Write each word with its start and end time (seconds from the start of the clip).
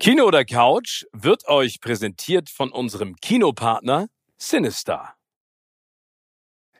Kino 0.00 0.26
oder 0.26 0.44
Couch 0.44 1.06
wird 1.12 1.48
euch 1.48 1.80
präsentiert 1.80 2.50
von 2.50 2.70
unserem 2.70 3.16
Kinopartner 3.16 4.06
Sinister. 4.36 5.14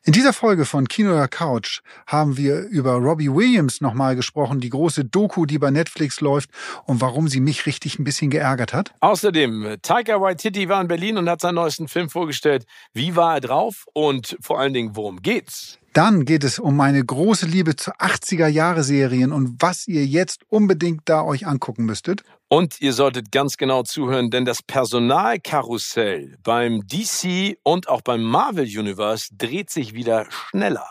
In 0.04 0.12
dieser 0.12 0.32
Folge 0.32 0.64
von 0.64 0.86
Kino 0.86 1.10
oder 1.10 1.26
Couch 1.26 1.80
haben 2.06 2.36
wir 2.36 2.60
über 2.68 2.92
Robbie 2.92 3.34
Williams 3.34 3.80
nochmal 3.80 4.14
gesprochen, 4.14 4.60
die 4.60 4.70
große 4.70 5.04
Doku, 5.04 5.46
die 5.46 5.58
bei 5.58 5.72
Netflix 5.72 6.20
läuft 6.20 6.50
und 6.86 7.00
warum 7.00 7.26
sie 7.26 7.40
mich 7.40 7.66
richtig 7.66 7.98
ein 7.98 8.04
bisschen 8.04 8.30
geärgert 8.30 8.72
hat. 8.72 8.94
Außerdem, 9.00 9.78
Taika 9.82 10.20
Waititi 10.20 10.68
war 10.68 10.80
in 10.80 10.86
Berlin 10.86 11.18
und 11.18 11.28
hat 11.28 11.40
seinen 11.40 11.56
neuesten 11.56 11.88
Film 11.88 12.10
vorgestellt. 12.10 12.66
Wie 12.92 13.16
war 13.16 13.34
er 13.34 13.40
drauf 13.40 13.84
und 13.94 14.36
vor 14.40 14.60
allen 14.60 14.74
Dingen, 14.74 14.94
worum 14.94 15.22
geht's? 15.22 15.80
Dann 15.92 16.24
geht 16.24 16.44
es 16.44 16.60
um 16.60 16.76
meine 16.76 17.04
große 17.04 17.46
Liebe 17.46 17.74
zu 17.74 17.90
80er-Jahre-Serien 17.90 19.32
und 19.32 19.60
was 19.60 19.88
ihr 19.88 20.06
jetzt 20.06 20.42
unbedingt 20.48 21.02
da 21.06 21.22
euch 21.24 21.46
angucken 21.46 21.86
müsstet. 21.86 22.22
Und 22.50 22.80
ihr 22.80 22.94
solltet 22.94 23.30
ganz 23.30 23.58
genau 23.58 23.82
zuhören, 23.82 24.30
denn 24.30 24.46
das 24.46 24.62
Personalkarussell 24.62 26.38
beim 26.42 26.86
DC 26.86 27.58
und 27.62 27.88
auch 27.88 28.00
beim 28.00 28.22
Marvel 28.22 28.64
Universe 28.64 29.28
dreht 29.36 29.68
sich 29.68 29.92
wieder 29.92 30.26
schneller. 30.30 30.88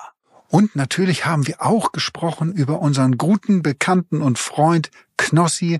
Und 0.49 0.75
natürlich 0.75 1.25
haben 1.25 1.47
wir 1.47 1.61
auch 1.61 1.91
gesprochen 1.91 2.53
über 2.53 2.79
unseren 2.79 3.17
guten 3.17 3.63
Bekannten 3.63 4.21
und 4.21 4.37
Freund 4.37 4.91
Knossi, 5.17 5.79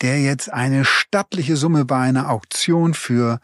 der 0.00 0.20
jetzt 0.20 0.52
eine 0.52 0.84
stattliche 0.84 1.56
Summe 1.56 1.84
bei 1.84 2.00
einer 2.00 2.28
Auktion 2.28 2.92
für 2.92 3.38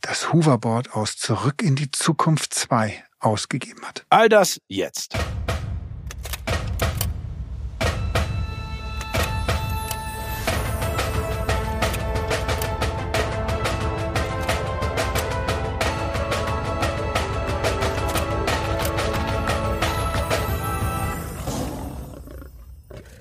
das 0.00 0.32
Hoverboard 0.32 0.94
aus 0.94 1.16
Zurück 1.16 1.62
in 1.62 1.76
die 1.76 1.90
Zukunft 1.90 2.52
2 2.52 3.02
ausgegeben 3.20 3.86
hat. 3.86 4.04
All 4.10 4.28
das 4.28 4.60
jetzt. 4.66 5.16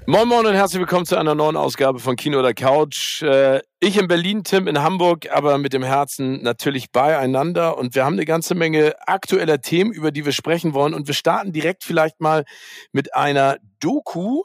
Moin 0.06 0.28
Moin 0.28 0.46
und 0.46 0.54
herzlich 0.54 0.82
willkommen 0.82 1.06
zu 1.06 1.16
einer 1.16 1.34
neuen 1.34 1.56
Ausgabe 1.56 1.98
von 1.98 2.18
Kino 2.18 2.38
oder 2.38 2.54
Couch. 2.54 3.22
Äh, 3.22 3.62
ich 3.80 3.98
in 3.98 4.10
Berlin, 4.10 4.44
Tim 4.44 4.68
in 4.68 4.82
Hamburg, 4.82 5.32
aber 5.32 5.58
mit 5.58 5.72
dem 5.72 5.82
Herzen 5.82 6.44
natürlich 6.44 6.92
beieinander. 6.92 7.78
Und 7.78 7.96
wir 7.96 8.04
haben 8.04 8.16
eine 8.16 8.26
ganze 8.26 8.54
Menge 8.54 8.96
aktueller 9.08 9.62
Themen, 9.62 9.94
über 9.94 10.12
die 10.12 10.26
wir 10.26 10.34
sprechen 10.34 10.74
wollen. 10.74 10.94
Und 10.94 11.08
wir 11.08 11.14
starten 11.14 11.54
direkt 11.54 11.86
vielleicht 11.86 12.20
mal 12.20 12.44
mit 12.92 13.16
einer 13.16 13.60
Doku, 13.80 14.44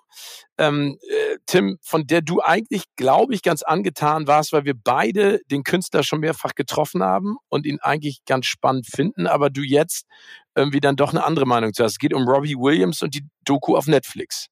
ähm, 0.59 0.97
äh, 1.03 1.39
Tim, 1.47 1.78
von 1.83 2.06
der 2.06 2.22
du 2.22 2.41
eigentlich, 2.41 2.84
glaube 2.95 3.34
ich, 3.34 3.43
ganz 3.43 3.65
angetan 3.65 4.28
warst, 4.28 4.53
weil 4.53 4.65
wir 4.65 4.75
beide 4.75 5.41
den 5.50 5.65
Künstler 5.65 6.05
schon 6.05 6.20
mehrfach 6.20 6.55
getroffen 6.55 7.03
haben 7.03 7.37
und 7.48 7.67
ihn 7.67 7.81
eigentlich 7.81 8.20
ganz 8.27 8.47
spannend 8.47 8.87
finden, 8.87 9.27
aber 9.27 9.50
du 9.50 9.62
jetzt 9.62 10.06
irgendwie 10.55 10.81
dann 10.81 10.95
doch 10.95 11.11
eine 11.11 11.25
andere 11.25 11.47
Meinung 11.47 11.72
zu 11.72 11.83
hast. 11.83 11.93
Es 11.93 11.98
geht 11.98 12.15
um 12.15 12.28
Robbie 12.28 12.55
Williams 12.55 13.03
und 13.03 13.15
die 13.17 13.25
Doku 13.45 13.77
auf 13.77 13.89
Netflix. 13.89 14.50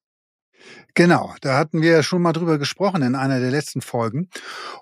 Genau, 0.95 1.35
da 1.43 1.59
hatten 1.59 1.83
wir 1.83 1.91
ja 1.91 2.03
schon 2.03 2.23
mal 2.23 2.33
drüber 2.33 2.57
gesprochen 2.57 3.03
in 3.03 3.15
einer 3.15 3.39
der 3.39 3.51
letzten 3.51 3.83
Folgen. 3.83 4.31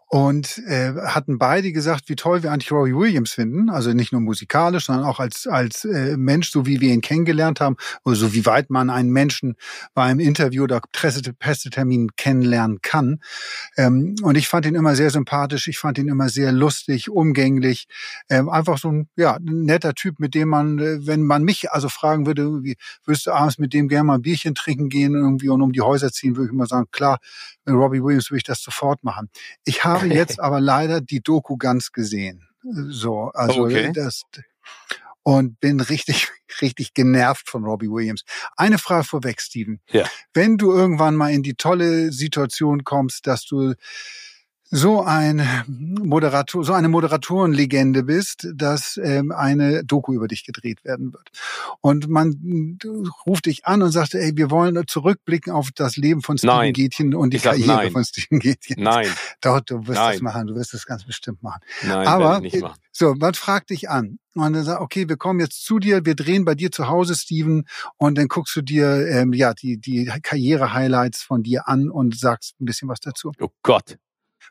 Und 0.06 0.58
äh, 0.68 0.92
hatten 0.94 1.38
beide 1.38 1.72
gesagt, 1.72 2.08
wie 2.08 2.14
toll 2.14 2.44
wir 2.44 2.52
eigentlich 2.52 2.70
Robbie 2.70 2.94
Williams 2.94 3.32
finden, 3.32 3.68
also 3.68 3.92
nicht 3.92 4.12
nur 4.12 4.20
musikalisch, 4.20 4.86
sondern 4.86 5.06
auch 5.06 5.18
als 5.18 5.48
als 5.48 5.84
äh, 5.84 6.16
Mensch, 6.16 6.52
so 6.52 6.66
wie 6.66 6.80
wir 6.80 6.92
ihn 6.94 7.00
kennengelernt 7.00 7.60
haben, 7.60 7.74
oder 8.04 8.14
so 8.14 8.32
wie 8.32 8.46
weit 8.46 8.70
man 8.70 8.90
einen 8.90 9.10
Menschen 9.10 9.56
bei 9.92 10.04
einem 10.04 10.20
Interview 10.20 10.62
oder 10.62 10.80
Pressetermin 10.92 12.10
kennenlernen 12.16 12.78
kann. 12.80 13.18
Ähm, 13.76 14.14
und 14.22 14.36
ich 14.36 14.46
fand 14.46 14.66
ihn 14.66 14.76
immer 14.76 14.94
sehr 14.94 15.10
sympathisch, 15.10 15.66
ich 15.66 15.78
fand 15.80 15.98
ihn 15.98 16.06
immer 16.06 16.28
sehr 16.28 16.52
lustig, 16.52 17.10
umgänglich, 17.10 17.88
ähm, 18.30 18.48
einfach 18.48 18.78
so 18.78 18.88
ein 18.92 19.08
ja 19.16 19.38
netter 19.42 19.94
Typ, 19.94 20.20
mit 20.20 20.36
dem 20.36 20.48
man, 20.48 20.78
äh, 20.78 21.04
wenn 21.08 21.24
man 21.24 21.42
mich 21.42 21.72
also 21.72 21.88
fragen 21.88 22.24
würde, 22.24 22.62
wie 22.62 22.76
würdest 23.04 23.26
du 23.26 23.32
abends 23.32 23.58
mit 23.58 23.72
dem 23.72 23.88
gerne 23.88 24.04
mal 24.04 24.14
ein 24.14 24.22
Bierchen 24.22 24.54
trinken 24.54 24.90
gehen 24.90 25.14
irgendwie 25.14 25.48
und 25.48 25.60
um 25.64 25.72
die 25.72 25.80
Häuser 25.80 26.10
ziehen, 26.12 26.36
würde 26.36 26.46
ich 26.46 26.52
immer 26.52 26.66
sagen, 26.66 26.86
klar, 26.90 27.18
mit 27.64 27.74
Robbie 27.74 28.02
Williams 28.02 28.30
würde 28.30 28.38
ich 28.38 28.44
das 28.44 28.62
sofort 28.62 29.02
machen. 29.04 29.30
Ich 29.64 29.84
habe 29.84 30.06
jetzt 30.14 30.40
aber 30.40 30.60
leider 30.60 31.00
die 31.00 31.20
Doku 31.20 31.56
ganz 31.56 31.92
gesehen. 31.92 32.46
So, 32.62 33.30
also 33.34 33.64
okay. 33.64 33.92
das 33.92 34.22
und 35.24 35.58
bin 35.58 35.80
richtig, 35.80 36.28
richtig 36.60 36.94
genervt 36.94 37.50
von 37.50 37.64
Robbie 37.64 37.90
Williams. 37.90 38.22
Eine 38.56 38.78
Frage 38.78 39.04
vorweg, 39.04 39.40
Steven. 39.40 39.80
Ja. 39.90 40.06
Wenn 40.32 40.56
du 40.56 40.72
irgendwann 40.72 41.16
mal 41.16 41.32
in 41.32 41.42
die 41.42 41.54
tolle 41.54 42.12
Situation 42.12 42.84
kommst, 42.84 43.26
dass 43.26 43.44
du 43.44 43.74
so 44.70 45.02
ein 45.02 45.46
Moderator, 45.66 46.64
so 46.64 46.72
eine 46.72 46.88
Moderatorenlegende 46.88 48.02
bist, 48.02 48.48
dass 48.54 48.98
ähm, 49.02 49.30
eine 49.30 49.84
Doku 49.84 50.12
über 50.14 50.26
dich 50.26 50.44
gedreht 50.44 50.84
werden 50.84 51.12
wird. 51.12 51.30
Und 51.80 52.08
man 52.08 52.78
ruft 53.26 53.46
dich 53.46 53.66
an 53.66 53.82
und 53.82 53.90
sagt, 53.90 54.14
ey, 54.14 54.32
wir 54.36 54.50
wollen 54.50 54.82
zurückblicken 54.86 55.52
auf 55.52 55.70
das 55.74 55.96
Leben 55.96 56.22
von 56.22 56.38
Steven 56.38 56.54
nein. 56.54 56.72
Gätchen 56.72 57.14
und 57.14 57.30
die 57.30 57.38
ich 57.38 57.42
Karriere 57.42 57.76
nein. 57.76 57.92
von 57.92 58.04
Steven 58.04 58.38
Gätchen. 58.38 58.82
Nein. 58.82 59.08
Doch, 59.40 59.60
du 59.60 59.86
wirst 59.86 59.98
nein. 59.98 60.12
das 60.12 60.22
machen, 60.22 60.46
du 60.46 60.54
wirst 60.54 60.74
das 60.74 60.86
ganz 60.86 61.04
bestimmt 61.04 61.42
machen. 61.42 61.60
Nein, 61.86 62.06
Aber 62.06 62.40
nicht 62.40 62.60
machen. 62.60 62.78
so, 62.92 63.14
man 63.14 63.34
fragt 63.34 63.70
dich 63.70 63.90
an 63.90 64.18
und 64.34 64.52
dann 64.52 64.64
sagt, 64.64 64.80
okay, 64.80 65.08
wir 65.08 65.16
kommen 65.16 65.40
jetzt 65.40 65.64
zu 65.64 65.78
dir, 65.78 66.04
wir 66.04 66.14
drehen 66.14 66.44
bei 66.44 66.54
dir 66.54 66.70
zu 66.70 66.88
Hause, 66.88 67.14
Steven, 67.14 67.66
und 67.96 68.18
dann 68.18 68.28
guckst 68.28 68.54
du 68.56 68.62
dir 68.62 69.06
ähm, 69.08 69.32
ja 69.32 69.54
die 69.54 69.78
die 69.78 70.10
Karriere-Highlights 70.22 71.22
von 71.22 71.42
dir 71.42 71.68
an 71.68 71.90
und 71.90 72.18
sagst 72.18 72.60
ein 72.60 72.64
bisschen 72.64 72.88
was 72.88 73.00
dazu. 73.00 73.32
Oh 73.40 73.48
Gott. 73.62 73.96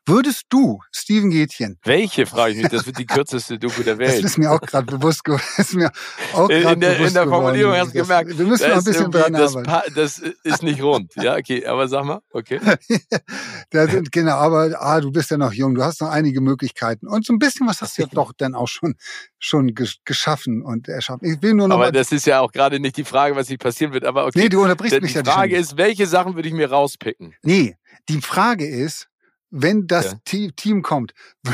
Würdest 0.05 0.43
du, 0.49 0.79
Steven 0.91 1.29
Gätchen. 1.29 1.79
Welche, 1.83 2.25
frage 2.25 2.53
ich 2.53 2.61
mich, 2.61 2.69
das 2.69 2.85
wird 2.85 2.97
die 2.97 3.05
kürzeste 3.05 3.57
Doku 3.57 3.83
der 3.83 3.97
Welt. 3.99 4.23
Das 4.23 4.31
ist 4.31 4.37
mir 4.37 4.51
auch 4.51 4.61
gerade 4.61 4.85
bewusst 4.85 5.23
geworden. 5.23 5.43
Ist 5.57 5.73
mir 5.75 5.91
auch 6.33 6.49
in, 6.49 6.79
der, 6.79 6.99
in 6.99 7.13
der 7.13 7.27
Formulierung 7.27 7.75
hast 7.75 7.93
du 7.93 8.01
gemerkt. 8.01 8.37
Wir 8.37 8.45
müssen 8.45 8.69
noch 8.69 8.77
ein 8.77 8.83
bisschen 8.83 9.11
dran 9.11 9.33
das 9.33 9.55
arbeiten. 9.55 9.93
Das 9.95 10.21
ist 10.43 10.63
nicht 10.63 10.81
rund. 10.81 11.13
Ja, 11.15 11.35
okay, 11.35 11.65
aber 11.65 11.87
sag 11.87 12.05
mal, 12.05 12.21
okay. 12.31 12.59
sind, 13.71 14.11
genau, 14.11 14.33
aber 14.33 14.75
ah, 14.79 14.99
du 14.99 15.11
bist 15.11 15.31
ja 15.31 15.37
noch 15.37 15.53
jung, 15.53 15.75
du 15.75 15.83
hast 15.83 16.01
noch 16.01 16.09
einige 16.09 16.41
Möglichkeiten. 16.41 17.07
Und 17.07 17.25
so 17.25 17.33
ein 17.33 17.39
bisschen 17.39 17.67
was 17.67 17.81
hast 17.81 17.97
du 17.97 18.03
ja 18.03 18.07
doch 18.11 18.33
dann 18.37 18.55
auch 18.55 18.67
schon, 18.67 18.95
schon 19.39 19.73
geschaffen 20.05 20.61
und 20.61 20.87
erschaffen. 20.87 21.31
Ich 21.31 21.41
will 21.41 21.53
nur 21.53 21.67
noch 21.67 21.75
aber 21.75 21.91
das 21.91 22.11
ist 22.11 22.25
ja 22.25 22.39
auch 22.39 22.51
gerade 22.51 22.79
nicht 22.79 22.97
die 22.97 23.03
Frage, 23.03 23.35
was 23.35 23.49
nicht 23.49 23.61
passieren 23.61 23.93
wird. 23.93 24.05
Aber 24.05 24.25
okay. 24.25 24.39
Nee, 24.39 24.49
du 24.49 24.61
unterbrichst 24.61 25.01
mich 25.01 25.13
ja 25.13 25.21
Die 25.21 25.29
Frage 25.29 25.55
ist, 25.55 25.77
welche 25.77 26.07
Sachen 26.07 26.35
würde 26.35 26.47
ich 26.47 26.53
mir 26.53 26.69
rauspicken? 26.69 27.33
Nee, 27.43 27.77
die 28.09 28.21
Frage 28.21 28.67
ist, 28.67 29.07
wenn 29.53 29.87
das 29.87 30.17
ja. 30.25 30.49
Team 30.55 30.81
kommt, 30.81 31.13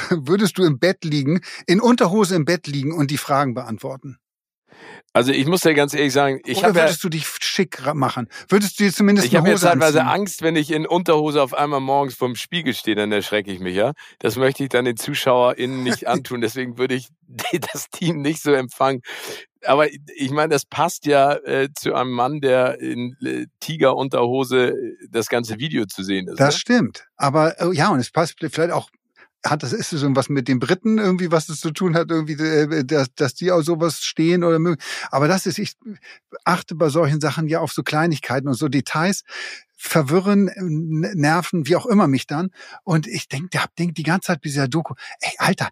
würdest 0.09 0.57
du 0.57 0.63
im 0.63 0.79
Bett 0.79 1.03
liegen, 1.03 1.41
in 1.67 1.81
Unterhose 1.81 2.35
im 2.35 2.45
Bett 2.45 2.65
liegen 2.65 2.93
und 2.93 3.11
die 3.11 3.17
Fragen 3.17 3.53
beantworten? 3.53 4.17
Also 5.11 5.31
ich 5.31 5.47
muss 5.47 5.61
dir 5.61 5.73
ganz 5.73 5.93
ehrlich 5.93 6.13
sagen, 6.13 6.39
ich 6.45 6.63
habe 6.63 6.75
würdest 6.75 7.03
ja, 7.03 7.09
du 7.09 7.17
dich 7.17 7.27
schick 7.41 7.83
machen? 7.93 8.29
Würdest 8.47 8.79
du 8.79 8.83
dir 8.83 8.93
zumindest 8.93 9.27
ich 9.27 9.35
eine 9.35 9.51
Hose 9.51 9.55
Ich 9.55 9.61
habe 9.63 9.79
teilweise 9.79 10.01
anziehen? 10.01 10.21
Angst, 10.21 10.41
wenn 10.43 10.55
ich 10.55 10.71
in 10.71 10.85
Unterhose 10.85 11.41
auf 11.41 11.53
einmal 11.53 11.81
morgens 11.81 12.13
vorm 12.13 12.35
Spiegel 12.35 12.73
stehe, 12.73 12.95
dann 12.95 13.11
erschrecke 13.11 13.51
ich 13.51 13.59
mich 13.59 13.75
ja. 13.75 13.93
Das 14.19 14.35
möchte 14.35 14.63
ich 14.63 14.69
dann 14.69 14.85
den 14.85 14.97
ZuschauerInnen 14.97 15.83
nicht 15.83 16.07
antun. 16.07 16.41
Deswegen 16.41 16.77
würde 16.77 16.95
ich 16.95 17.09
das 17.73 17.89
Team 17.89 18.21
nicht 18.21 18.41
so 18.41 18.53
empfangen. 18.53 19.01
Aber 19.65 19.87
ich 19.91 20.31
meine, 20.31 20.53
das 20.53 20.65
passt 20.65 21.05
ja 21.05 21.33
äh, 21.33 21.69
zu 21.73 21.93
einem 21.93 22.11
Mann, 22.11 22.41
der 22.41 22.79
in 22.79 23.15
äh, 23.21 23.47
Tigerunterhose 23.59 24.69
äh, 24.69 25.07
das 25.09 25.29
ganze 25.29 25.59
Video 25.59 25.85
zu 25.85 26.03
sehen 26.03 26.27
ist. 26.27 26.39
Das 26.39 26.55
ne? 26.55 26.59
stimmt. 26.59 27.07
Aber 27.17 27.55
oh, 27.59 27.71
ja, 27.71 27.89
und 27.89 27.99
es 27.99 28.11
passt 28.11 28.35
vielleicht 28.39 28.71
auch 28.71 28.89
hat 29.45 29.63
das 29.63 29.71
ist 29.71 29.89
so 29.91 30.15
was 30.15 30.29
mit 30.29 30.47
den 30.47 30.59
Briten 30.59 30.97
irgendwie, 30.97 31.31
was 31.31 31.47
es 31.49 31.61
zu 31.61 31.71
tun 31.71 31.95
hat, 31.95 32.11
irgendwie, 32.11 32.33
äh, 32.33 32.83
dass, 32.83 33.13
dass 33.13 33.33
die 33.35 33.51
auch 33.51 33.61
sowas 33.61 34.03
stehen 34.03 34.43
oder 34.43 34.59
mögen. 34.59 34.81
Aber 35.11 35.27
das 35.27 35.45
ist, 35.45 35.59
ich 35.59 35.75
achte 36.43 36.75
bei 36.75 36.89
solchen 36.89 37.21
Sachen 37.21 37.47
ja 37.47 37.61
auf 37.61 37.71
so 37.71 37.83
Kleinigkeiten 37.83 38.47
und 38.47 38.55
so 38.55 38.67
Details 38.67 39.23
verwirren, 39.77 40.51
nerven, 40.57 41.65
wie 41.67 41.77
auch 41.77 41.85
immer 41.85 42.07
mich 42.07 42.27
dann. 42.27 42.49
Und 42.83 43.07
ich 43.07 43.29
denke, 43.29 43.63
hab 43.63 43.73
denk 43.77 43.95
die 43.95 44.03
ganze 44.03 44.27
Zeit 44.27 44.41
bei 44.41 44.49
dieser 44.49 44.67
Doku, 44.67 44.93
ey, 45.21 45.31
Alter, 45.37 45.69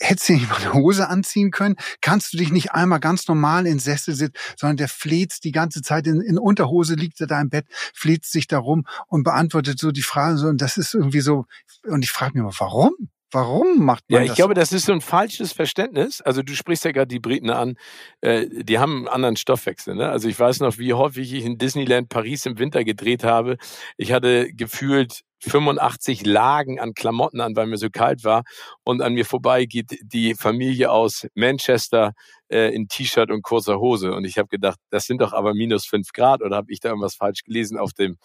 hättest 0.00 0.28
du 0.28 0.32
nicht 0.34 0.48
mal 0.48 0.56
eine 0.56 0.72
Hose 0.72 1.08
anziehen 1.08 1.50
können? 1.50 1.76
Kannst 2.00 2.32
du 2.32 2.38
dich 2.38 2.50
nicht 2.50 2.72
einmal 2.72 3.00
ganz 3.00 3.28
normal 3.28 3.66
in 3.66 3.78
Sessel 3.78 4.14
sitzen, 4.14 4.34
sondern 4.56 4.78
der 4.78 4.88
fleht 4.88 5.44
die 5.44 5.52
ganze 5.52 5.82
Zeit 5.82 6.06
in, 6.06 6.20
in 6.20 6.38
Unterhose, 6.38 6.94
liegt 6.94 7.20
er 7.20 7.26
da 7.26 7.40
im 7.40 7.50
Bett, 7.50 7.66
fleht 7.94 8.24
sich 8.24 8.46
da 8.46 8.58
rum 8.58 8.86
und 9.06 9.22
beantwortet 9.22 9.78
so 9.78 9.92
die 9.92 10.02
Fragen 10.02 10.38
so. 10.38 10.48
Und 10.48 10.60
das 10.60 10.76
ist 10.76 10.94
irgendwie 10.94 11.20
so, 11.20 11.44
und 11.84 12.04
ich 12.04 12.10
frage 12.10 12.34
mich 12.34 12.42
mal, 12.42 12.58
warum? 12.58 12.94
Warum 13.32 13.84
macht 13.84 14.10
man 14.10 14.16
das? 14.16 14.18
Ja, 14.18 14.22
ich 14.22 14.28
das 14.30 14.36
glaube, 14.36 14.54
das 14.54 14.72
ist 14.72 14.86
so 14.86 14.92
ein 14.92 15.00
falsches 15.00 15.52
Verständnis. 15.52 16.20
Also 16.20 16.42
du 16.42 16.54
sprichst 16.54 16.84
ja 16.84 16.90
gerade 16.90 17.06
die 17.06 17.20
Briten 17.20 17.50
an, 17.50 17.76
äh, 18.22 18.46
die 18.50 18.78
haben 18.78 18.98
einen 18.98 19.08
anderen 19.08 19.36
Stoffwechsel. 19.36 19.94
Ne? 19.94 20.08
Also 20.08 20.28
ich 20.28 20.38
weiß 20.38 20.60
noch, 20.60 20.78
wie 20.78 20.94
häufig 20.94 21.32
ich 21.32 21.44
in 21.44 21.56
Disneyland 21.56 22.08
Paris 22.08 22.46
im 22.46 22.58
Winter 22.58 22.82
gedreht 22.82 23.22
habe. 23.22 23.56
Ich 23.96 24.12
hatte 24.12 24.52
gefühlt 24.52 25.22
85 25.40 26.26
Lagen 26.26 26.78
an 26.78 26.94
Klamotten 26.94 27.40
an, 27.40 27.56
weil 27.56 27.66
mir 27.66 27.76
so 27.76 27.88
kalt 27.90 28.24
war. 28.24 28.42
Und 28.84 29.02
an 29.02 29.14
mir 29.14 29.24
vorbei 29.24 29.64
geht 29.64 29.98
die 30.02 30.34
Familie 30.34 30.90
aus 30.90 31.26
Manchester 31.34 32.12
äh, 32.48 32.74
in 32.74 32.88
T-Shirt 32.88 33.30
und 33.30 33.42
kurzer 33.42 33.78
Hose. 33.80 34.12
Und 34.12 34.24
ich 34.24 34.38
habe 34.38 34.48
gedacht, 34.48 34.78
das 34.90 35.04
sind 35.06 35.20
doch 35.20 35.32
aber 35.32 35.54
minus 35.54 35.86
fünf 35.86 36.12
Grad 36.12 36.42
oder 36.42 36.56
habe 36.56 36.72
ich 36.72 36.80
da 36.80 36.90
irgendwas 36.90 37.14
falsch 37.14 37.42
gelesen 37.42 37.78
auf 37.78 37.92
dem 37.92 38.16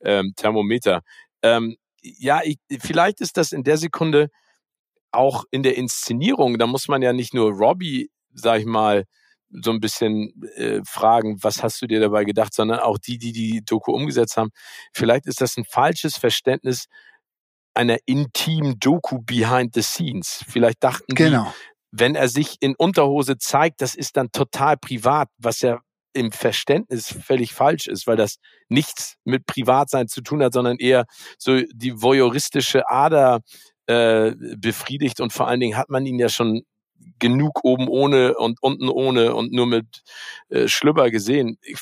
ähm, 0.00 0.32
Thermometer? 0.36 1.02
Ähm, 1.42 1.76
ja, 2.02 2.40
ich, 2.44 2.58
vielleicht 2.80 3.20
ist 3.20 3.36
das 3.36 3.52
in 3.52 3.62
der 3.62 3.76
Sekunde 3.76 4.28
auch 5.12 5.44
in 5.50 5.62
der 5.62 5.76
Inszenierung, 5.76 6.58
da 6.58 6.66
muss 6.66 6.88
man 6.88 7.02
ja 7.02 7.12
nicht 7.12 7.34
nur 7.34 7.52
Robbie, 7.52 8.10
sag 8.32 8.60
ich 8.60 8.66
mal, 8.66 9.04
so 9.62 9.70
ein 9.70 9.80
bisschen 9.80 10.42
äh, 10.56 10.80
fragen, 10.84 11.42
was 11.42 11.62
hast 11.62 11.82
du 11.82 11.86
dir 11.86 12.00
dabei 12.00 12.24
gedacht, 12.24 12.54
sondern 12.54 12.80
auch 12.80 12.98
die, 12.98 13.18
die 13.18 13.32
die 13.32 13.62
Doku 13.64 13.92
umgesetzt 13.92 14.36
haben. 14.36 14.50
Vielleicht 14.92 15.26
ist 15.26 15.40
das 15.40 15.56
ein 15.56 15.64
falsches 15.64 16.16
Verständnis 16.16 16.86
einer 17.74 17.98
intimen 18.06 18.78
Doku 18.78 19.20
behind 19.22 19.74
the 19.74 19.82
scenes. 19.82 20.44
Vielleicht 20.48 20.82
dachten 20.82 21.14
genau. 21.14 21.44
die, 21.44 21.50
wenn 21.92 22.14
er 22.14 22.28
sich 22.28 22.56
in 22.60 22.74
Unterhose 22.74 23.38
zeigt, 23.38 23.80
das 23.80 23.94
ist 23.94 24.16
dann 24.16 24.32
total 24.32 24.76
privat, 24.76 25.28
was 25.38 25.60
ja 25.60 25.80
im 26.14 26.32
Verständnis 26.32 27.08
völlig 27.08 27.54
falsch 27.54 27.86
ist, 27.86 28.06
weil 28.06 28.16
das 28.16 28.36
nichts 28.68 29.16
mit 29.24 29.46
Privatsein 29.46 30.08
zu 30.08 30.20
tun 30.20 30.42
hat, 30.42 30.52
sondern 30.52 30.76
eher 30.78 31.06
so 31.38 31.60
die 31.72 32.02
voyeuristische 32.02 32.88
Ader 32.88 33.40
äh, 33.86 34.32
befriedigt 34.56 35.20
und 35.20 35.32
vor 35.32 35.48
allen 35.48 35.60
Dingen 35.60 35.76
hat 35.76 35.88
man 35.88 36.04
ihn 36.04 36.18
ja 36.18 36.28
schon 36.28 36.62
genug 37.18 37.64
oben 37.64 37.88
ohne 37.88 38.34
und 38.36 38.62
unten 38.62 38.88
ohne 38.88 39.34
und 39.34 39.52
nur 39.52 39.66
mit 39.66 40.02
äh, 40.48 40.68
Schlüpper 40.68 41.10
gesehen. 41.10 41.58
Ich, 41.62 41.78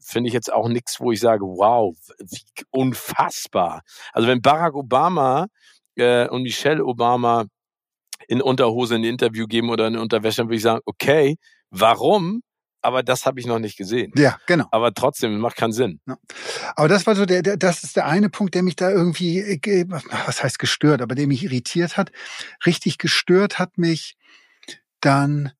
finde 0.00 0.28
ich 0.28 0.34
jetzt 0.34 0.52
auch 0.52 0.68
nichts, 0.68 1.00
wo 1.00 1.12
ich 1.12 1.20
sage, 1.20 1.44
wow, 1.44 1.94
wie 2.18 2.40
unfassbar. 2.70 3.82
Also 4.12 4.28
wenn 4.28 4.40
Barack 4.40 4.74
Obama 4.74 5.48
äh, 5.96 6.28
und 6.28 6.42
Michelle 6.42 6.84
Obama 6.84 7.44
in 8.28 8.40
Unterhose 8.40 8.94
ein 8.94 9.04
Interview 9.04 9.46
geben 9.46 9.70
oder 9.70 9.86
in 9.86 9.98
Unterwäsche, 9.98 10.38
dann 10.38 10.48
würde 10.48 10.56
ich 10.56 10.62
sagen, 10.62 10.80
okay, 10.86 11.36
warum? 11.70 12.42
aber 12.86 13.02
das 13.02 13.26
habe 13.26 13.40
ich 13.40 13.46
noch 13.46 13.58
nicht 13.58 13.76
gesehen. 13.76 14.12
Ja, 14.16 14.38
genau. 14.46 14.66
Aber 14.70 14.94
trotzdem, 14.94 15.38
macht 15.40 15.56
keinen 15.56 15.72
Sinn. 15.72 16.00
Ja. 16.06 16.16
Aber 16.76 16.86
das 16.86 17.04
war 17.04 17.16
so 17.16 17.26
der, 17.26 17.42
der, 17.42 17.56
das 17.56 17.82
ist 17.82 17.96
der 17.96 18.06
eine 18.06 18.30
Punkt, 18.30 18.54
der 18.54 18.62
mich 18.62 18.76
da 18.76 18.90
irgendwie, 18.90 19.40
äh, 19.40 19.84
was 19.88 20.44
heißt 20.44 20.60
gestört, 20.60 21.02
aber 21.02 21.16
der 21.16 21.26
mich 21.26 21.42
irritiert 21.42 21.96
hat. 21.96 22.12
Richtig 22.64 22.98
gestört 22.98 23.58
hat 23.58 23.76
mich 23.76 24.16
dann 25.06 25.52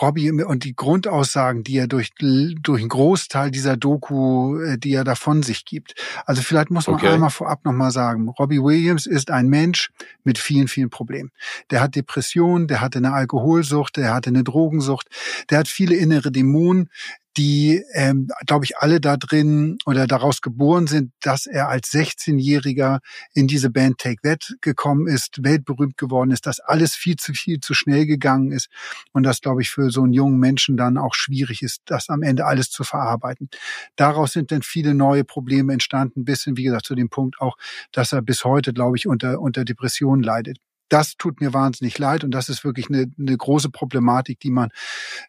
Robbie 0.00 0.30
und 0.30 0.64
die 0.64 0.76
Grundaussagen, 0.76 1.64
die 1.64 1.76
er 1.76 1.88
durch, 1.88 2.10
durch 2.18 2.80
einen 2.80 2.88
Großteil 2.88 3.50
dieser 3.50 3.76
Doku, 3.76 4.60
äh, 4.60 4.78
die 4.78 4.92
er 4.92 5.04
davon 5.04 5.42
sich 5.42 5.64
gibt. 5.64 5.94
Also 6.24 6.42
vielleicht 6.42 6.70
muss 6.70 6.86
man 6.86 6.96
okay. 6.96 7.08
einmal 7.08 7.30
vorab 7.30 7.64
nochmal 7.64 7.90
sagen, 7.90 8.28
Robbie 8.28 8.62
Williams 8.62 9.06
ist 9.06 9.30
ein 9.30 9.48
Mensch 9.48 9.90
mit 10.24 10.38
vielen, 10.38 10.68
vielen 10.68 10.90
Problemen. 10.90 11.30
Der 11.70 11.80
hat 11.80 11.96
Depressionen, 11.96 12.68
der 12.68 12.80
hatte 12.80 12.98
eine 12.98 13.12
Alkoholsucht, 13.12 13.96
der 13.96 14.14
hatte 14.14 14.30
eine 14.30 14.44
Drogensucht, 14.44 15.08
der 15.50 15.58
hat 15.58 15.68
viele 15.68 15.96
innere 15.96 16.30
Dämonen, 16.30 16.90
die, 17.38 17.84
ähm, 17.94 18.28
glaube 18.46 18.64
ich, 18.64 18.78
alle 18.78 19.00
da 19.00 19.16
drin 19.16 19.78
oder 19.86 20.08
daraus 20.08 20.42
geboren 20.42 20.88
sind, 20.88 21.12
dass 21.20 21.46
er 21.46 21.68
als 21.68 21.92
16-Jähriger 21.92 22.98
in 23.32 23.46
diese 23.46 23.70
Band 23.70 23.98
Take 23.98 24.20
That 24.22 24.56
gekommen 24.60 25.06
ist, 25.06 25.44
weltberühmt 25.44 25.96
geworden 25.96 26.32
ist, 26.32 26.46
dass 26.46 26.58
alles 26.58 26.96
viel 26.96 27.14
zu 27.14 27.32
viel 27.34 27.60
zu 27.60 27.74
schnell 27.74 28.06
gegangen 28.06 28.50
ist 28.50 28.68
und 29.12 29.22
das, 29.22 29.40
glaube 29.40 29.62
ich, 29.62 29.70
für 29.70 29.90
so 29.90 30.02
einen 30.02 30.12
jungen 30.12 30.40
Menschen 30.40 30.76
dann 30.76 30.98
auch 30.98 31.14
schwierig 31.14 31.62
ist, 31.62 31.82
das 31.86 32.08
am 32.08 32.22
Ende 32.22 32.44
alles 32.44 32.70
zu 32.70 32.82
verarbeiten. 32.82 33.48
Daraus 33.94 34.32
sind 34.32 34.50
dann 34.50 34.62
viele 34.62 34.94
neue 34.94 35.22
Probleme 35.22 35.72
entstanden, 35.72 36.24
bis 36.24 36.42
hin, 36.42 36.56
wie 36.56 36.64
gesagt, 36.64 36.86
zu 36.86 36.96
dem 36.96 37.08
Punkt 37.08 37.40
auch, 37.40 37.56
dass 37.92 38.12
er 38.12 38.20
bis 38.20 38.44
heute, 38.44 38.72
glaube 38.72 38.96
ich, 38.96 39.06
unter, 39.06 39.40
unter 39.40 39.64
Depressionen 39.64 40.22
leidet 40.22 40.58
das 40.90 41.16
tut 41.18 41.42
mir 41.42 41.52
wahnsinnig 41.52 41.98
leid 41.98 42.24
und 42.24 42.30
das 42.30 42.48
ist 42.48 42.64
wirklich 42.64 42.88
eine, 42.88 43.12
eine 43.18 43.36
große 43.36 43.68
Problematik, 43.68 44.40
die 44.40 44.50
man 44.50 44.70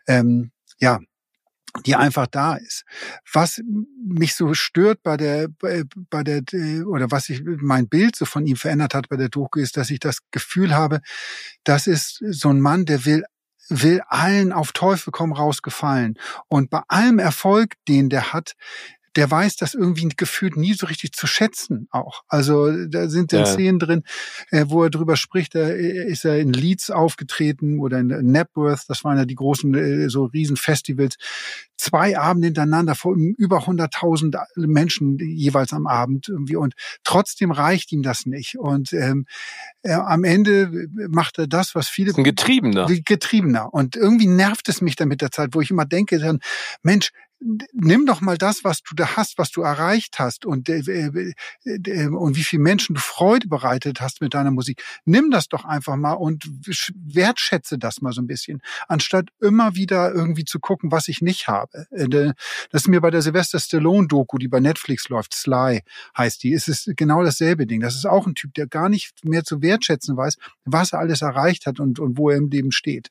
ähm, 0.08 0.52
ja 0.80 1.00
die 1.86 1.96
einfach 1.96 2.28
da 2.28 2.56
ist. 2.56 2.84
Was 3.32 3.62
mich 4.06 4.36
so 4.36 4.54
stört 4.54 5.04
bei 5.04 5.18
der, 5.18 5.48
bei 5.60 6.24
der, 6.24 6.42
oder 6.88 7.12
was 7.12 7.30
ich, 7.30 7.44
mein 7.44 7.88
Bild 7.88 8.16
so 8.16 8.26
von 8.26 8.46
ihm 8.46 8.56
verändert 8.56 8.94
hat 8.94 9.10
bei 9.10 9.18
der 9.18 9.30
Doku 9.30 9.60
ist, 9.60 9.78
dass 9.78 9.90
ich 9.90 10.00
das 10.00 10.20
Gefühl 10.32 10.74
habe, 10.74 11.02
das 11.64 11.88
ist 11.88 12.24
so 12.30 12.50
ein 12.50 12.60
Mann, 12.62 12.86
der 12.86 13.06
will 13.06 13.24
will 13.70 14.02
allen 14.08 14.52
auf 14.52 14.72
Teufel 14.72 15.12
komm 15.12 15.32
raus 15.32 15.62
gefallen. 15.62 16.18
Und 16.48 16.72
bei 16.72 16.82
allem 16.88 17.20
Erfolg, 17.20 17.76
den 17.88 18.10
der 18.10 18.34
hat, 18.34 18.54
der 19.16 19.30
weiß 19.30 19.56
das 19.56 19.74
irgendwie 19.74 20.10
gefühlt 20.16 20.56
nie 20.58 20.74
so 20.74 20.88
richtig 20.88 21.14
zu 21.14 21.28
schätzen 21.28 21.88
auch. 21.92 22.24
Also 22.28 22.72
da 22.88 23.08
sind 23.08 23.34
dann 23.34 23.42
ja. 23.42 23.46
Szenen 23.46 23.80
drin, 23.80 24.04
äh, 24.52 24.66
wo 24.68 24.84
er 24.84 24.90
drüber 24.90 25.16
spricht, 25.16 25.56
da 25.56 25.68
ist 25.70 26.26
er 26.26 26.40
in 26.40 26.54
Leeds 26.54 26.92
aufgetreten 26.92 27.80
oder 27.80 28.00
in 28.00 28.08
Napworth, 28.08 28.86
das 28.88 29.04
waren 29.04 29.18
ja 29.18 29.26
die 29.26 29.36
großen 29.36 29.74
äh, 29.74 30.10
so 30.10 30.26
Riesenfestivals. 30.26 31.18
Zwei 31.80 32.18
Abende 32.18 32.48
hintereinander 32.48 32.94
vor 32.94 33.16
über 33.16 33.60
100.000 33.60 34.38
Menschen 34.58 35.18
jeweils 35.18 35.72
am 35.72 35.88
Abend 35.88 36.28
irgendwie 36.28 36.58
und 36.58 36.74
trotzdem 37.06 37.52
reicht 37.52 37.94
ihm 37.94 38.04
das 38.04 38.26
nicht. 38.26 38.60
Und 38.60 38.92
ähm, 38.92 39.26
äh, 39.82 39.94
am 39.94 40.26
Ende 40.26 40.90
macht 41.10 41.40
er 41.40 41.48
das, 41.48 41.76
was 41.76 41.88
viele... 41.88 42.14
Ein 42.14 42.26
Getriebener. 42.26 42.86
Getriebener. 42.86 43.74
Und 43.74 43.96
irgendwie 43.96 44.28
nervt 44.28 44.68
es 44.68 44.82
mich 44.82 44.98
dann 44.98 45.08
mit 45.08 45.22
der 45.22 45.32
Zeit, 45.32 45.52
wo 45.54 45.62
ich 45.62 45.72
immer 45.72 45.86
denke 45.86 46.20
dann, 46.20 46.40
Mensch, 46.84 47.12
nimm 47.74 48.06
doch 48.06 48.22
mal 48.22 48.38
das, 48.38 48.64
was 48.64 48.82
du 48.82 48.96
da 48.96 49.16
hast, 49.16 49.38
was 49.38 49.52
du 49.52 49.62
erreicht 49.62 50.20
hast 50.20 50.46
und, 50.46 50.70
äh, 50.70 50.80
äh, 50.80 51.34
äh, 51.66 52.08
und 52.08 52.36
wie 52.36 52.44
viel 52.44 52.60
Menschen 52.60 52.96
du 52.96 53.02
Freude 53.02 53.48
bereitet 53.48 54.02
hast 54.02 54.22
mit 54.22 54.34
deiner 54.34 54.52
Musik. 54.52 54.84
Nimm 55.06 55.32
das 55.32 55.48
doch 55.48 55.66
einfach 55.66 55.96
mal 55.96 56.14
und 56.14 56.50
wertschätze 56.96 57.78
das 57.78 58.02
mal 58.02 58.12
so 58.12 58.22
ein 58.22 58.28
bisschen, 58.28 58.62
anstatt 58.88 59.30
immer 59.40 59.76
wieder 59.76 60.14
irgendwie 60.14 60.46
zu 60.46 60.60
gucken, 60.60 60.92
was 60.92 61.08
ich 61.08 61.22
nicht 61.22 61.48
habe. 61.48 61.69
Äh, 61.72 62.34
das 62.72 62.84
ist 62.84 62.88
mir 62.88 63.02
bei 63.02 63.12
der 63.12 63.22
Sylvester 63.22 63.60
Stallone-Doku, 63.60 64.38
die 64.38 64.48
bei 64.48 64.60
Netflix 64.60 65.10
läuft, 65.10 65.34
Sly 65.34 65.82
heißt 66.18 66.44
die, 66.44 66.52
ist 66.52 66.68
es 66.68 66.90
genau 66.96 67.24
dasselbe 67.24 67.68
Ding. 67.68 67.82
Das 67.82 67.96
ist 67.96 68.06
auch 68.06 68.28
ein 68.28 68.36
Typ, 68.36 68.54
der 68.54 68.68
gar 68.68 68.90
nicht 68.90 69.26
mehr 69.26 69.44
zu 69.44 69.62
wertschätzen 69.62 70.18
weiß, 70.18 70.38
was 70.66 70.94
er 70.94 71.00
alles 71.00 71.22
erreicht 71.22 71.66
hat 71.66 71.80
und, 71.80 72.00
und 72.00 72.18
wo 72.18 72.30
er 72.30 72.38
im 72.38 72.50
Leben 72.50 72.72
steht. 72.72 73.10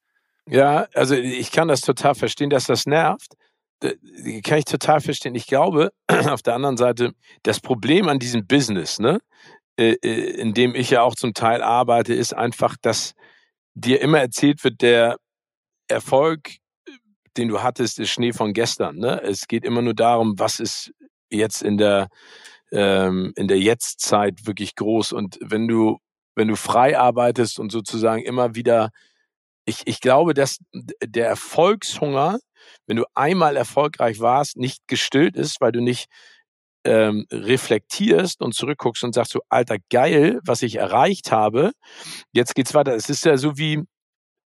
Ja, 0.48 0.88
also 0.94 1.14
ich 1.14 1.52
kann 1.52 1.68
das 1.68 1.82
total 1.82 2.14
verstehen, 2.14 2.50
dass 2.50 2.64
das 2.64 2.86
nervt 2.86 3.34
kann 3.80 4.58
ich 4.58 4.64
total 4.64 5.00
verstehen. 5.00 5.34
Ich 5.34 5.46
glaube, 5.46 5.92
auf 6.08 6.42
der 6.42 6.54
anderen 6.54 6.76
Seite, 6.76 7.12
das 7.42 7.60
Problem 7.60 8.08
an 8.08 8.18
diesem 8.18 8.46
Business, 8.46 8.98
ne, 8.98 9.20
äh, 9.78 9.92
äh, 10.02 10.40
in 10.40 10.54
dem 10.54 10.74
ich 10.74 10.90
ja 10.90 11.02
auch 11.02 11.14
zum 11.14 11.34
Teil 11.34 11.62
arbeite, 11.62 12.14
ist 12.14 12.34
einfach, 12.34 12.76
dass 12.80 13.14
dir 13.74 14.00
immer 14.00 14.18
erzählt 14.18 14.64
wird, 14.64 14.82
der 14.82 15.18
Erfolg, 15.88 16.56
den 17.38 17.48
du 17.48 17.62
hattest, 17.62 17.98
ist 17.98 18.10
Schnee 18.10 18.32
von 18.32 18.52
gestern. 18.52 18.96
Ne? 18.96 19.22
Es 19.22 19.48
geht 19.48 19.64
immer 19.64 19.82
nur 19.82 19.94
darum, 19.94 20.38
was 20.38 20.60
ist 20.60 20.92
jetzt 21.30 21.62
in 21.62 21.78
der 21.78 22.08
ähm, 22.70 23.32
in 23.36 23.48
der 23.48 23.58
Jetztzeit 23.58 24.46
wirklich 24.46 24.74
groß. 24.74 25.12
Und 25.12 25.38
wenn 25.40 25.68
du 25.68 25.98
wenn 26.34 26.48
du 26.48 26.56
frei 26.56 26.98
arbeitest 26.98 27.58
und 27.58 27.72
sozusagen 27.72 28.22
immer 28.22 28.54
wieder, 28.54 28.90
ich, 29.64 29.82
ich 29.86 30.00
glaube, 30.00 30.34
dass 30.34 30.58
der 31.02 31.26
Erfolgshunger 31.26 32.38
wenn 32.86 32.96
du 32.96 33.04
einmal 33.14 33.56
erfolgreich 33.56 34.20
warst, 34.20 34.56
nicht 34.56 34.86
gestillt 34.86 35.36
ist, 35.36 35.60
weil 35.60 35.72
du 35.72 35.80
nicht 35.80 36.06
ähm, 36.84 37.26
reflektierst 37.30 38.40
und 38.40 38.54
zurückguckst 38.54 39.04
und 39.04 39.14
sagst 39.14 39.32
so, 39.32 39.40
alter, 39.48 39.76
geil, 39.90 40.40
was 40.44 40.62
ich 40.62 40.76
erreicht 40.76 41.32
habe. 41.32 41.72
Jetzt 42.32 42.54
geht's 42.54 42.74
weiter. 42.74 42.94
Es 42.94 43.08
ist 43.10 43.24
ja 43.24 43.36
so 43.36 43.58
wie, 43.58 43.82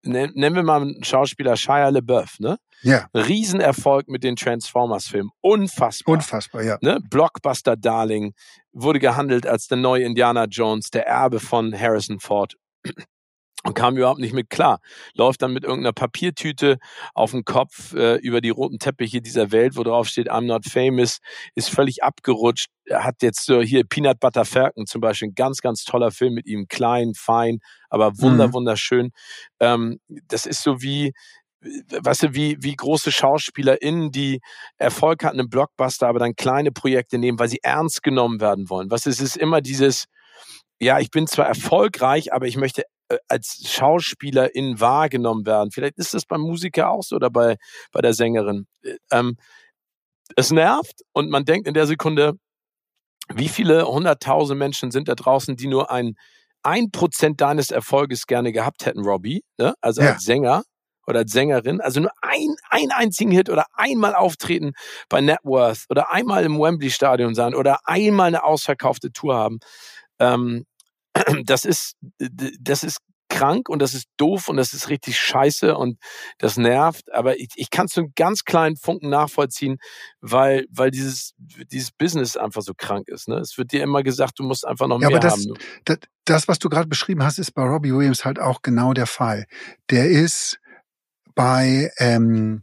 nennen 0.04 0.56
wir 0.56 0.64
mal 0.64 0.82
einen 0.82 1.04
Schauspieler 1.04 1.56
Shia 1.58 1.90
LeBeouf, 1.90 2.40
ne? 2.40 2.58
Ja. 2.82 3.08
Riesenerfolg 3.14 4.08
mit 4.08 4.24
den 4.24 4.36
Transformers-Filmen. 4.36 5.32
Unfassbar. 5.42 6.14
Unfassbar, 6.14 6.64
ja. 6.64 6.78
Ne? 6.82 7.00
Blockbuster-Darling 7.10 8.34
wurde 8.72 9.00
gehandelt 9.00 9.46
als 9.46 9.68
der 9.68 9.78
neue 9.78 10.04
Indiana 10.04 10.46
Jones, 10.46 10.90
der 10.90 11.08
Erbe 11.08 11.40
von 11.40 11.78
Harrison 11.78 12.20
Ford 12.20 12.56
und 13.64 13.76
kam 13.76 13.98
überhaupt 13.98 14.20
nicht 14.20 14.34
mit 14.34 14.50
klar. 14.50 14.80
Läuft 15.14 15.42
dann 15.42 15.54
mit 15.54 15.64
irgendeiner 15.64 15.94
Papiertüte 15.94 16.78
auf 17.14 17.32
dem 17.32 17.46
Kopf 17.46 17.94
äh, 17.94 18.16
über 18.16 18.42
die 18.42 18.50
roten 18.50 18.80
Teppiche 18.80 19.22
dieser 19.22 19.52
Welt, 19.52 19.76
wo 19.76 19.84
drauf 19.84 20.08
steht, 20.08 20.32
I'm 20.32 20.46
not 20.46 20.66
famous, 20.66 21.20
ist 21.54 21.70
völlig 21.70 22.04
abgerutscht. 22.04 22.70
Er 22.86 23.04
hat 23.04 23.22
jetzt 23.22 23.46
so 23.46 23.62
hier 23.62 23.84
Peanut 23.84 24.20
Butter 24.20 24.46
Falcon 24.46 24.88
zum 24.88 25.02
Beispiel, 25.02 25.30
ein 25.30 25.36
ganz, 25.36 25.62
ganz 25.62 25.84
toller 25.84 26.12
Film 26.12 26.34
mit 26.34 26.48
ihm, 26.48 26.68
klein, 26.68 27.14
fein, 27.16 27.60
aber 27.90 28.20
wunder, 28.20 28.48
mhm. 28.48 28.54
wunderschön. 28.54 29.12
Ähm, 29.60 30.00
das 30.28 30.46
ist 30.46 30.64
so 30.64 30.82
wie, 30.82 31.14
weißt 31.62 32.24
du, 32.24 32.34
wie, 32.34 32.58
wie 32.60 32.76
große 32.76 33.12
SchauspielerInnen, 33.12 34.12
die 34.12 34.42
Erfolg 34.78 35.24
hatten 35.24 35.40
im 35.40 35.50
Blockbuster, 35.50 36.08
aber 36.08 36.20
dann 36.20 36.36
kleine 36.36 36.72
Projekte 36.72 37.18
nehmen, 37.18 37.40
weil 37.40 37.50
sie 37.50 37.60
ernst 37.62 38.04
genommen 38.04 38.42
werden 38.42 38.70
wollen. 38.70 38.90
Was 38.90 39.06
es 39.06 39.20
ist 39.20 39.38
immer 39.38 39.62
dieses, 39.62 40.06
ja, 40.80 41.00
ich 41.00 41.12
bin 41.12 41.28
zwar 41.28 41.48
erfolgreich, 41.48 42.34
aber 42.34 42.48
ich 42.48 42.58
möchte 42.58 42.84
äh, 43.10 43.18
als 43.28 43.62
Schauspielerin 43.68 44.80
wahrgenommen 44.80 45.46
werden. 45.46 45.72
Vielleicht 45.72 45.98
ist 45.98 46.14
das 46.14 46.26
beim 46.26 46.42
Musiker 46.42 46.90
auch 46.90 47.04
so 47.04 47.16
oder 47.16 47.30
bei, 47.30 47.58
bei 47.92 48.02
der 48.02 48.14
Sängerin. 48.14 48.66
Äh, 48.84 48.98
ähm, 49.12 49.38
es 50.36 50.52
nervt 50.52 51.02
und 51.14 51.30
man 51.30 51.46
denkt 51.46 51.68
in 51.68 51.74
der 51.74 51.88
Sekunde, 51.88 52.34
wie 53.34 53.50
viele 53.50 53.86
hunderttausend 53.86 54.58
Menschen 54.58 54.92
sind 54.92 55.08
da 55.08 55.16
draußen, 55.16 55.56
die 55.56 55.68
nur 55.68 55.92
ein 55.92 56.16
ein 56.64 56.92
Prozent 56.92 57.42
deines 57.42 57.72
Erfolges 57.72 58.28
gerne 58.28 58.52
gehabt 58.52 58.86
hätten, 58.86 59.02
Robbie, 59.02 59.44
ne? 59.58 59.74
also 59.82 60.02
ja. 60.02 60.14
als 60.14 60.24
Sänger, 60.24 60.64
oder 61.08 61.20
als 61.20 61.32
Sängerin, 61.32 61.82
also 61.82 62.00
nur 62.00 62.12
ein, 62.22 62.56
ein 62.70 62.92
einzigen 62.92 63.32
Hit 63.32 63.50
oder 63.50 63.66
einmal 63.74 64.16
auftreten 64.16 64.74
bei 65.10 65.22
Networth 65.22 65.86
oder 65.90 66.12
einmal 66.12 66.44
im 66.44 66.60
Wembley 66.60 66.90
Stadion 66.90 67.36
sein 67.36 67.56
oder 67.56 67.80
einmal 67.86 68.28
eine 68.28 68.44
ausverkaufte 68.44 69.12
Tour 69.12 69.36
haben. 69.36 69.60
Ähm, 70.20 70.66
das 71.44 71.66
ist, 71.66 71.96
das 72.18 72.84
ist 72.84 73.00
krank 73.32 73.70
und 73.70 73.82
das 73.82 73.94
ist 73.94 74.08
doof 74.18 74.50
und 74.50 74.58
das 74.58 74.74
ist 74.74 74.90
richtig 74.90 75.18
scheiße 75.18 75.76
und 75.76 75.98
das 76.38 76.58
nervt. 76.58 77.12
Aber 77.14 77.40
ich, 77.40 77.48
ich 77.56 77.70
kann 77.70 77.86
es 77.86 77.94
zu 77.94 78.02
einem 78.02 78.12
ganz 78.16 78.44
kleinen 78.44 78.76
Funken 78.76 79.10
nachvollziehen, 79.10 79.78
weil, 80.20 80.66
weil 80.70 80.92
dieses, 80.92 81.34
dieses 81.38 81.92
Business 81.92 82.36
einfach 82.36 82.62
so 82.62 82.74
krank 82.76 83.08
ist. 83.08 83.28
Ne? 83.28 83.38
Es 83.38 83.58
wird 83.58 83.72
dir 83.72 83.84
immer 83.84 84.04
gesagt, 84.04 84.38
du 84.38 84.44
musst 84.44 84.68
einfach 84.68 84.88
noch 84.88 85.02
ja, 85.02 85.08
mehr 85.08 85.18
aber 85.18 85.20
das, 85.20 85.34
haben. 85.34 85.54
Das, 85.86 85.98
das, 86.26 86.48
was 86.48 86.60
du 86.60 86.70
gerade 86.70 86.88
beschrieben 86.88 87.24
hast, 87.24 87.40
ist 87.40 87.54
bei 87.54 87.64
Robbie 87.64 87.94
Williams 87.94 88.26
halt 88.26 88.38
auch 88.38 88.62
genau 88.62 88.94
der 88.94 89.08
Fall. 89.08 89.46
Der 89.90 90.10
ist 90.10 90.60
bei 91.42 91.92
ähm, 91.98 92.62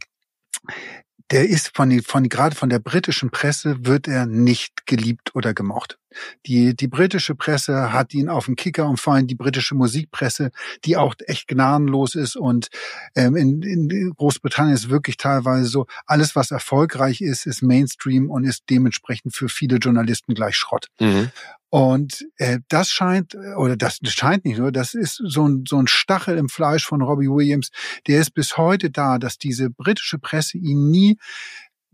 der 1.31 1.49
ist 1.49 1.75
von, 1.75 2.01
von 2.01 2.29
gerade 2.29 2.55
von 2.55 2.69
der 2.69 2.79
britischen 2.79 3.29
Presse 3.29 3.85
wird 3.85 4.07
er 4.07 4.25
nicht 4.25 4.85
geliebt 4.85 5.35
oder 5.35 5.53
gemocht. 5.53 5.98
Die, 6.45 6.75
die 6.75 6.87
britische 6.87 7.35
Presse 7.35 7.93
hat 7.93 8.13
ihn 8.13 8.29
auf 8.29 8.45
dem 8.45 8.55
Kicker 8.55 8.87
und 8.87 8.99
vor 8.99 9.13
allem 9.13 9.27
die 9.27 9.35
britische 9.35 9.75
Musikpresse, 9.75 10.51
die 10.85 10.97
auch 10.97 11.15
echt 11.27 11.47
gnadenlos 11.47 12.15
ist 12.15 12.35
und 12.35 12.69
ähm, 13.15 13.35
in, 13.35 13.61
in 13.61 14.13
Großbritannien 14.15 14.75
ist 14.75 14.89
wirklich 14.89 15.17
teilweise 15.17 15.65
so, 15.65 15.85
alles 16.05 16.35
was 16.35 16.51
erfolgreich 16.51 17.21
ist, 17.21 17.45
ist 17.45 17.61
Mainstream 17.61 18.29
und 18.29 18.43
ist 18.43 18.63
dementsprechend 18.69 19.35
für 19.35 19.49
viele 19.49 19.77
Journalisten 19.77 20.33
gleich 20.33 20.55
Schrott. 20.55 20.87
Mhm. 20.99 21.31
Und 21.71 22.25
äh, 22.37 22.59
das 22.67 22.89
scheint, 22.89 23.35
oder 23.35 23.77
das, 23.77 23.99
das 23.99 24.13
scheint 24.13 24.43
nicht 24.43 24.57
nur, 24.57 24.71
das 24.71 24.95
ist 24.95 25.21
so 25.23 25.47
ein, 25.47 25.65
so 25.67 25.77
ein 25.77 25.85
Stachel 25.85 26.37
im 26.37 26.49
Fleisch 26.49 26.83
von 26.83 27.03
Robbie 27.03 27.29
Williams, 27.29 27.69
der 28.07 28.21
ist 28.21 28.33
bis 28.33 28.57
heute 28.57 28.89
da, 28.89 29.19
dass 29.19 29.37
diese 29.37 29.69
britische 29.69 30.17
Presse 30.17 30.57
ihn 30.57 30.89
nie 30.89 31.17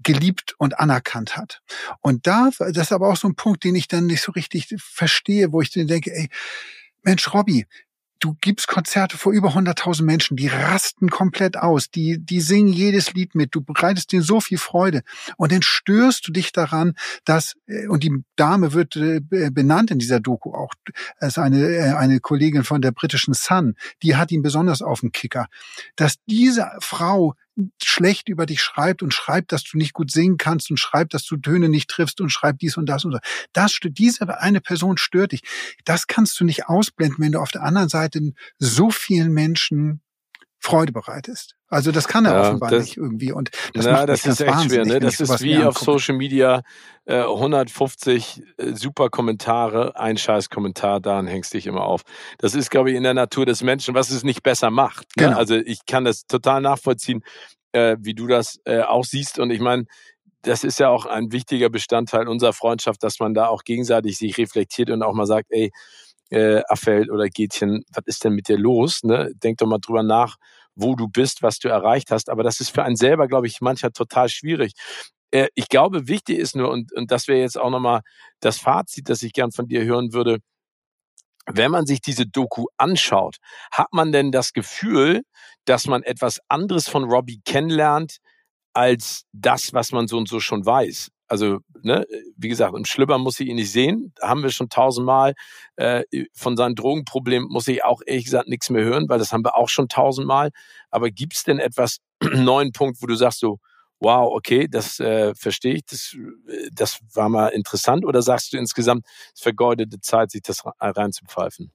geliebt 0.04 0.56
und 0.58 0.80
anerkannt 0.80 1.38
hat. 1.38 1.62
Und 2.02 2.28
da, 2.28 2.50
das 2.60 2.78
ist 2.78 2.92
aber 2.92 3.10
auch 3.10 3.18
so 3.18 3.28
ein 3.28 3.36
Punkt, 3.36 3.64
den 3.64 3.76
ich 3.76 3.88
dann 3.88 4.08
nicht 4.08 4.22
so 4.22 4.32
richtig 4.32 4.68
verstehe, 4.78 5.52
wo 5.52 5.62
ich 5.62 5.72
dann 5.72 5.88
denke, 5.88 6.14
ey, 6.14 6.30
Mensch, 7.04 7.34
Robbie, 7.34 7.66
du 8.20 8.36
gibst 8.42 8.68
Konzerte 8.68 9.18
vor 9.18 9.34
über 9.34 9.50
100.000 9.50 10.04
Menschen, 10.04 10.38
die 10.38 10.48
rasten 10.48 11.10
komplett 11.10 11.58
aus, 11.58 11.92
die, 11.92 12.18
die 12.18 12.42
singen 12.42 12.74
jedes 12.74 13.14
Lied 13.14 13.36
mit, 13.36 13.54
du 13.54 13.62
bereitest 13.62 14.12
denen 14.12 14.24
so 14.24 14.42
viel 14.42 14.58
Freude 14.58 15.04
und 15.38 15.52
dann 15.52 15.62
störst 15.62 16.28
du 16.28 16.32
dich 16.32 16.52
daran, 16.52 16.96
dass, 17.26 17.56
äh, 17.68 17.88
und 17.88 18.04
die 18.04 18.24
Dame 18.36 18.74
wird 18.74 18.96
äh, 18.96 19.22
benannt 19.22 19.92
in 19.92 20.00
dieser 20.00 20.20
Doku 20.20 20.54
auch, 20.54 20.74
als 21.20 21.38
eine, 21.38 21.62
äh, 21.68 21.94
eine 21.94 22.20
Kollegin 22.20 22.64
von 22.64 22.82
der 22.82 22.92
britischen 22.92 23.34
Sun, 23.34 23.76
die 24.02 24.16
hat 24.16 24.32
ihn 24.32 24.42
besonders 24.42 24.82
auf 24.82 25.02
den 25.02 25.12
Kicker, 25.12 25.48
dass 25.96 26.16
diese 26.26 26.72
Frau 26.80 27.36
schlecht 27.82 28.30
über 28.30 28.46
dich 28.46 28.62
schreibt 28.62 29.02
und 29.02 29.14
schreibt, 29.14 29.52
dass 29.52 29.64
du 29.64 29.78
nicht 29.78 29.94
gut 29.94 30.12
singen 30.12 30.38
kannst 30.38 30.70
und 30.70 30.78
schreibt, 30.78 31.14
dass 31.14 31.26
du 31.26 31.38
Töne 31.38 31.70
nicht 31.70 31.90
triffst 31.90 32.20
und 32.22 32.30
schreibt 32.30 32.62
dies 32.62 32.78
und 32.78 32.88
das 32.88 33.06
und 33.06 33.14
so. 33.14 33.20
Das, 33.54 33.78
diese 33.82 34.40
eine 34.40 34.62
Person 34.62 34.98
stört 34.98 35.32
dich. 35.32 35.42
Das 35.86 36.08
kannst 36.08 36.40
du 36.40 36.46
nicht 36.46 36.68
ausblenden, 36.68 37.18
wenn 37.20 37.32
du 37.32 37.40
auf 37.40 37.52
der 37.52 37.64
anderen 37.64 37.90
Seite 37.90 38.34
so 38.60 38.92
vielen 38.92 39.34
Menschen 39.34 40.02
Freude 40.66 40.92
bereitest. 40.92 41.56
Also 41.68 41.92
das 41.92 42.08
kann 42.08 42.26
er 42.26 42.34
ja, 42.34 42.42
offenbar 42.42 42.72
das, 42.72 42.86
nicht 42.86 42.98
irgendwie 42.98 43.32
und 43.32 43.52
das, 43.74 43.86
na, 43.86 44.06
das 44.08 44.26
ist 44.26 44.42
echt 44.42 44.64
schwer. 44.64 44.84
Ne? 44.84 45.00
Das 45.00 45.20
ist 45.20 45.42
wie 45.42 45.58
auf 45.64 45.78
Social 45.78 46.16
Media 46.16 46.64
äh, 47.06 47.22
150 47.22 48.42
äh, 48.58 48.74
super 48.74 49.10
Kommentare, 49.10 49.96
ein 49.96 50.18
scheiß 50.18 50.50
Kommentar, 50.50 51.02
daran 51.02 51.28
hängst 51.28 51.54
dich 51.54 51.68
immer 51.68 51.84
auf. 51.86 52.02
Das 52.40 52.56
ist, 52.56 52.72
glaube 52.72 52.90
ich, 52.90 52.98
in 52.98 53.04
der 53.04 53.14
Natur 53.14 53.46
des 53.46 53.62
Menschen, 53.62 53.94
was 53.94 54.10
es 54.10 54.24
nicht 54.24 54.42
besser 54.42 54.72
macht. 54.72 55.06
Ne? 55.18 55.28
Genau. 55.28 55.38
Also 55.38 55.56
ich 55.56 55.86
kann 55.86 56.04
das 56.04 56.26
total 56.26 56.62
nachvollziehen, 56.62 57.24
äh, 57.72 57.98
wie 58.00 58.16
du 58.16 58.26
das 58.26 58.60
äh, 58.66 58.82
auch 58.82 59.06
siehst. 59.06 59.38
Und 59.38 59.52
ich 59.52 59.60
meine, 59.60 59.86
das 60.42 60.64
ist 60.64 60.80
ja 60.80 60.90
auch 60.90 61.06
ein 61.06 61.32
wichtiger 61.32 61.70
Bestandteil 61.70 62.28
unserer 62.28 62.54
Freundschaft, 62.54 63.04
dass 63.04 63.20
man 63.20 63.36
da 63.36 63.48
auch 63.48 63.64
gegenseitig 63.64 64.18
sich 64.18 64.36
reflektiert 64.40 64.90
und 64.90 65.04
auch 65.04 65.14
mal 65.14 65.28
sagt, 65.28 65.48
ey, 65.52 65.72
äh, 66.32 66.62
Affeld 66.68 67.10
oder 67.12 67.28
Gätchen, 67.30 67.84
was 67.94 68.04
ist 68.08 68.24
denn 68.24 68.34
mit 68.34 68.48
dir 68.50 68.58
los? 68.58 69.04
Ne? 69.04 69.32
Denk 69.36 69.58
doch 69.60 69.68
mal 69.68 69.80
drüber 69.80 70.04
nach, 70.04 70.38
wo 70.76 70.96
du 70.96 71.08
bist, 71.08 71.42
was 71.44 71.60
du 71.60 71.70
erreicht 71.70 72.12
hast. 72.12 72.30
Aber 72.30 72.44
das 72.44 72.60
ist 72.60 72.70
für 72.72 72.84
einen 72.84 72.96
selber, 72.98 73.28
glaube 73.28 73.48
ich, 73.48 73.62
manchmal 73.62 73.92
total 73.92 74.30
schwierig. 74.30 74.74
Äh, 75.32 75.48
ich 75.56 75.70
glaube, 75.70 76.08
wichtig 76.08 76.40
ist 76.40 76.56
nur, 76.56 76.70
und, 76.72 76.94
und 76.94 77.12
das 77.12 77.28
wäre 77.28 77.40
jetzt 77.40 77.58
auch 77.60 77.70
nochmal 77.70 78.02
das 78.42 78.60
Fazit, 78.60 79.10
das 79.10 79.24
ich 79.24 79.34
gern 79.34 79.52
von 79.52 79.68
dir 79.68 79.84
hören 79.86 80.14
würde, 80.14 80.40
wenn 81.48 81.72
man 81.72 81.86
sich 81.86 82.02
diese 82.02 82.26
Doku 82.26 82.66
anschaut, 82.78 83.38
hat 83.72 83.88
man 83.92 84.12
denn 84.12 84.32
das 84.32 84.54
Gefühl, 84.54 85.22
dass 85.66 85.86
man 85.88 86.04
etwas 86.04 86.40
anderes 86.50 86.90
von 86.90 87.04
Robbie 87.06 87.42
kennenlernt, 87.46 88.18
als 88.74 89.24
das, 89.32 89.74
was 89.74 89.92
man 89.92 90.08
so 90.08 90.18
und 90.18 90.28
so 90.28 90.40
schon 90.40 90.66
weiß? 90.66 91.10
Also, 91.28 91.60
ne, 91.82 92.06
wie 92.38 92.50
gesagt, 92.50 92.76
im 92.76 92.86
Schlüpper 92.86 93.18
muss 93.18 93.40
ich 93.40 93.48
ihn 93.48 93.56
nicht 93.56 93.72
sehen. 93.72 94.14
Haben 94.22 94.44
wir 94.44 94.50
schon 94.52 94.70
tausendmal. 94.70 95.34
Äh, 95.76 96.04
von 96.34 96.56
seinem 96.58 96.76
Drogenproblem 96.76 97.44
muss 97.50 97.68
ich 97.68 97.84
auch 97.84 98.02
ehrlich 98.06 98.26
gesagt 98.26 98.48
nichts 98.48 98.70
mehr 98.70 98.84
hören, 98.84 99.10
weil 99.10 99.20
das 99.20 99.32
haben 99.32 99.44
wir 99.44 99.56
auch 99.56 99.70
schon 99.70 99.88
tausendmal. 99.90 100.52
Aber 100.92 101.10
gibt's 101.10 101.44
denn 101.44 101.60
etwas 101.60 101.98
neuen 102.22 102.72
Punkt, 102.72 103.02
wo 103.02 103.08
du 103.08 103.16
sagst 103.16 103.40
so, 103.40 103.60
wow, 104.00 104.32
okay, 104.34 104.68
das 104.70 105.00
äh, 105.00 105.34
verstehe 105.36 105.76
ich, 105.76 105.86
das, 105.86 106.16
das 106.74 107.00
war 107.14 107.30
mal 107.30 107.48
interessant? 107.50 108.06
Oder 108.06 108.22
sagst 108.22 108.54
du 108.54 108.58
insgesamt, 108.58 109.06
es 109.34 109.42
vergeudete 109.42 110.00
Zeit, 110.02 110.32
sich 110.32 110.42
das 110.42 110.64
reinzupfeifen? 110.80 111.72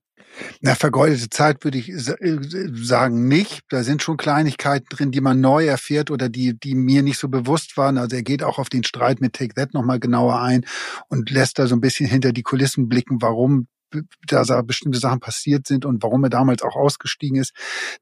Na, 0.60 0.74
vergeudete 0.74 1.28
Zeit 1.30 1.64
würde 1.64 1.78
ich 1.78 1.88
äh, 1.88 2.38
sagen 2.72 3.28
nicht. 3.28 3.62
Da 3.68 3.82
sind 3.82 4.02
schon 4.02 4.16
Kleinigkeiten 4.16 4.86
drin, 4.88 5.10
die 5.10 5.20
man 5.20 5.40
neu 5.40 5.66
erfährt 5.66 6.10
oder 6.10 6.28
die, 6.28 6.58
die 6.58 6.74
mir 6.74 7.02
nicht 7.02 7.18
so 7.18 7.28
bewusst 7.28 7.76
waren. 7.76 7.98
Also 7.98 8.16
er 8.16 8.22
geht 8.22 8.42
auch 8.42 8.58
auf 8.58 8.68
den 8.68 8.84
Streit 8.84 9.20
mit 9.20 9.34
Take 9.34 9.54
That 9.54 9.74
nochmal 9.74 10.00
genauer 10.00 10.40
ein 10.40 10.64
und 11.08 11.30
lässt 11.30 11.58
da 11.58 11.66
so 11.66 11.74
ein 11.74 11.80
bisschen 11.80 12.06
hinter 12.06 12.32
die 12.32 12.42
Kulissen 12.42 12.88
blicken, 12.88 13.20
warum 13.20 13.66
da 14.26 14.62
bestimmte 14.62 14.98
Sachen 14.98 15.20
passiert 15.20 15.66
sind 15.66 15.84
und 15.84 16.02
warum 16.02 16.24
er 16.24 16.30
damals 16.30 16.62
auch 16.62 16.76
ausgestiegen 16.76 17.38
ist. 17.38 17.52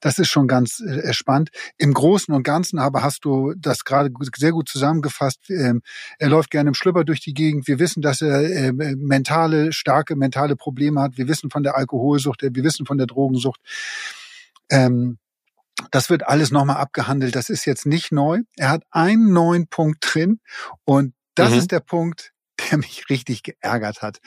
Das 0.01 0.19
ist 0.19 0.29
schon 0.29 0.49
ganz 0.49 0.81
äh, 0.81 1.13
spannend. 1.13 1.51
Im 1.77 1.95
Großen 1.95 2.33
und 2.35 2.43
Ganzen 2.43 2.79
aber 2.79 3.03
hast 3.03 3.25
du 3.25 3.55
das 3.57 3.85
gerade 3.85 4.11
sehr 4.37 4.53
gut 4.53 4.69
zusammengefasst. 4.69 5.51
Ähm, 5.51 5.83
er 6.19 6.29
läuft 6.29 6.51
gerne 6.51 6.69
im 6.69 6.75
Schlüpper 6.75 7.05
durch 7.05 7.21
die 7.21 7.35
Gegend. 7.35 7.69
Wir 7.69 7.79
wissen, 7.79 8.03
dass 8.03 8.23
er 8.23 8.43
äh, 8.43 8.73
mentale, 8.73 9.73
starke 9.73 10.17
mentale 10.17 10.57
Probleme 10.57 11.01
hat. 11.01 11.17
Wir 11.17 11.29
wissen 11.29 11.51
von 11.51 11.63
der 11.63 11.77
Alkoholsucht, 11.77 12.43
wir 12.43 12.65
wissen 12.65 12.87
von 12.87 12.99
der 12.99 13.07
Drogensucht. 13.07 13.61
Ähm, 14.71 15.19
das 15.91 16.11
wird 16.11 16.27
alles 16.27 16.51
nochmal 16.51 16.77
abgehandelt. 16.77 17.37
Das 17.37 17.49
ist 17.49 17.65
jetzt 17.65 17.87
nicht 17.87 18.13
neu. 18.13 18.41
Er 18.57 18.71
hat 18.71 18.83
einen 18.91 19.33
neuen 19.33 19.69
Punkt 19.69 19.99
drin 20.01 20.41
und 20.85 21.15
das 21.35 21.53
mhm. 21.53 21.59
ist 21.59 21.73
der 21.73 21.81
Punkt, 21.81 22.33
der 22.71 22.79
mich 22.79 23.05
richtig 23.11 23.43
geärgert 23.43 24.03
hat 24.03 24.19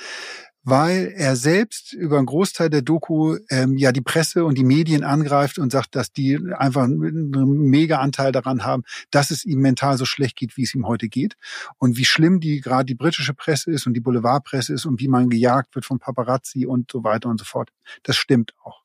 weil 0.64 1.14
er 1.16 1.36
selbst 1.36 1.94
über 1.94 2.18
einen 2.18 2.28
Großteil 2.28 2.70
der 2.70 2.82
Doku 2.82 3.38
ähm, 3.50 3.78
ja 3.78 3.92
die 3.92 4.02
Presse 4.02 4.46
und 4.46 4.58
die 4.58 4.64
Medien 4.64 5.04
angreift 5.04 5.58
und 5.58 5.72
sagt, 5.72 5.96
dass 5.96 6.12
die 6.12 6.40
einfach 6.58 6.84
einen 6.84 7.70
mega 7.70 8.00
Anteil 8.00 8.32
daran 8.32 8.64
haben, 8.64 8.84
dass 9.10 9.32
es 9.32 9.44
ihm 9.44 9.60
mental 9.60 9.98
so 9.98 10.06
schlecht 10.06 10.36
geht, 10.36 10.58
wie 10.58 10.64
es 10.64 10.76
ihm 10.76 10.88
heute 10.88 11.10
geht 11.10 11.36
und 11.78 11.98
wie 11.98 12.06
schlimm 12.06 12.40
die 12.40 12.62
gerade 12.62 12.86
die 12.86 12.96
britische 12.96 13.34
Presse 13.34 13.72
ist 13.72 13.88
und 13.88 13.94
die 13.94 14.02
Boulevardpresse 14.02 14.74
ist 14.74 14.86
und 14.86 15.00
wie 15.00 15.08
man 15.08 15.30
gejagt 15.30 15.74
wird 15.76 15.86
von 15.86 16.00
Paparazzi 16.00 16.66
und 16.66 16.92
so 16.92 17.04
weiter 17.04 17.30
und 17.30 17.40
so 17.40 17.46
fort. 17.46 17.70
Das 18.04 18.16
stimmt 18.16 18.54
auch. 18.64 18.82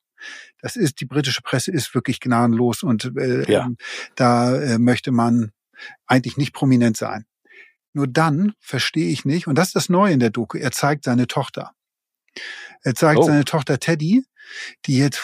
Das 0.61 0.75
ist 0.75 0.99
die 0.99 1.05
britische 1.05 1.41
Presse 1.41 1.71
ist 1.71 1.93
wirklich 1.93 2.19
gnadenlos 2.19 2.81
und 2.81 3.11
äh, 3.17 3.49
ja. 3.51 3.65
Ähm, 3.65 3.77
da 4.15 4.55
äh, 4.55 4.79
möchte 4.79 5.11
man 5.11 5.51
eigentlich 6.07 6.37
nicht 6.37 6.53
prominent 6.53 6.97
sein. 6.97 7.25
Nur 7.97 8.07
dann 8.07 8.53
verstehe 8.59 9.09
ich 9.09 9.25
nicht, 9.25 9.47
und 9.47 9.57
das 9.57 9.69
ist 9.69 9.75
das 9.75 9.89
Neue 9.89 10.13
in 10.13 10.19
der 10.19 10.29
Doku, 10.29 10.59
er 10.59 10.71
zeigt 10.71 11.03
seine 11.03 11.25
Tochter. 11.25 11.71
Er 12.83 12.93
zeigt 12.93 13.21
oh. 13.21 13.23
seine 13.23 13.43
Tochter 13.43 13.79
Teddy, 13.79 14.23
die 14.85 14.99
jetzt, 14.99 15.19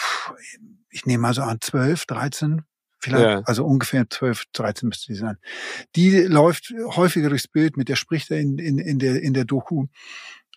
ich 0.90 1.06
nehme 1.06 1.22
mal 1.22 1.34
so 1.34 1.42
an, 1.42 1.58
12, 1.60 2.06
13, 2.06 2.62
vielleicht, 2.98 3.24
ja. 3.24 3.42
also 3.42 3.64
ungefähr 3.64 4.10
12, 4.10 4.46
13 4.54 4.88
müsste 4.88 5.12
sie 5.12 5.20
sein. 5.20 5.36
Die 5.94 6.22
läuft 6.22 6.74
häufiger 6.96 7.28
durchs 7.28 7.46
Bild, 7.46 7.76
mit 7.76 7.88
der 7.88 7.94
spricht 7.94 8.32
er 8.32 8.40
in, 8.40 8.58
in, 8.58 8.78
in, 8.78 8.98
der, 8.98 9.22
in 9.22 9.34
der 9.34 9.44
Doku 9.44 9.86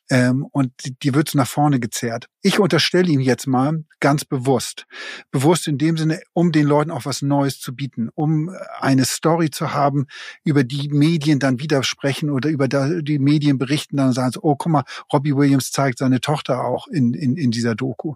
ähm, 0.09 0.45
und 0.51 0.71
die, 0.85 0.97
die 0.97 1.13
wird 1.13 1.33
nach 1.35 1.47
vorne 1.47 1.79
gezerrt. 1.79 2.27
Ich 2.41 2.59
unterstelle 2.59 3.09
ihm 3.09 3.19
jetzt 3.19 3.47
mal 3.47 3.83
ganz 3.99 4.23
bewusst, 4.23 4.85
bewusst 5.31 5.67
in 5.67 5.77
dem 5.77 5.97
Sinne, 5.97 6.21
um 6.33 6.51
den 6.51 6.65
Leuten 6.65 6.91
auch 6.91 7.05
was 7.05 7.21
Neues 7.21 7.59
zu 7.59 7.75
bieten, 7.75 8.09
um 8.15 8.49
eine 8.79 9.05
Story 9.05 9.49
zu 9.49 9.73
haben, 9.73 10.07
über 10.43 10.63
die 10.63 10.89
Medien 10.89 11.39
dann 11.39 11.59
widersprechen 11.59 12.29
oder 12.29 12.49
über 12.49 12.67
die 12.67 13.19
Medien 13.19 13.57
berichten 13.57 13.97
dann 13.97 14.07
und 14.07 14.13
sagen, 14.13 14.35
oh, 14.41 14.55
guck 14.55 14.71
mal, 14.71 14.83
Robbie 15.11 15.35
Williams 15.35 15.71
zeigt 15.71 15.99
seine 15.99 16.21
Tochter 16.21 16.63
auch 16.63 16.87
in, 16.87 17.13
in, 17.13 17.35
in 17.35 17.51
dieser 17.51 17.75
Doku. 17.75 18.15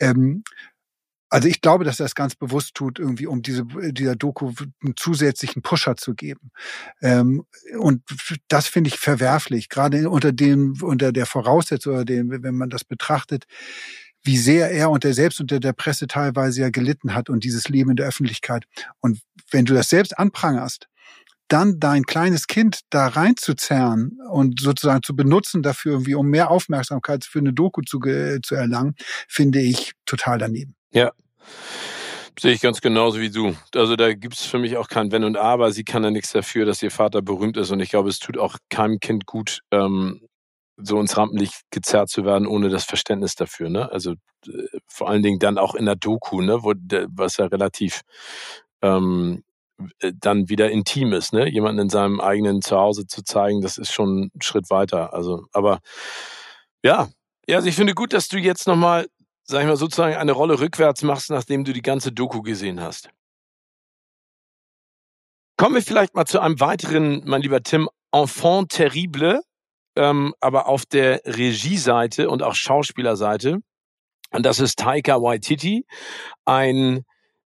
Ähm, 0.00 0.42
also 1.30 1.48
ich 1.48 1.60
glaube, 1.60 1.84
dass 1.84 2.00
er 2.00 2.06
es 2.06 2.14
ganz 2.14 2.34
bewusst 2.34 2.74
tut, 2.74 2.98
irgendwie, 2.98 3.26
um 3.26 3.42
diese, 3.42 3.64
dieser 3.92 4.16
Doku 4.16 4.52
einen 4.82 4.94
zusätzlichen 4.96 5.62
Pusher 5.62 5.96
zu 5.96 6.14
geben. 6.14 6.50
Ähm, 7.02 7.44
und 7.78 8.02
das 8.48 8.66
finde 8.66 8.88
ich 8.88 8.98
verwerflich, 8.98 9.68
gerade 9.68 10.08
unter 10.08 10.32
dem, 10.32 10.74
unter 10.82 11.12
der 11.12 11.26
Voraussetzung, 11.26 11.94
oder 11.94 12.04
dem, 12.04 12.30
wenn 12.30 12.54
man 12.54 12.70
das 12.70 12.84
betrachtet, 12.84 13.44
wie 14.22 14.38
sehr 14.38 14.70
er 14.70 14.90
unter 14.90 15.12
selbst 15.12 15.40
unter 15.40 15.60
der 15.60 15.72
Presse 15.72 16.06
teilweise 16.06 16.62
ja 16.62 16.70
gelitten 16.70 17.14
hat 17.14 17.30
und 17.30 17.44
dieses 17.44 17.68
Leben 17.68 17.90
in 17.90 17.96
der 17.96 18.08
Öffentlichkeit. 18.08 18.64
Und 19.00 19.20
wenn 19.50 19.64
du 19.64 19.74
das 19.74 19.88
selbst 19.90 20.18
anprangerst, 20.18 20.88
dann 21.48 21.80
dein 21.80 22.04
kleines 22.04 22.46
Kind 22.46 22.80
da 22.90 23.06
reinzuzerren 23.06 24.18
und 24.30 24.60
sozusagen 24.60 25.02
zu 25.02 25.16
benutzen 25.16 25.62
dafür, 25.62 25.92
irgendwie, 25.92 26.14
um 26.14 26.28
mehr 26.28 26.50
Aufmerksamkeit 26.50 27.24
für 27.24 27.38
eine 27.38 27.54
Doku 27.54 27.80
zu, 27.82 28.00
zu 28.00 28.54
erlangen, 28.54 28.94
finde 29.28 29.60
ich 29.60 29.92
total 30.04 30.38
daneben. 30.38 30.77
Ja. 30.92 31.12
Sehe 32.38 32.52
ich 32.52 32.60
ganz 32.60 32.80
genauso 32.80 33.18
wie 33.20 33.30
du. 33.30 33.56
Also 33.74 33.96
da 33.96 34.14
gibt 34.14 34.34
es 34.34 34.46
für 34.46 34.58
mich 34.58 34.76
auch 34.76 34.88
kein 34.88 35.10
Wenn 35.10 35.24
und 35.24 35.36
Aber. 35.36 35.72
Sie 35.72 35.84
kann 35.84 36.04
ja 36.04 36.10
nichts 36.10 36.32
dafür, 36.32 36.64
dass 36.66 36.82
ihr 36.82 36.90
Vater 36.90 37.20
berühmt 37.20 37.56
ist. 37.56 37.70
Und 37.72 37.80
ich 37.80 37.90
glaube, 37.90 38.08
es 38.08 38.20
tut 38.20 38.38
auch 38.38 38.56
keinem 38.70 39.00
Kind 39.00 39.26
gut, 39.26 39.60
ähm, 39.72 40.28
so 40.76 41.00
ins 41.00 41.16
Rampenlicht 41.16 41.62
gezerrt 41.70 42.08
zu 42.10 42.24
werden, 42.24 42.46
ohne 42.46 42.68
das 42.68 42.84
Verständnis 42.84 43.34
dafür. 43.34 43.68
Ne? 43.70 43.90
Also 43.90 44.12
äh, 44.46 44.78
vor 44.86 45.08
allen 45.08 45.22
Dingen 45.22 45.40
dann 45.40 45.58
auch 45.58 45.74
in 45.74 45.86
der 45.86 45.96
Doku, 45.96 46.40
ne? 46.40 46.62
Wo, 46.62 46.74
was 47.08 47.38
ja 47.38 47.46
relativ 47.46 48.02
ähm, 48.82 49.42
äh, 50.00 50.12
dann 50.14 50.48
wieder 50.48 50.70
intim 50.70 51.12
ist, 51.12 51.32
ne? 51.32 51.48
Jemanden 51.48 51.82
in 51.82 51.88
seinem 51.90 52.20
eigenen 52.20 52.62
Zuhause 52.62 53.06
zu 53.06 53.22
zeigen, 53.24 53.62
das 53.62 53.78
ist 53.78 53.92
schon 53.92 54.30
ein 54.34 54.42
Schritt 54.42 54.70
weiter. 54.70 55.12
Also, 55.14 55.46
aber 55.52 55.80
ja, 56.84 57.08
ja, 57.48 57.56
also 57.56 57.68
ich 57.68 57.76
finde 57.76 57.94
gut, 57.94 58.12
dass 58.12 58.28
du 58.28 58.38
jetzt 58.38 58.66
nochmal, 58.66 59.08
sag 59.48 59.62
ich 59.62 59.66
mal, 59.66 59.76
sozusagen 59.76 60.14
eine 60.14 60.32
Rolle 60.32 60.60
rückwärts 60.60 61.02
machst, 61.02 61.30
nachdem 61.30 61.64
du 61.64 61.72
die 61.72 61.82
ganze 61.82 62.12
Doku 62.12 62.42
gesehen 62.42 62.80
hast. 62.80 63.08
Kommen 65.56 65.74
wir 65.74 65.82
vielleicht 65.82 66.14
mal 66.14 66.26
zu 66.26 66.38
einem 66.38 66.60
weiteren, 66.60 67.22
mein 67.24 67.42
lieber 67.42 67.62
Tim, 67.62 67.88
Enfant 68.12 68.70
terrible, 68.70 69.40
ähm, 69.96 70.34
aber 70.40 70.68
auf 70.68 70.84
der 70.86 71.22
Regieseite 71.24 72.28
und 72.28 72.42
auch 72.42 72.54
Schauspielerseite. 72.54 73.58
Und 74.30 74.46
das 74.46 74.60
ist 74.60 74.78
Taika 74.78 75.20
Waititi, 75.22 75.86
ein 76.44 77.04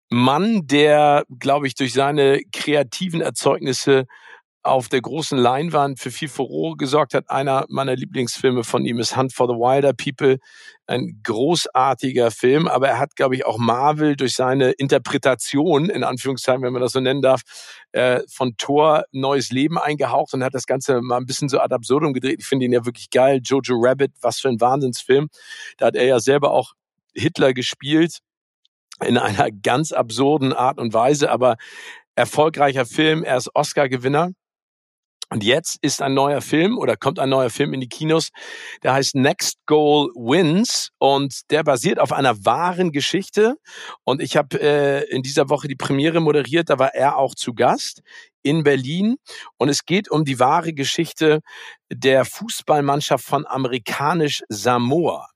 Mann, 0.10 0.68
der, 0.68 1.26
glaube 1.40 1.68
ich, 1.68 1.74
durch 1.76 1.94
seine 1.94 2.42
kreativen 2.54 3.22
Erzeugnisse 3.22 4.06
auf 4.68 4.90
der 4.90 5.02
großen 5.02 5.38
Leinwand 5.38 6.00
für 6.00 6.12
viel 6.12 6.28
Furore 6.28 6.76
gesorgt 6.78 7.14
hat. 7.14 7.30
Einer 7.30 7.66
meiner 7.70 7.96
Lieblingsfilme 7.96 8.64
von 8.64 8.86
ihm 8.86 9.00
ist 9.00 9.16
Hunt 9.16 9.34
for 9.34 9.48
the 9.48 9.54
Wilder 9.54 9.94
People. 9.94 10.38
Ein 10.86 11.20
großartiger 11.24 12.32
Film, 12.32 12.68
aber 12.68 12.88
er 12.88 13.00
hat, 13.00 13.16
glaube 13.16 13.36
ich, 13.36 13.46
auch 13.46 13.58
Marvel 13.58 14.16
durch 14.16 14.36
seine 14.36 14.72
Interpretation, 14.72 15.90
in 15.90 16.04
Anführungszeichen, 16.04 16.62
wenn 16.62 16.74
man 16.74 16.82
das 16.82 16.94
so 16.94 17.00
nennen 17.00 17.22
darf, 17.22 17.42
äh, 17.92 18.22
von 18.30 18.56
Thor 18.58 19.04
neues 19.12 19.52
Leben 19.52 19.78
eingehaucht 19.78 20.34
und 20.34 20.44
hat 20.44 20.54
das 20.54 20.66
Ganze 20.66 21.02
mal 21.02 21.18
ein 21.18 21.26
bisschen 21.26 21.50
so 21.50 21.60
ad 21.60 21.74
absurdum 21.74 22.14
gedreht. 22.14 22.38
Ich 22.40 22.46
finde 22.46 22.66
ihn 22.66 22.74
ja 22.74 22.86
wirklich 22.86 23.10
geil. 23.10 23.42
Jojo 23.44 23.76
Rabbit, 23.80 24.12
was 24.22 24.40
für 24.40 24.50
ein 24.50 24.62
Wahnsinnsfilm. 24.62 25.30
Da 25.78 25.88
hat 25.88 25.96
er 25.96 26.06
ja 26.06 26.20
selber 26.20 26.52
auch 26.52 26.74
Hitler 27.14 27.54
gespielt 27.54 28.20
in 29.06 29.18
einer 29.18 29.52
ganz 29.52 29.92
absurden 29.92 30.54
Art 30.54 30.80
und 30.80 30.94
Weise, 30.94 31.30
aber 31.30 31.58
erfolgreicher 32.16 32.86
Film. 32.86 33.24
Er 33.24 33.38
ist 33.38 33.54
Oscar-Gewinner. 33.54 34.32
Und 35.30 35.44
jetzt 35.44 35.78
ist 35.82 36.02
ein 36.02 36.14
neuer 36.14 36.42
Film 36.42 36.78
oder 36.78 36.96
kommt 36.96 37.20
ein 37.20 37.30
neuer 37.30 37.50
Film 37.50 37.74
in 37.74 37.82
die 37.82 37.90
Kinos, 37.90 38.30
der 38.82 38.94
heißt 38.94 39.16
Next 39.16 39.58
Goal 39.66 40.10
Wins 40.16 40.92
und 41.00 41.52
der 41.52 41.64
basiert 41.64 42.00
auf 42.00 42.14
einer 42.14 42.46
wahren 42.46 42.94
Geschichte. 42.94 43.56
Und 44.06 44.22
ich 44.22 44.38
habe 44.38 44.60
äh, 44.62 45.04
in 45.10 45.24
dieser 45.24 45.50
Woche 45.50 45.68
die 45.68 45.76
Premiere 45.76 46.22
moderiert, 46.22 46.70
da 46.70 46.80
war 46.80 46.96
er 46.96 47.18
auch 47.18 47.36
zu 47.36 47.54
Gast 47.54 48.02
in 48.42 48.64
Berlin. 48.64 49.18
Und 49.58 49.68
es 49.68 49.84
geht 49.86 50.10
um 50.10 50.24
die 50.24 50.40
wahre 50.40 50.74
Geschichte 50.74 51.42
der 51.92 52.24
Fußballmannschaft 52.24 53.26
von 53.26 53.46
amerikanisch 53.46 54.44
Samoa. 54.48 55.28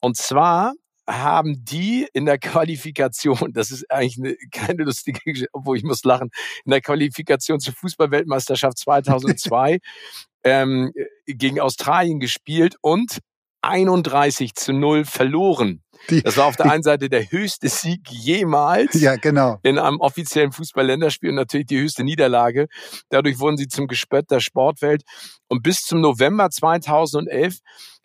Und 0.00 0.16
zwar 0.16 0.74
haben 1.10 1.64
die 1.64 2.08
in 2.12 2.24
der 2.24 2.38
Qualifikation, 2.38 3.52
das 3.52 3.70
ist 3.70 3.90
eigentlich 3.90 4.18
eine, 4.18 4.36
keine 4.52 4.84
lustige 4.84 5.20
Geschichte, 5.24 5.48
obwohl 5.52 5.76
ich 5.76 5.84
muss 5.84 6.04
lachen, 6.04 6.30
in 6.64 6.70
der 6.70 6.80
Qualifikation 6.80 7.60
zur 7.60 7.74
Fußballweltmeisterschaft 7.74 8.78
2002 8.78 9.78
ähm, 10.44 10.92
gegen 11.26 11.60
Australien 11.60 12.20
gespielt 12.20 12.76
und 12.80 13.18
31 13.62 14.54
zu 14.54 14.72
0 14.72 15.04
verloren. 15.04 15.82
Die, 16.08 16.22
das 16.22 16.38
war 16.38 16.46
auf 16.46 16.56
der 16.56 16.70
einen 16.70 16.82
Seite 16.82 17.10
der 17.10 17.30
höchste 17.30 17.68
Sieg 17.68 18.08
jemals 18.08 18.98
ja, 18.98 19.16
genau. 19.16 19.58
in 19.62 19.78
einem 19.78 20.00
offiziellen 20.00 20.50
Fußball-Länderspiel 20.50 21.28
und 21.28 21.36
natürlich 21.36 21.66
die 21.66 21.78
höchste 21.78 22.04
Niederlage. 22.04 22.68
Dadurch 23.10 23.38
wurden 23.38 23.58
sie 23.58 23.68
zum 23.68 23.86
Gespött 23.86 24.30
der 24.30 24.40
Sportwelt. 24.40 25.02
Und 25.48 25.62
bis 25.62 25.82
zum 25.82 26.00
November 26.00 26.48
2011 26.48 27.58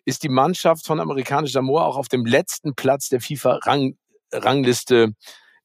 ist 0.06 0.22
die 0.22 0.30
Mannschaft 0.30 0.86
von 0.86 1.00
amerikanisch 1.00 1.52
Samoa 1.52 1.84
auch 1.84 1.96
auf 1.96 2.08
dem 2.08 2.24
letzten 2.24 2.74
Platz 2.74 3.08
der 3.08 3.20
FIFA-Rangliste 3.20 5.12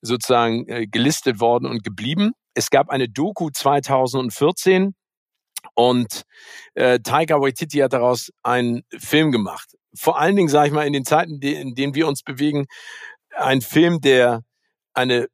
sozusagen 0.01 0.67
äh, 0.67 0.87
gelistet 0.87 1.39
worden 1.39 1.67
und 1.67 1.83
geblieben. 1.83 2.31
Es 2.53 2.69
gab 2.69 2.89
eine 2.89 3.07
Doku 3.07 3.49
2014 3.51 4.95
und 5.75 6.23
äh, 6.73 6.99
Taika 6.99 7.39
Waititi 7.39 7.77
hat 7.77 7.93
daraus 7.93 8.31
einen 8.41 8.81
Film 8.97 9.31
gemacht. 9.31 9.77
Vor 9.93 10.19
allen 10.19 10.35
Dingen, 10.35 10.49
sage 10.49 10.67
ich 10.67 10.73
mal, 10.73 10.87
in 10.87 10.93
den 10.93 11.05
Zeiten, 11.05 11.39
in 11.41 11.75
denen 11.75 11.93
wir 11.93 12.07
uns 12.07 12.23
bewegen, 12.23 12.65
ein 13.35 13.61
Film, 13.61 14.01
der 14.01 14.41
eine 14.93 15.27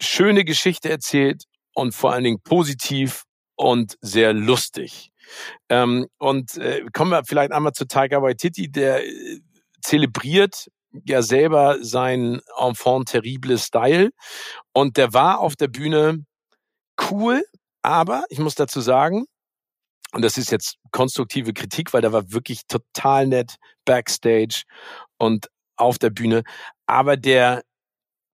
schöne 0.00 0.44
Geschichte 0.44 0.90
erzählt 0.90 1.44
und 1.72 1.94
vor 1.94 2.12
allen 2.12 2.24
Dingen 2.24 2.42
positiv 2.42 3.24
und 3.56 3.96
sehr 4.00 4.32
lustig. 4.32 5.12
Ähm, 5.68 6.06
und 6.18 6.56
äh, 6.56 6.84
kommen 6.92 7.10
wir 7.10 7.24
vielleicht 7.24 7.52
einmal 7.52 7.72
zu 7.72 7.86
Tiger 7.86 8.22
Waititi, 8.22 8.70
der 8.70 9.04
äh, 9.06 9.40
zelebriert 9.82 10.68
ja 11.04 11.22
selber 11.22 11.78
sein 11.80 12.40
Enfant 12.58 13.08
terrible 13.08 13.58
Style. 13.58 14.10
Und 14.72 14.96
der 14.96 15.12
war 15.12 15.40
auf 15.40 15.56
der 15.56 15.68
Bühne 15.68 16.24
cool, 17.10 17.44
aber 17.82 18.24
ich 18.28 18.38
muss 18.38 18.54
dazu 18.54 18.80
sagen, 18.80 19.26
und 20.12 20.22
das 20.22 20.38
ist 20.38 20.52
jetzt 20.52 20.76
konstruktive 20.92 21.52
Kritik, 21.52 21.92
weil 21.92 22.00
der 22.00 22.12
war 22.12 22.30
wirklich 22.30 22.66
total 22.68 23.26
nett 23.26 23.56
backstage 23.84 24.62
und 25.18 25.48
auf 25.76 25.98
der 25.98 26.10
Bühne. 26.10 26.44
Aber 26.86 27.16
der 27.16 27.62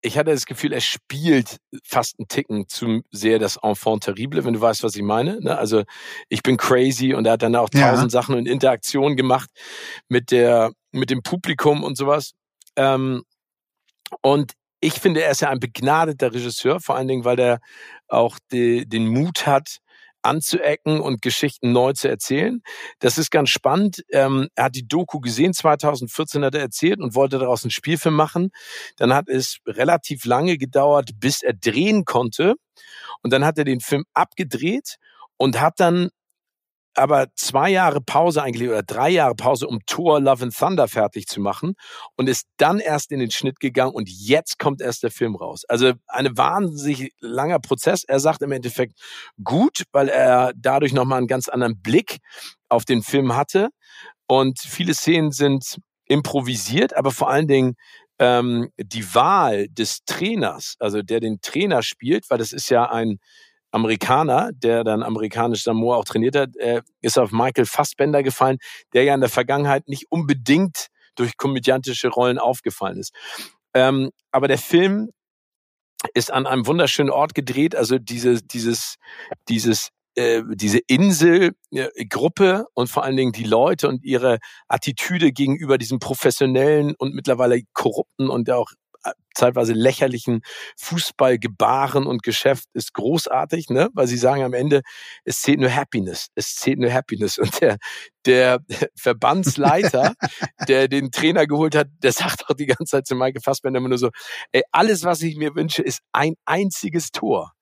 ich 0.03 0.17
hatte 0.17 0.31
das 0.31 0.47
Gefühl, 0.47 0.73
er 0.73 0.81
spielt 0.81 1.59
fast 1.85 2.19
einen 2.19 2.29
Ticken 2.29 2.69
zu 2.69 3.03
sehr 3.11 3.39
das 3.39 3.59
Enfant 3.63 4.05
terrible, 4.05 4.45
wenn 4.45 4.55
du 4.55 4.61
weißt, 4.61 4.83
was 4.83 4.97
ich 4.97 5.03
meine. 5.03 5.41
Ne? 5.41 5.57
Also 5.57 5.85
ich 6.29 6.43
bin 6.43 6.57
crazy 6.57 7.15
und 7.15 7.27
er 7.27 7.33
hat 7.33 7.43
dann 7.43 7.57
auch 7.57 7.69
tausend 7.69 8.13
ja. 8.13 8.21
Sachen 8.21 8.35
und 8.35 8.47
Interaktionen 8.47 9.17
gemacht 9.17 9.51
mit 10.09 10.31
der, 10.31 10.73
mit 10.93 11.11
dem 11.11 11.23
Publikum 11.23 11.85
und 11.85 11.97
sowas. 11.97 12.33
Ähm, 12.77 13.23
und 14.23 14.53
ich 14.81 14.95
finde, 14.95 15.23
er 15.23 15.31
ist 15.31 15.43
ja 15.43 15.51
ein 15.51 15.61
begnadeter 15.61 16.33
Regisseur, 16.33 16.81
vor 16.81 16.97
allen 16.97 17.09
Dingen, 17.09 17.25
weil 17.25 17.39
er 17.39 17.61
auch 18.09 18.39
die, 18.51 18.89
den 18.89 19.07
Mut 19.07 19.47
hat, 19.47 19.79
anzuecken 20.23 21.01
und 21.01 21.23
Geschichten 21.23 21.73
neu 21.73 21.93
zu 21.93 22.09
erzählen. 22.09 22.63
Das 22.99 23.19
ist 23.19 23.31
ganz 23.31 23.51
spannend. 23.51 24.05
Ähm, 24.11 24.49
er 24.55 24.65
hat 24.65 24.75
die 24.75 24.87
Doku 24.87 25.21
gesehen, 25.21 25.53
2014 25.53 26.45
hat 26.45 26.55
er 26.55 26.61
erzählt 26.61 27.01
und 27.01 27.15
wollte 27.15 27.39
daraus 27.39 27.65
einen 27.65 27.71
Spielfilm 27.71 28.15
machen. 28.15 28.51
Dann 28.97 29.15
hat 29.15 29.29
es 29.29 29.59
relativ 29.67 30.25
lange 30.25 30.59
gedauert, 30.59 31.11
bis 31.19 31.43
er 31.43 31.55
drehen 31.55 32.05
konnte. 32.05 32.55
Und 33.23 33.33
dann 33.33 33.45
hat 33.45 33.59
er 33.59 33.65
den 33.65 33.81
Film 33.81 34.05
abgedreht 34.15 34.97
und 35.37 35.61
hat 35.61 35.81
dann 35.81 36.11
aber 36.95 37.29
zwei 37.35 37.71
Jahre 37.71 38.01
Pause 38.01 38.43
eigentlich 38.43 38.69
oder 38.69 38.83
drei 38.83 39.11
Jahre 39.11 39.35
Pause, 39.35 39.67
um 39.67 39.81
Thor 39.87 40.21
Love 40.21 40.45
and 40.45 40.57
Thunder 40.57 40.89
fertig 40.89 41.27
zu 41.27 41.41
machen 41.41 41.75
und 42.17 42.29
ist 42.29 42.47
dann 42.57 42.81
erst 42.81 43.13
in 43.13 43.21
den 43.21 43.31
Schnitt 43.31 43.61
gegangen 43.61 43.93
und 43.93 44.09
jetzt 44.09 44.59
kommt 44.59 44.81
erst 44.81 45.03
der 45.03 45.11
Film 45.11 45.37
raus. 45.37 45.65
Also 45.69 45.93
eine 46.09 46.37
wahnsinnig 46.37 47.13
langer 47.21 47.59
Prozess. 47.59 48.05
Er 48.05 48.21
sagt 48.21 48.43
im 48.43 48.53
Endeffekt 48.53 48.99
gut, 49.43 49.85
weil 49.93 50.09
er 50.09 50.53
dadurch 50.57 50.93
nochmal 50.93 51.19
einen 51.19 51.29
ganz 51.29 51.49
anderen 51.49 51.81
Blick 51.81 52.19
auf 52.69 52.85
den 52.85 53.03
Film 53.03 53.37
hatte 53.37 53.71
und 54.27 54.59
viele 54.61 54.95
Szenen 54.95 55.33
sind 55.33 55.79
improvisiert, 56.07 56.97
aber 56.97 57.13
vor 57.13 57.31
allen 57.31 57.47
Dingen 57.47 57.75
ähm, 58.19 58.71
die 58.77 59.15
Wahl 59.15 59.69
des 59.69 60.05
Trainers, 60.05 60.77
also 60.79 61.03
der 61.03 61.21
den 61.21 61.41
Trainer 61.41 61.83
spielt, 61.83 62.29
weil 62.31 62.39
das 62.39 62.53
ist 62.53 62.69
ja 62.69 62.91
ein 62.91 63.19
Amerikaner, 63.71 64.51
der 64.53 64.85
dann 64.85 65.03
amerikanisch 65.03 65.63
Samoa 65.63 65.97
auch 65.97 66.05
trainiert 66.05 66.37
hat, 66.37 66.57
äh, 66.57 66.83
ist 67.01 67.19
auf 67.19 67.33
Michael 67.33 67.67
Fassbender 67.67 68.23
gefallen, 68.23 68.59
der 68.93 69.05
ja 69.05 69.15
in 69.15 69.21
der 69.21 69.31
Vergangenheit 69.31 69.89
nicht 69.89 70.07
unbedingt 70.11 70.89
durch 71.15 71.37
komödiantische 71.37 72.09
Rollen 72.09 72.39
aufgefallen 72.39 72.99
ist. 72.99 73.15
Ähm, 73.75 74.11
aber 74.33 74.49
der 74.49 74.59
Film 74.59 75.11
ist 76.15 76.33
an 76.33 76.47
einem 76.47 76.67
wunderschönen 76.67 77.11
Ort 77.11 77.35
gedreht, 77.35 77.77
also 77.77 77.99
diese, 77.99 78.43
dieses, 78.43 78.97
dieses 79.49 79.91
äh, 80.17 80.43
diese 80.51 80.81
Inselgruppe 80.89 82.65
äh, 82.67 82.71
und 82.75 82.89
vor 82.89 83.05
allen 83.05 83.17
Dingen 83.17 83.31
die 83.33 83.45
Leute 83.45 83.89
und 83.89 84.03
ihre 84.05 84.39
Attitüde 84.67 85.31
gegenüber 85.31 85.79
diesem 85.79 86.01
professionellen 86.01 86.95
und 86.99 87.15
mittlerweile 87.15 87.63
korrupten 87.75 88.29
und 88.29 88.51
auch 88.51 88.71
zeitweise 89.35 89.73
lächerlichen 89.73 90.41
Fußballgebaren 90.79 92.07
und 92.07 92.23
Geschäft 92.23 92.65
ist 92.73 92.95
großartig, 92.95 93.71
ne? 93.71 93.89
Weil 93.95 94.07
sie 94.07 94.17
sagen 94.17 94.43
am 94.43 94.55
Ende, 94.55 94.83
es 95.25 95.41
zählt 95.41 95.61
nur 95.61 95.75
Happiness, 95.75 96.29
es 96.35 96.55
zählt 96.57 96.79
nur 96.79 96.93
Happiness. 96.93 97.39
Und 97.39 97.61
der, 97.61 97.79
der 98.27 98.61
Verbandsleiter, 98.97 100.15
der 100.69 100.89
den 100.89 101.11
Trainer 101.11 101.47
geholt 101.47 101.75
hat, 101.75 101.89
der 102.03 102.13
sagt 102.13 102.49
auch 102.49 102.55
die 102.55 102.67
ganze 102.67 102.85
Zeit 102.85 103.07
zu 103.07 103.15
Michael 103.15 103.43
Fassbender 103.43 103.79
immer 103.79 103.89
nur 103.89 103.99
so, 103.99 104.11
ey, 104.53 104.63
alles, 104.73 105.05
was 105.05 105.23
ich 105.23 105.37
mir 105.37 105.55
wünsche, 105.55 105.83
ist 105.83 106.01
ein 106.13 106.35
einziges 106.45 107.11
Tor. 107.11 107.53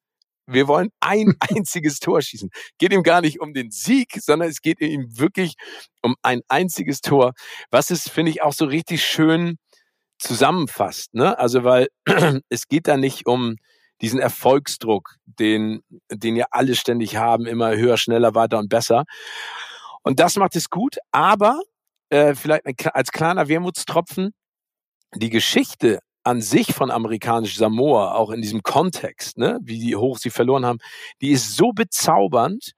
Wir 0.48 0.66
wollen 0.66 0.88
ein 1.00 1.34
einziges 1.56 2.00
Tor 2.00 2.22
schießen. 2.22 2.50
Geht 2.78 2.92
ihm 2.92 3.02
gar 3.02 3.20
nicht 3.20 3.40
um 3.40 3.52
den 3.52 3.70
Sieg, 3.70 4.18
sondern 4.20 4.48
es 4.48 4.62
geht 4.62 4.80
ihm 4.80 5.18
wirklich 5.18 5.54
um 6.02 6.16
ein 6.22 6.40
einziges 6.48 7.00
Tor. 7.00 7.32
Was 7.70 7.90
ist, 7.90 8.10
finde 8.10 8.30
ich, 8.30 8.42
auch 8.42 8.54
so 8.54 8.64
richtig 8.64 9.04
schön 9.04 9.58
zusammenfasst. 10.18 11.14
Ne? 11.14 11.38
Also 11.38 11.64
weil 11.64 11.88
es 12.48 12.68
geht 12.68 12.88
da 12.88 12.96
nicht 12.96 13.26
um 13.26 13.56
diesen 14.00 14.20
Erfolgsdruck, 14.20 15.16
den, 15.26 15.82
den 16.10 16.36
ja 16.36 16.46
alle 16.50 16.74
ständig 16.74 17.16
haben, 17.16 17.46
immer 17.46 17.76
höher, 17.76 17.96
schneller, 17.96 18.34
weiter 18.34 18.58
und 18.58 18.68
besser. 18.68 19.04
Und 20.02 20.20
das 20.20 20.36
macht 20.36 20.56
es 20.56 20.70
gut, 20.70 20.96
aber 21.10 21.60
äh, 22.10 22.34
vielleicht 22.34 22.64
als 22.94 23.10
kleiner 23.10 23.48
Wermutstropfen, 23.48 24.32
die 25.14 25.30
Geschichte 25.30 26.00
an 26.22 26.42
sich 26.42 26.74
von 26.74 26.90
amerikanisch 26.90 27.56
Samoa, 27.56 28.14
auch 28.14 28.30
in 28.30 28.42
diesem 28.42 28.62
Kontext, 28.62 29.38
ne, 29.38 29.58
wie 29.62 29.96
hoch 29.96 30.18
sie 30.18 30.30
verloren 30.30 30.66
haben, 30.66 30.78
die 31.20 31.30
ist 31.30 31.56
so 31.56 31.72
bezaubernd. 31.72 32.72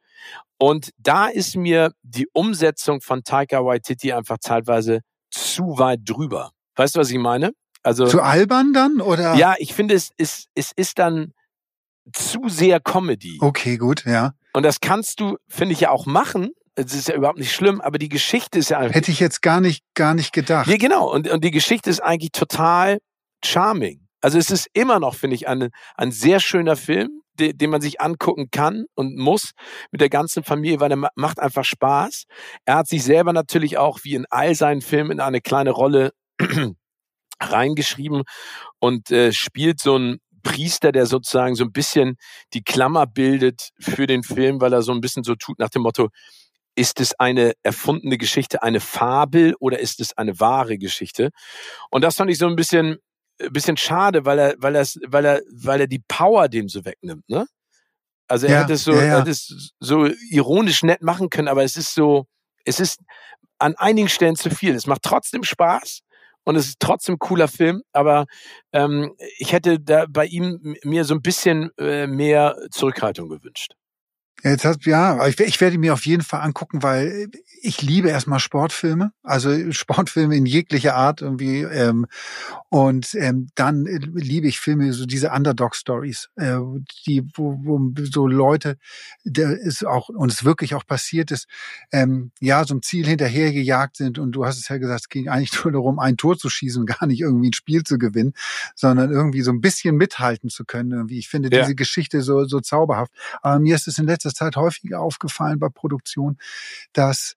Und 0.58 0.90
da 0.98 1.26
ist 1.26 1.56
mir 1.56 1.92
die 2.02 2.28
Umsetzung 2.32 3.00
von 3.00 3.24
Taika 3.24 3.64
Waititi 3.64 4.12
einfach 4.12 4.38
zeitweise 4.38 5.00
zu 5.30 5.78
weit 5.78 6.00
drüber. 6.04 6.52
Weißt 6.76 6.94
du, 6.94 7.00
was 7.00 7.10
ich 7.10 7.18
meine? 7.18 7.52
Also 7.82 8.06
zu 8.06 8.20
albern 8.20 8.72
dann 8.72 9.00
oder? 9.00 9.34
Ja, 9.34 9.54
ich 9.58 9.74
finde 9.74 9.94
es 9.94 10.10
ist 10.16 10.48
es 10.54 10.72
ist 10.76 10.98
dann 10.98 11.32
zu 12.12 12.48
sehr 12.48 12.80
Comedy. 12.80 13.38
Okay, 13.40 13.76
gut, 13.76 14.04
ja. 14.04 14.32
Und 14.52 14.64
das 14.64 14.80
kannst 14.80 15.20
du, 15.20 15.36
finde 15.48 15.72
ich 15.74 15.80
ja 15.80 15.90
auch 15.90 16.06
machen. 16.06 16.50
Es 16.74 16.94
ist 16.94 17.08
ja 17.08 17.14
überhaupt 17.14 17.38
nicht 17.38 17.52
schlimm, 17.52 17.80
aber 17.80 17.98
die 17.98 18.08
Geschichte 18.08 18.58
ist 18.58 18.70
ja 18.70 18.78
einfach. 18.78 18.94
Hätte 18.94 19.10
ich 19.10 19.20
jetzt 19.20 19.42
gar 19.42 19.60
nicht 19.60 19.84
gar 19.94 20.14
nicht 20.14 20.32
gedacht. 20.32 20.68
Ja, 20.68 20.76
genau. 20.76 21.10
Und 21.12 21.28
und 21.28 21.44
die 21.44 21.50
Geschichte 21.50 21.90
ist 21.90 22.00
eigentlich 22.00 22.32
total 22.32 22.98
charming. 23.44 24.06
Also 24.20 24.38
es 24.38 24.50
ist 24.50 24.68
immer 24.74 25.00
noch, 25.00 25.14
finde 25.14 25.34
ich, 25.34 25.48
ein, 25.48 25.70
ein 25.96 26.12
sehr 26.12 26.40
schöner 26.40 26.76
Film, 26.76 27.22
den, 27.38 27.56
den 27.56 27.70
man 27.70 27.80
sich 27.80 28.00
angucken 28.00 28.50
kann 28.50 28.84
und 28.94 29.16
muss 29.16 29.52
mit 29.90 30.00
der 30.00 30.10
ganzen 30.10 30.44
Familie, 30.44 30.80
weil 30.80 30.92
er 30.92 31.10
macht 31.14 31.40
einfach 31.40 31.64
Spaß. 31.64 32.24
Er 32.66 32.76
hat 32.76 32.88
sich 32.88 33.02
selber 33.02 33.32
natürlich 33.32 33.78
auch 33.78 34.00
wie 34.02 34.14
in 34.14 34.26
all 34.28 34.54
seinen 34.54 34.82
Filmen 34.82 35.12
in 35.12 35.20
eine 35.20 35.40
kleine 35.40 35.70
Rolle 35.70 36.12
reingeschrieben 37.40 38.22
und 38.78 39.10
äh, 39.10 39.32
spielt 39.32 39.80
so 39.80 39.96
ein 39.96 40.18
Priester, 40.42 40.92
der 40.92 41.06
sozusagen 41.06 41.54
so 41.54 41.64
ein 41.64 41.72
bisschen 41.72 42.16
die 42.54 42.62
Klammer 42.62 43.06
bildet 43.06 43.70
für 43.78 44.06
den 44.06 44.22
Film, 44.22 44.60
weil 44.60 44.72
er 44.72 44.82
so 44.82 44.92
ein 44.92 45.00
bisschen 45.00 45.22
so 45.22 45.34
tut 45.34 45.58
nach 45.58 45.68
dem 45.68 45.82
Motto, 45.82 46.08
ist 46.74 47.00
es 47.00 47.18
eine 47.18 47.52
erfundene 47.62 48.16
Geschichte, 48.16 48.62
eine 48.62 48.80
Fabel 48.80 49.54
oder 49.60 49.78
ist 49.80 50.00
es 50.00 50.16
eine 50.16 50.38
wahre 50.40 50.78
Geschichte? 50.78 51.30
Und 51.90 52.02
das 52.02 52.16
fand 52.16 52.30
ich 52.30 52.38
so 52.38 52.46
ein 52.46 52.56
bisschen, 52.56 52.96
ein 53.40 53.52
bisschen 53.52 53.76
schade, 53.76 54.24
weil 54.24 54.38
er, 54.38 54.54
weil 54.58 54.76
er, 54.76 54.86
weil 55.08 55.24
er, 55.24 55.42
weil 55.52 55.80
er 55.80 55.86
die 55.86 56.02
Power 56.06 56.48
dem 56.48 56.68
so 56.68 56.84
wegnimmt, 56.84 57.28
ne? 57.28 57.46
Also 58.28 58.46
er 58.46 58.52
ja, 58.52 58.60
hätte 58.62 58.74
es 58.74 58.84
so, 58.84 58.92
ja, 58.92 58.98
ja. 58.98 59.04
er 59.04 59.18
hätte 59.20 59.30
es 59.30 59.72
so 59.80 60.06
ironisch 60.30 60.84
nett 60.84 61.02
machen 61.02 61.30
können, 61.30 61.48
aber 61.48 61.64
es 61.64 61.76
ist 61.76 61.94
so, 61.94 62.26
es 62.64 62.78
ist 62.78 63.00
an 63.58 63.74
einigen 63.76 64.08
Stellen 64.08 64.36
zu 64.36 64.50
viel. 64.50 64.74
Es 64.74 64.86
macht 64.86 65.02
trotzdem 65.02 65.42
Spaß, 65.42 66.00
und 66.50 66.56
es 66.56 66.66
ist 66.66 66.80
trotzdem 66.80 67.18
cooler 67.20 67.46
Film, 67.46 67.82
aber 67.92 68.26
ähm, 68.72 69.14
ich 69.38 69.52
hätte 69.52 69.78
da 69.78 70.06
bei 70.10 70.26
ihm 70.26 70.74
mir 70.82 71.04
so 71.04 71.14
ein 71.14 71.22
bisschen 71.22 71.70
äh, 71.78 72.08
mehr 72.08 72.56
Zurückhaltung 72.72 73.28
gewünscht. 73.28 73.74
Jetzt 74.42 74.64
hast, 74.64 74.86
ja, 74.86 75.26
ich, 75.26 75.38
ich 75.40 75.60
werde 75.60 75.78
mir 75.78 75.92
auf 75.92 76.06
jeden 76.06 76.22
Fall 76.22 76.40
angucken, 76.40 76.82
weil 76.82 77.28
ich 77.62 77.82
liebe 77.82 78.08
erstmal 78.08 78.40
Sportfilme, 78.40 79.12
also 79.22 79.70
Sportfilme 79.72 80.36
in 80.36 80.46
jeglicher 80.46 80.94
Art 80.94 81.20
irgendwie. 81.20 81.60
Ähm, 81.60 82.06
und 82.70 83.14
ähm, 83.14 83.48
dann 83.54 83.84
liebe 83.84 84.46
ich 84.46 84.60
Filme, 84.60 84.92
so 84.92 85.04
diese 85.04 85.30
Underdog-Stories, 85.30 86.30
äh, 86.36 86.58
die, 87.06 87.28
wo, 87.34 87.58
wo 87.62 87.92
so 88.04 88.26
Leute, 88.26 88.78
der 89.24 89.50
ist 89.58 89.84
auch, 89.84 90.08
und 90.08 90.32
es 90.32 90.44
wirklich 90.44 90.74
auch 90.74 90.86
passiert 90.86 91.30
ist, 91.30 91.46
ähm, 91.92 92.30
ja, 92.40 92.64
so 92.64 92.74
ein 92.74 92.82
Ziel 92.82 93.06
hinterhergejagt 93.06 93.96
sind 93.96 94.18
und 94.18 94.32
du 94.32 94.46
hast 94.46 94.58
es 94.58 94.68
ja 94.68 94.78
gesagt, 94.78 95.00
es 95.02 95.08
ging 95.08 95.28
eigentlich 95.28 95.52
nur 95.64 95.72
darum, 95.72 95.98
ein 95.98 96.16
Tor 96.16 96.38
zu 96.38 96.48
schießen, 96.48 96.86
gar 96.86 97.06
nicht 97.06 97.20
irgendwie 97.20 97.50
ein 97.50 97.54
Spiel 97.54 97.82
zu 97.82 97.98
gewinnen, 97.98 98.32
sondern 98.74 99.10
irgendwie 99.10 99.42
so 99.42 99.50
ein 99.50 99.60
bisschen 99.60 99.96
mithalten 99.96 100.48
zu 100.48 100.64
können. 100.64 100.92
Irgendwie. 100.92 101.18
Ich 101.18 101.28
finde 101.28 101.50
ja. 101.52 101.62
diese 101.62 101.74
Geschichte 101.74 102.22
so, 102.22 102.44
so 102.46 102.60
zauberhaft. 102.60 103.12
Aber 103.42 103.58
mir 103.58 103.74
ist 103.74 103.86
es 103.86 103.98
in 103.98 104.06
letzter 104.06 104.29
Zeit 104.34 104.56
häufiger 104.56 105.00
aufgefallen 105.00 105.58
bei 105.58 105.68
Produktion, 105.68 106.38
dass 106.92 107.36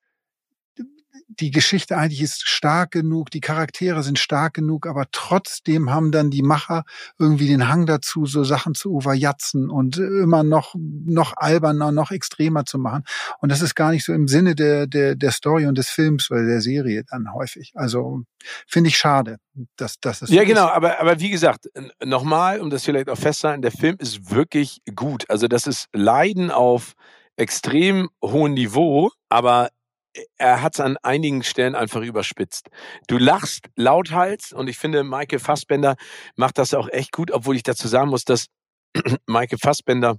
die 1.39 1.51
Geschichte 1.51 1.97
eigentlich 1.97 2.21
ist 2.21 2.47
stark 2.47 2.91
genug, 2.91 3.31
die 3.31 3.41
Charaktere 3.41 4.03
sind 4.03 4.19
stark 4.19 4.53
genug, 4.53 4.87
aber 4.87 5.05
trotzdem 5.11 5.91
haben 5.91 6.11
dann 6.11 6.29
die 6.29 6.41
Macher 6.41 6.83
irgendwie 7.17 7.47
den 7.47 7.67
Hang 7.67 7.85
dazu, 7.85 8.25
so 8.25 8.43
Sachen 8.43 8.75
zu 8.75 8.97
überjatzen 8.97 9.69
und 9.69 9.97
immer 9.97 10.43
noch, 10.43 10.75
noch 10.77 11.33
alberner, 11.35 11.91
noch 11.91 12.11
extremer 12.11 12.65
zu 12.65 12.77
machen. 12.77 13.03
Und 13.39 13.51
das 13.51 13.61
ist 13.61 13.75
gar 13.75 13.91
nicht 13.91 14.05
so 14.05 14.13
im 14.13 14.27
Sinne 14.27 14.55
der, 14.55 14.87
der, 14.87 15.15
der 15.15 15.31
Story 15.31 15.65
und 15.65 15.77
des 15.77 15.89
Films 15.89 16.29
oder 16.31 16.45
der 16.45 16.61
Serie 16.61 17.03
dann 17.09 17.33
häufig. 17.33 17.71
Also 17.75 18.23
finde 18.67 18.89
ich 18.89 18.97
schade, 18.97 19.37
dass, 19.75 19.99
dass 19.99 20.21
es. 20.21 20.29
Ja, 20.29 20.43
genau, 20.43 20.67
aber, 20.67 20.99
aber 20.99 21.19
wie 21.19 21.29
gesagt, 21.29 21.69
nochmal, 22.03 22.59
um 22.59 22.69
das 22.69 22.83
vielleicht 22.83 23.09
auch 23.09 23.17
festzuhalten, 23.17 23.61
der 23.61 23.71
Film 23.71 23.95
ist 23.99 24.31
wirklich 24.31 24.81
gut. 24.95 25.29
Also 25.29 25.47
das 25.47 25.67
ist 25.67 25.87
Leiden 25.93 26.51
auf 26.51 26.93
extrem 27.35 28.09
hohem 28.23 28.53
Niveau, 28.53 29.11
aber 29.29 29.69
er 30.37 30.61
hat 30.61 30.75
es 30.75 30.79
an 30.79 30.97
einigen 31.01 31.43
Stellen 31.43 31.75
einfach 31.75 32.01
überspitzt. 32.01 32.69
Du 33.07 33.17
lachst 33.17 33.69
lauthals 33.75 34.53
und 34.53 34.67
ich 34.67 34.77
finde, 34.77 35.03
Michael 35.03 35.39
Fassbender 35.39 35.95
macht 36.35 36.57
das 36.57 36.73
auch 36.73 36.89
echt 36.89 37.11
gut, 37.11 37.31
obwohl 37.31 37.55
ich 37.55 37.63
dazu 37.63 37.87
sagen 37.87 38.09
muss, 38.09 38.25
dass 38.25 38.47
Michael 39.27 39.57
Fassbender 39.57 40.17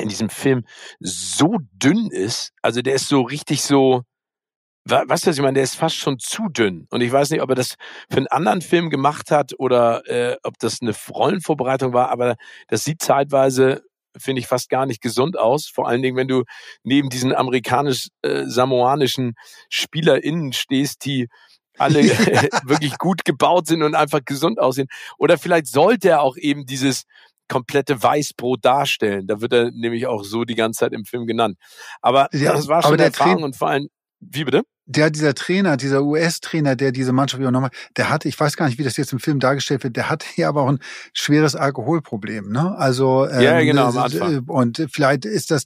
in 0.00 0.08
diesem 0.08 0.28
Film 0.28 0.64
so 1.00 1.58
dünn 1.72 2.08
ist. 2.10 2.52
Also 2.62 2.82
der 2.82 2.94
ist 2.94 3.08
so 3.08 3.22
richtig 3.22 3.62
so, 3.62 4.02
was 4.86 5.26
ich 5.26 5.40
meine? 5.40 5.54
Der 5.54 5.62
ist 5.62 5.76
fast 5.76 5.96
schon 5.96 6.18
zu 6.18 6.48
dünn. 6.48 6.86
Und 6.90 7.00
ich 7.00 7.10
weiß 7.10 7.30
nicht, 7.30 7.40
ob 7.40 7.48
er 7.50 7.54
das 7.54 7.76
für 8.10 8.18
einen 8.18 8.26
anderen 8.26 8.60
Film 8.60 8.90
gemacht 8.90 9.30
hat 9.30 9.52
oder 9.58 10.06
äh, 10.08 10.36
ob 10.42 10.58
das 10.58 10.82
eine 10.82 10.92
Rollenvorbereitung 11.08 11.92
war, 11.92 12.10
aber 12.10 12.36
das 12.68 12.84
sieht 12.84 13.00
zeitweise 13.00 13.82
finde 14.16 14.40
ich 14.40 14.46
fast 14.46 14.68
gar 14.68 14.86
nicht 14.86 15.00
gesund 15.00 15.38
aus. 15.38 15.66
Vor 15.66 15.88
allen 15.88 16.02
Dingen, 16.02 16.16
wenn 16.16 16.28
du 16.28 16.44
neben 16.82 17.08
diesen 17.10 17.34
amerikanisch-samoanischen 17.34 19.30
äh, 19.30 19.32
SpielerInnen 19.68 20.52
stehst, 20.52 21.04
die 21.04 21.28
alle 21.78 22.02
wirklich 22.64 22.98
gut 22.98 23.24
gebaut 23.24 23.66
sind 23.66 23.82
und 23.82 23.94
einfach 23.94 24.20
gesund 24.24 24.60
aussehen. 24.60 24.88
Oder 25.18 25.38
vielleicht 25.38 25.66
sollte 25.66 26.10
er 26.10 26.22
auch 26.22 26.36
eben 26.36 26.66
dieses 26.66 27.04
komplette 27.48 28.02
Weißbrot 28.02 28.64
darstellen. 28.64 29.26
Da 29.26 29.40
wird 29.40 29.52
er 29.52 29.70
nämlich 29.70 30.06
auch 30.06 30.24
so 30.24 30.44
die 30.44 30.54
ganze 30.54 30.80
Zeit 30.80 30.92
im 30.92 31.04
Film 31.04 31.26
genannt. 31.26 31.58
Aber 32.00 32.28
ja, 32.32 32.52
das 32.52 32.68
war 32.68 32.82
schon 32.82 32.94
eine 32.94 33.04
Erfahrung 33.04 33.42
und 33.42 33.56
vor 33.56 33.68
allem, 33.68 33.88
wie 34.20 34.44
bitte? 34.44 34.62
Der, 34.86 35.10
dieser 35.10 35.34
Trainer, 35.34 35.76
dieser 35.76 36.02
US-Trainer, 36.02 36.76
der 36.76 36.92
diese 36.92 37.12
Mannschaft 37.12 37.40
übernommen 37.40 37.66
hat, 37.66 37.74
der 37.96 38.10
hatte, 38.10 38.28
ich 38.28 38.38
weiß 38.38 38.56
gar 38.56 38.66
nicht, 38.66 38.78
wie 38.78 38.84
das 38.84 38.96
jetzt 38.96 39.12
im 39.12 39.18
Film 39.18 39.40
dargestellt 39.40 39.84
wird, 39.84 39.96
der 39.96 40.10
hatte 40.10 40.26
ja 40.36 40.48
aber 40.48 40.62
auch 40.62 40.68
ein 40.68 40.78
schweres 41.12 41.56
Alkoholproblem, 41.56 42.50
ne? 42.50 42.76
Also, 42.76 43.26
ähm, 43.28 43.40
ja, 43.40 43.60
genau, 43.60 43.88
am 43.88 43.98
Anfang. 43.98 44.44
Und 44.46 44.86
vielleicht 44.90 45.24
ist 45.24 45.50
das 45.50 45.64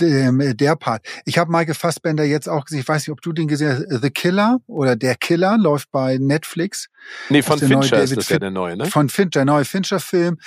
der 0.00 0.76
Part. 0.76 1.06
Ich 1.24 1.38
habe 1.38 1.50
Michael 1.52 1.74
Fassbender 1.74 2.24
jetzt 2.24 2.48
auch 2.48 2.64
gesehen, 2.64 2.80
ich 2.80 2.88
weiß 2.88 3.02
nicht, 3.02 3.12
ob 3.12 3.20
du 3.20 3.32
den 3.32 3.46
gesehen 3.46 3.84
hast, 3.88 4.02
The 4.02 4.10
Killer 4.10 4.58
oder 4.66 4.96
Der 4.96 5.14
Killer 5.14 5.58
läuft 5.58 5.90
bei 5.92 6.18
Netflix. 6.18 6.88
Nee, 7.28 7.42
von 7.42 7.58
Fincher 7.58 8.02
ist 8.02 8.16
das 8.16 8.28
ja 8.28 8.38
der 8.38 8.50
neue, 8.50 8.76
ne? 8.76 8.86
Von 8.86 9.08
Fincher, 9.08 9.30
der 9.30 9.44
neue 9.44 9.64
Fincher-Film 9.64 10.38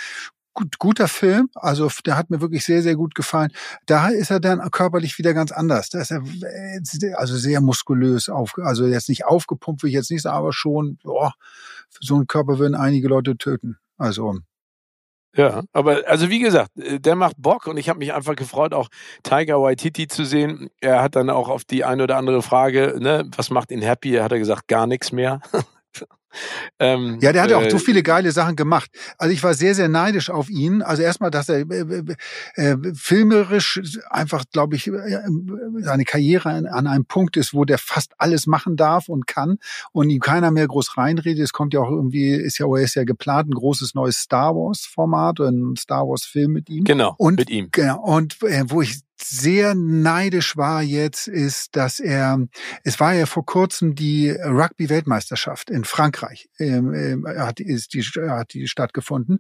gut, 0.55 0.79
guter 0.79 1.07
Film. 1.07 1.49
Also 1.53 1.89
der 2.05 2.17
hat 2.17 2.31
mir 2.31 2.41
wirklich 2.41 2.65
sehr, 2.65 2.81
sehr 2.81 2.95
gut 2.95 3.13
gefallen. 3.13 3.51
Da 3.85 4.07
ist 4.07 4.31
er 4.31 4.39
dann 4.39 4.59
körperlich 4.71 5.19
wieder 5.19 5.35
ganz 5.35 5.51
anders. 5.51 5.89
Da 5.89 6.01
ist 6.01 6.11
er 6.11 6.23
äh, 6.23 7.13
also 7.13 7.35
sehr 7.37 7.61
muskulös 7.61 8.29
auf, 8.29 8.53
also 8.57 8.87
jetzt 8.87 9.09
nicht 9.09 9.25
aufgepumpt, 9.25 9.83
will 9.83 9.89
ich 9.89 9.95
jetzt 9.95 10.09
nicht 10.09 10.23
sagen, 10.23 10.37
aber 10.37 10.53
schon, 10.53 10.97
boah, 11.03 11.33
für 11.89 12.03
so 12.03 12.15
einen 12.15 12.27
Körper 12.27 12.57
würden 12.57 12.75
einige 12.75 13.07
Leute 13.07 13.37
töten. 13.37 13.77
Also 13.97 14.39
ja, 15.37 15.63
aber 15.73 16.03
also 16.07 16.29
wie 16.29 16.39
gesagt, 16.39 16.77
äh, 16.77 16.99
der 16.99 17.15
macht 17.15 17.35
Bock 17.37 17.67
und 17.67 17.77
ich 17.77 17.89
habe 17.89 17.99
mich 17.99 18.13
einfach 18.13 18.35
gefreut, 18.35 18.73
auch 18.73 18.87
Tiger 19.23 19.61
Waititi 19.61 20.07
zu 20.07 20.23
sehen. 20.23 20.69
Er 20.79 21.01
hat 21.01 21.17
dann 21.17 21.29
auch 21.29 21.49
auf 21.49 21.65
die 21.65 21.83
eine 21.83 22.03
oder 22.03 22.15
andere 22.15 22.41
Frage, 22.41 22.95
ne, 22.99 23.29
was 23.35 23.49
macht 23.49 23.71
ihn 23.71 23.81
happy? 23.81 24.13
Hat 24.13 24.31
er 24.31 24.39
gesagt, 24.39 24.67
gar 24.69 24.87
nichts 24.87 25.11
mehr. 25.11 25.41
Ähm, 26.79 27.19
ja, 27.21 27.31
der 27.31 27.43
hat 27.43 27.51
ja 27.51 27.57
auch 27.57 27.69
so 27.69 27.77
äh, 27.77 27.79
viele 27.79 28.03
geile 28.03 28.31
Sachen 28.31 28.55
gemacht. 28.55 28.91
Also 29.17 29.33
ich 29.33 29.43
war 29.43 29.53
sehr, 29.53 29.75
sehr 29.75 29.87
neidisch 29.87 30.29
auf 30.29 30.49
ihn. 30.49 30.81
Also 30.81 31.03
erstmal, 31.03 31.31
dass 31.31 31.49
er 31.49 31.59
äh, 31.59 32.03
äh, 32.55 32.71
äh 32.71 32.77
filmerisch 32.93 33.81
einfach, 34.09 34.43
glaube 34.51 34.75
ich, 34.75 34.87
äh, 34.87 35.21
seine 35.79 36.03
Karriere 36.03 36.49
an, 36.49 36.65
an, 36.65 36.87
einem 36.87 37.05
Punkt 37.05 37.37
ist, 37.37 37.53
wo 37.53 37.65
der 37.65 37.77
fast 37.77 38.13
alles 38.17 38.47
machen 38.47 38.75
darf 38.75 39.09
und 39.09 39.27
kann 39.27 39.57
und 39.91 40.09
ihm 40.09 40.19
keiner 40.19 40.51
mehr 40.51 40.67
groß 40.67 40.97
reinredet. 40.97 41.43
Es 41.43 41.53
kommt 41.53 41.73
ja 41.73 41.81
auch 41.81 41.89
irgendwie, 41.89 42.31
ist 42.31 42.57
ja, 42.57 42.65
ist 42.77 42.95
ja 42.95 43.03
geplant, 43.03 43.49
ein 43.49 43.53
großes 43.53 43.95
neues 43.95 44.17
Star 44.17 44.55
Wars 44.55 44.85
Format 44.85 45.39
ein 45.39 45.75
Star 45.77 46.07
Wars 46.07 46.25
Film 46.25 46.51
mit 46.51 46.69
ihm. 46.69 46.83
Genau, 46.83 47.15
und, 47.17 47.37
mit 47.37 47.49
ihm. 47.49 47.69
Genau. 47.71 48.01
Und 48.01 48.41
äh, 48.43 48.63
wo 48.67 48.81
ich 48.81 48.99
sehr 49.21 49.75
neidisch 49.75 50.57
war 50.57 50.81
jetzt, 50.81 51.27
ist, 51.27 51.75
dass 51.75 51.99
er, 51.99 52.39
es 52.83 52.99
war 52.99 53.13
ja 53.13 53.25
vor 53.25 53.45
kurzem 53.45 53.95
die 53.95 54.29
Rugby-Weltmeisterschaft 54.29 55.69
in 55.69 55.83
Frankreich, 55.83 56.49
ähm, 56.59 56.93
ähm, 56.93 57.27
hat, 57.27 57.59
ist 57.59 57.93
die, 57.93 58.01
hat 58.01 58.53
die 58.53 58.67
stattgefunden. 58.67 59.39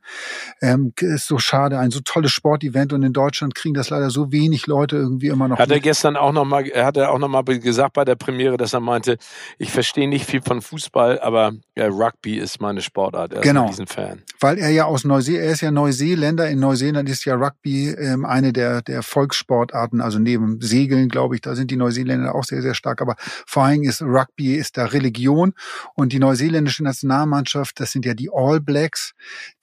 Ähm, 0.61 0.93
ist 0.99 1.27
so 1.27 1.37
schade, 1.37 1.79
ein 1.79 1.91
so 1.91 1.99
tolles 1.99 2.31
Sportevent 2.31 2.93
und 2.93 3.03
in 3.03 3.13
Deutschland 3.13 3.55
kriegen 3.55 3.73
das 3.73 3.89
leider 3.89 4.09
so 4.09 4.31
wenig 4.31 4.67
Leute 4.67 4.95
irgendwie 4.95 5.27
immer 5.27 5.47
noch. 5.47 5.59
Hat 5.59 5.71
er 5.71 5.79
gestern 5.79 6.15
auch 6.15 6.31
noch 6.31 6.45
mal, 6.45 6.63
hat 6.63 6.97
er 6.97 7.11
auch 7.11 7.19
noch 7.19 7.27
mal 7.27 7.43
gesagt 7.43 7.93
bei 7.93 8.05
der 8.05 8.15
Premiere, 8.15 8.57
dass 8.57 8.73
er 8.73 8.79
meinte, 8.79 9.17
ich 9.57 9.71
verstehe 9.71 10.07
nicht 10.07 10.25
viel 10.25 10.41
von 10.41 10.61
Fußball, 10.61 11.19
aber 11.19 11.53
ja, 11.75 11.87
Rugby 11.87 12.37
ist 12.37 12.61
meine 12.61 12.81
Sportart. 12.81 13.33
Er 13.33 13.41
genau. 13.41 13.69
ist 13.69 13.79
ein 13.79 13.87
Fan. 13.87 14.23
Weil 14.39 14.57
er 14.57 14.69
ja 14.69 14.85
aus 14.85 15.03
Neuseeland, 15.03 15.45
er 15.45 15.51
ist 15.51 15.61
ja 15.61 15.71
Neuseeländer. 15.71 16.49
In 16.49 16.59
Neuseeland 16.59 17.09
ist 17.09 17.25
ja 17.25 17.35
Rugby 17.35 17.89
ähm, 17.89 18.25
eine 18.25 18.53
der, 18.53 18.81
der 18.81 19.03
Volkssport 19.03 19.64
Sportarten, 19.65 20.01
also 20.01 20.19
neben 20.19 20.61
Segeln, 20.61 21.09
glaube 21.09 21.35
ich, 21.35 21.41
da 21.41 21.55
sind 21.55 21.71
die 21.71 21.75
Neuseeländer 21.75 22.35
auch 22.35 22.43
sehr, 22.43 22.61
sehr 22.61 22.75
stark. 22.75 23.01
Aber 23.01 23.15
vor 23.19 23.63
allem 23.63 23.83
ist 23.83 24.01
Rugby 24.01 24.55
ist 24.55 24.77
da 24.77 24.85
Religion 24.85 25.53
und 25.95 26.13
die 26.13 26.19
neuseeländische 26.19 26.83
Nationalmannschaft, 26.83 27.79
das 27.79 27.91
sind 27.91 28.05
ja 28.05 28.13
die 28.13 28.29
All 28.31 28.61
Blacks, 28.61 29.13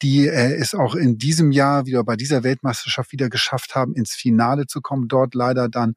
die 0.03 0.27
äh, 0.27 0.55
es 0.55 0.75
auch 0.75 0.95
in 0.95 1.19
diesem 1.19 1.53
Jahr 1.53 1.87
wieder 1.87 2.03
bei 2.05 2.17
dieser 2.17 2.43
Weltmeisterschaft 2.43 3.13
wieder 3.13 3.29
geschafft 3.29 3.75
haben, 3.75 3.95
ins 3.95 4.15
Finale 4.15 4.67
zu 4.67 4.81
kommen. 4.81 5.09
Dort 5.09 5.35
leider 5.35 5.69
dann 5.69 5.95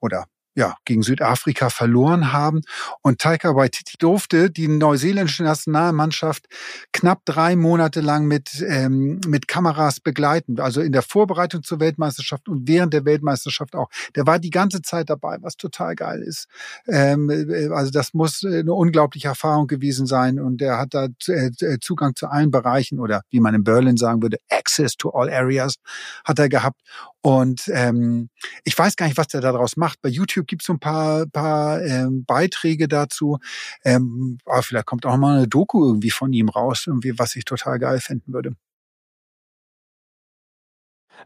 oder 0.00 0.26
ja, 0.54 0.74
gegen 0.84 1.02
Südafrika 1.02 1.70
verloren 1.70 2.32
haben. 2.32 2.62
Und 3.02 3.20
Taika 3.20 3.54
Waititi 3.54 3.96
durfte 3.98 4.50
die 4.50 4.68
neuseeländische 4.68 5.44
Nationalmannschaft 5.44 6.46
knapp 6.92 7.24
drei 7.24 7.54
Monate 7.56 8.00
lang 8.00 8.26
mit, 8.26 8.64
ähm, 8.66 9.20
mit 9.26 9.46
Kameras 9.46 10.00
begleiten. 10.00 10.58
Also 10.60 10.80
in 10.80 10.92
der 10.92 11.02
Vorbereitung 11.02 11.62
zur 11.62 11.80
Weltmeisterschaft 11.80 12.48
und 12.48 12.66
während 12.66 12.92
der 12.92 13.04
Weltmeisterschaft 13.04 13.76
auch. 13.76 13.88
Der 14.16 14.26
war 14.26 14.38
die 14.38 14.50
ganze 14.50 14.82
Zeit 14.82 15.08
dabei, 15.08 15.38
was 15.40 15.56
total 15.56 15.94
geil 15.94 16.20
ist. 16.20 16.46
Ähm, 16.88 17.30
äh, 17.30 17.68
also 17.68 17.90
das 17.90 18.12
muss 18.12 18.44
eine 18.44 18.74
unglaubliche 18.74 19.28
Erfahrung 19.28 19.68
gewesen 19.68 20.06
sein. 20.06 20.40
Und 20.40 20.60
der 20.60 20.78
hat 20.78 20.94
da 20.94 21.06
äh, 21.28 21.78
Zugang 21.80 22.16
zu 22.16 22.26
allen 22.26 22.50
Bereichen 22.50 22.98
oder 22.98 23.22
wie 23.30 23.40
man 23.40 23.54
in 23.54 23.64
Berlin 23.64 23.96
sagen 23.96 24.20
würde, 24.20 24.38
Access 24.50 24.96
to 24.96 25.10
all 25.10 25.30
areas 25.30 25.76
hat 26.24 26.38
er 26.38 26.48
gehabt. 26.48 26.80
Und 27.22 27.70
ähm, 27.74 28.30
ich 28.64 28.78
weiß 28.78 28.96
gar 28.96 29.06
nicht, 29.06 29.18
was 29.18 29.28
der 29.28 29.40
daraus 29.40 29.76
macht. 29.76 30.00
Bei 30.00 30.08
YouTube 30.08 30.46
gibt 30.46 30.62
es 30.62 30.66
so 30.66 30.72
ein 30.72 30.80
paar, 30.80 31.26
paar 31.26 31.82
ähm, 31.82 32.24
Beiträge 32.24 32.88
dazu. 32.88 33.38
Ähm, 33.84 34.38
aber 34.46 34.62
vielleicht 34.62 34.86
kommt 34.86 35.04
auch 35.04 35.16
mal 35.16 35.36
eine 35.36 35.48
Doku 35.48 35.84
irgendwie 35.86 36.10
von 36.10 36.32
ihm 36.32 36.48
raus, 36.48 36.84
irgendwie, 36.86 37.18
was 37.18 37.36
ich 37.36 37.44
total 37.44 37.78
geil 37.78 38.00
finden 38.00 38.32
würde. 38.32 38.52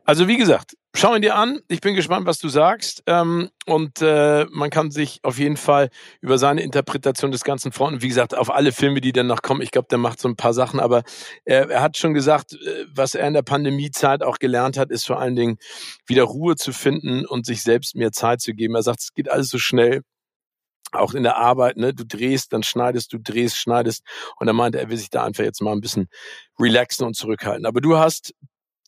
Also 0.04 0.28
wie 0.28 0.36
gesagt, 0.36 0.76
schau 0.94 1.14
ihn 1.14 1.22
dir 1.22 1.36
an. 1.36 1.60
Ich 1.68 1.80
bin 1.80 1.94
gespannt, 1.94 2.26
was 2.26 2.38
du 2.38 2.48
sagst. 2.48 3.02
Ähm, 3.06 3.50
und 3.66 4.00
äh, 4.02 4.46
man 4.50 4.70
kann 4.70 4.90
sich 4.90 5.20
auf 5.22 5.38
jeden 5.38 5.56
Fall 5.56 5.90
über 6.20 6.38
seine 6.38 6.62
Interpretation 6.62 7.30
des 7.30 7.44
Ganzen 7.44 7.72
freuen. 7.72 7.94
Und 7.94 8.02
wie 8.02 8.08
gesagt, 8.08 8.36
auf 8.36 8.50
alle 8.50 8.72
Filme, 8.72 9.00
die 9.00 9.12
dann 9.12 9.26
noch 9.26 9.42
kommen. 9.42 9.62
Ich 9.62 9.70
glaube, 9.70 9.88
der 9.90 9.98
macht 9.98 10.20
so 10.20 10.28
ein 10.28 10.36
paar 10.36 10.54
Sachen. 10.54 10.80
Aber 10.80 11.02
er, 11.44 11.70
er 11.70 11.82
hat 11.82 11.96
schon 11.96 12.14
gesagt, 12.14 12.54
äh, 12.54 12.86
was 12.94 13.14
er 13.14 13.26
in 13.26 13.34
der 13.34 13.42
Pandemiezeit 13.42 14.22
auch 14.22 14.38
gelernt 14.38 14.76
hat, 14.76 14.90
ist 14.90 15.06
vor 15.06 15.18
allen 15.18 15.36
Dingen 15.36 15.58
wieder 16.06 16.24
Ruhe 16.24 16.56
zu 16.56 16.72
finden 16.72 17.26
und 17.26 17.46
sich 17.46 17.62
selbst 17.62 17.96
mehr 17.96 18.12
Zeit 18.12 18.40
zu 18.40 18.54
geben. 18.54 18.74
Er 18.74 18.82
sagt, 18.82 19.00
es 19.00 19.12
geht 19.14 19.30
alles 19.30 19.48
so 19.48 19.58
schnell 19.58 20.02
auch 20.92 21.14
in 21.14 21.24
der 21.24 21.36
Arbeit, 21.36 21.76
ne, 21.76 21.92
du 21.92 22.04
drehst, 22.06 22.52
dann 22.52 22.62
schneidest, 22.62 23.12
du 23.12 23.18
drehst, 23.18 23.56
schneidest. 23.56 24.04
Und 24.36 24.46
er 24.46 24.52
meinte, 24.52 24.78
er 24.78 24.88
will 24.90 24.96
sich 24.96 25.10
da 25.10 25.24
einfach 25.24 25.42
jetzt 25.44 25.60
mal 25.60 25.72
ein 25.72 25.80
bisschen 25.80 26.08
relaxen 26.58 27.04
und 27.04 27.16
zurückhalten. 27.16 27.66
Aber 27.66 27.80
du 27.80 27.96
hast 27.96 28.32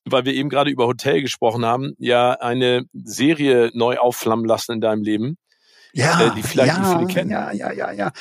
weil 0.07 0.25
wir 0.25 0.35
eben 0.35 0.49
gerade 0.49 0.71
über 0.71 0.87
Hotel 0.87 1.23
gesprochen 1.23 1.65
haben, 1.65 1.95
ja 1.99 2.33
eine 2.33 2.85
Serie 2.93 3.71
neu 3.75 3.99
aufflammen 3.99 4.47
lassen 4.47 4.73
in 4.73 4.81
deinem 4.81 5.03
Leben. 5.03 5.37
Ja, 5.97 6.27
äh, 6.27 6.35
die 6.35 6.43
vielleicht 6.43 6.77
ja, 6.77 6.99
viele 6.99 7.07
kennen. 7.07 7.31
Ja, 7.31 7.53
ja, 7.53 7.73
ja, 7.73 7.91
ja. 7.91 8.13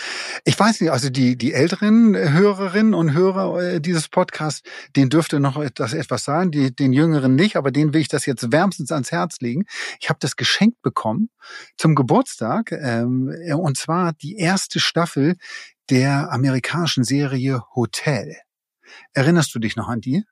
Ich 0.45 0.58
weiß 0.58 0.80
nicht, 0.80 0.91
also 0.91 1.10
die, 1.10 1.38
die 1.38 1.52
älteren 1.52 2.15
Hörerinnen 2.15 2.93
und 2.93 3.13
Hörer 3.13 3.62
äh, 3.62 3.82
dieses 3.82 4.08
Podcasts, 4.08 4.62
denen 4.95 5.10
dürfte 5.10 5.41
noch 5.41 5.62
das 5.76 5.93
etwas 5.93 6.24
sagen, 6.24 6.52
die, 6.52 6.74
den 6.74 6.93
jüngeren 6.93 7.36
nicht, 7.36 7.58
aber 7.58 7.71
denen 7.71 7.93
will 7.93 8.00
ich 8.00 8.08
das 8.08 8.26
jetzt 8.26 8.50
wärmstens 8.54 8.93
ans 8.93 9.12
Herz 9.12 9.41
legen. 9.41 9.65
Ich 10.00 10.08
habe 10.08 10.19
das 10.21 10.38
geschenkt 10.38 10.82
bekommen 10.84 11.30
zum 11.76 11.95
Geburtstag 11.95 12.71
ähm, 12.71 13.30
und 13.58 13.78
zwar 13.78 14.13
die 14.13 14.38
erste 14.38 14.80
Staffel 14.80 15.36
der 15.89 16.32
amerikanischen 16.32 17.04
Serie 17.04 17.62
Hotel. 17.76 18.38
Erinnerst 19.13 19.54
du 19.54 19.60
dich 19.60 19.76
noch 19.76 19.89
an 19.89 20.00
die? 20.00 20.24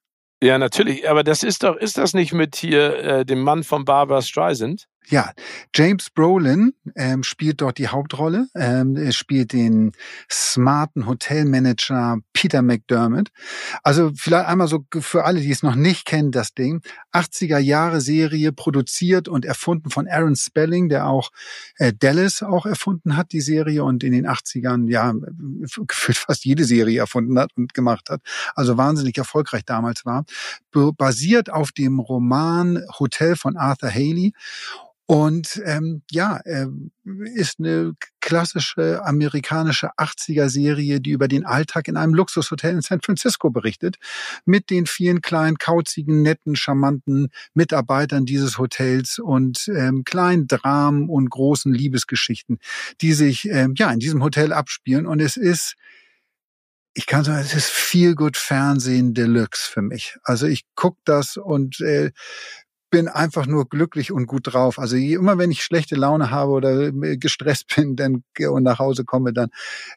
Ja, 0.43 0.57
natürlich. 0.57 1.09
Aber 1.09 1.23
das 1.23 1.41
ist 1.41 1.63
doch, 1.63 1.77
ist 1.77 1.97
das 1.97 2.13
nicht 2.13 2.33
mit 2.33 2.57
hier 2.57 2.99
äh, 2.99 3.25
dem 3.25 3.41
Mann 3.43 3.63
von 3.63 3.85
Barbara 3.85 4.21
Streisand? 4.21 4.89
Ja, 5.07 5.31
James 5.75 6.09
Brolin 6.09 6.73
ähm, 6.95 7.23
spielt 7.23 7.61
dort 7.61 7.77
die 7.77 7.89
Hauptrolle. 7.89 8.47
Ähm, 8.55 8.95
er 8.95 9.11
spielt 9.11 9.51
den 9.51 9.91
smarten 10.31 11.07
Hotelmanager 11.07 12.19
Peter 12.31 12.61
McDermott. 12.61 13.29
Also 13.83 14.11
vielleicht 14.15 14.47
einmal 14.47 14.67
so 14.67 14.85
für 14.99 15.25
alle, 15.25 15.41
die 15.41 15.51
es 15.51 15.61
noch 15.61 15.75
nicht 15.75 16.05
kennen, 16.05 16.31
das 16.31 16.53
Ding. 16.53 16.81
80er 17.11 17.57
Jahre 17.57 17.99
Serie 17.99 18.53
produziert 18.53 19.27
und 19.27 19.45
erfunden 19.45 19.89
von 19.89 20.07
Aaron 20.07 20.37
Spelling, 20.37 20.87
der 20.87 21.07
auch 21.07 21.31
äh, 21.77 21.91
Dallas 21.93 22.41
auch 22.41 22.65
erfunden 22.65 23.17
hat, 23.17 23.33
die 23.33 23.41
Serie 23.41 23.83
und 23.83 24.03
in 24.03 24.13
den 24.13 24.25
80ern 24.25 24.89
ja 24.89 25.13
gefühlt 25.87 26.17
fast 26.17 26.45
jede 26.45 26.63
Serie 26.63 26.99
erfunden 26.99 27.37
hat 27.37 27.51
und 27.57 27.73
gemacht 27.73 28.09
hat. 28.09 28.21
Also 28.55 28.77
wahnsinnig 28.77 29.17
erfolgreich 29.17 29.65
damals 29.65 30.05
war. 30.05 30.25
Basiert 30.71 31.51
auf 31.51 31.71
dem 31.71 31.99
Roman 31.99 32.83
Hotel 32.99 33.35
von 33.35 33.57
Arthur 33.57 33.89
Haley 33.89 34.33
und 35.05 35.61
ähm, 35.65 36.01
ja, 36.11 36.37
äh, 36.45 36.67
ist 37.35 37.59
eine 37.59 37.93
klassische 38.21 39.03
amerikanische 39.03 39.89
80er-Serie, 39.97 41.01
die 41.01 41.11
über 41.11 41.27
den 41.27 41.45
Alltag 41.45 41.89
in 41.89 41.97
einem 41.97 42.13
Luxushotel 42.13 42.71
in 42.71 42.81
San 42.81 43.01
Francisco 43.01 43.49
berichtet, 43.49 43.97
mit 44.45 44.69
den 44.69 44.85
vielen 44.85 45.21
kleinen, 45.21 45.57
kauzigen, 45.57 46.21
netten, 46.21 46.55
charmanten 46.55 47.27
Mitarbeitern 47.53 48.25
dieses 48.25 48.57
Hotels 48.57 49.19
und 49.19 49.67
ähm, 49.67 50.05
kleinen 50.05 50.47
Dramen 50.47 51.09
und 51.09 51.29
großen 51.29 51.73
Liebesgeschichten, 51.73 52.59
die 53.01 53.11
sich 53.11 53.49
ähm, 53.49 53.73
ja 53.77 53.91
in 53.91 53.99
diesem 53.99 54.23
Hotel 54.23 54.53
abspielen. 54.53 55.05
Und 55.05 55.19
es 55.19 55.35
ist 55.35 55.75
ich 56.95 57.07
kann 57.07 57.23
sagen, 57.23 57.39
es 57.39 57.55
ist 57.55 57.69
viel 57.69 58.13
gut 58.13 58.37
Fernsehen 58.37 59.15
Deluxe 59.15 59.69
für 59.69 59.81
mich. 59.81 60.15
Also 60.23 60.45
ich 60.45 60.63
guck 60.75 60.97
das 61.05 61.37
und 61.37 61.81
äh, 61.81 62.11
bin 62.93 63.07
einfach 63.07 63.47
nur 63.47 63.67
glücklich 63.67 64.11
und 64.11 64.27
gut 64.27 64.53
drauf. 64.53 64.77
Also 64.77 64.97
immer 64.97 65.39
wenn 65.39 65.49
ich 65.49 65.63
schlechte 65.63 65.95
Laune 65.95 66.29
habe 66.29 66.51
oder 66.51 66.89
äh, 66.89 67.17
gestresst 67.17 67.65
bin 67.75 67.95
dann, 67.95 68.23
und 68.47 68.61
nach 68.61 68.77
Hause 68.77 69.03
komme, 69.03 69.33
dann, 69.33 69.49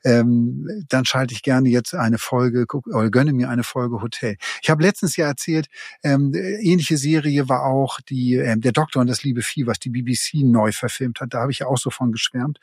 ähm, 0.03 0.67
dann 0.89 1.05
schalte 1.05 1.35
ich 1.35 1.43
gerne 1.43 1.69
jetzt 1.69 1.95
eine 1.95 2.17
Folge 2.17 2.65
guck, 2.67 2.87
oder 2.87 3.11
gönne 3.11 3.35
mir 3.35 3.51
eine 3.51 3.65
Folge 3.65 4.01
Hotel. 4.01 4.39
Ich 4.63 4.71
habe 4.71 4.83
letztens 4.83 5.15
ja 5.17 5.27
erzählt, 5.27 5.67
ähm, 6.03 6.33
ähnliche 6.33 6.97
Serie 6.97 7.51
war 7.51 7.67
auch 7.67 8.01
die 8.01 8.37
ähm, 8.37 8.63
Der 8.63 8.73
Doktor 8.73 9.01
und 9.01 9.09
das 9.09 9.23
liebe 9.23 9.43
Vieh, 9.43 9.67
was 9.67 9.79
die 9.79 9.91
BBC 9.91 10.37
neu 10.37 10.73
verfilmt 10.73 11.21
hat. 11.21 11.35
Da 11.35 11.43
habe 11.43 11.53
ich 11.53 11.59
ja 11.59 11.67
auch 11.67 11.77
so 11.77 11.91
von 11.91 12.13
geschwärmt. 12.13 12.61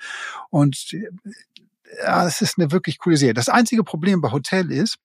Und 0.50 0.94
äh, 0.94 1.10
ja, 2.02 2.26
es 2.26 2.42
ist 2.42 2.58
eine 2.58 2.72
wirklich 2.72 2.98
coole 2.98 3.18
Serie. 3.18 3.36
Das 3.36 3.50
einzige 3.50 3.84
Problem 3.84 4.20
bei 4.20 4.32
Hotel 4.32 4.72
ist, 4.72 4.98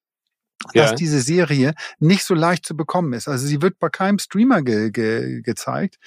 dass 0.75 0.91
ja. 0.91 0.95
diese 0.95 1.21
Serie 1.21 1.75
nicht 1.99 2.25
so 2.25 2.35
leicht 2.35 2.67
zu 2.67 2.77
bekommen 2.77 3.13
ist. 3.13 3.29
Also 3.29 3.47
sie 3.47 3.63
wird 3.63 3.79
bei 3.79 3.89
keinem 3.89 4.19
Streamer 4.19 4.63
ge 4.63 4.91
ge 4.91 5.43
gezeigt 5.43 5.99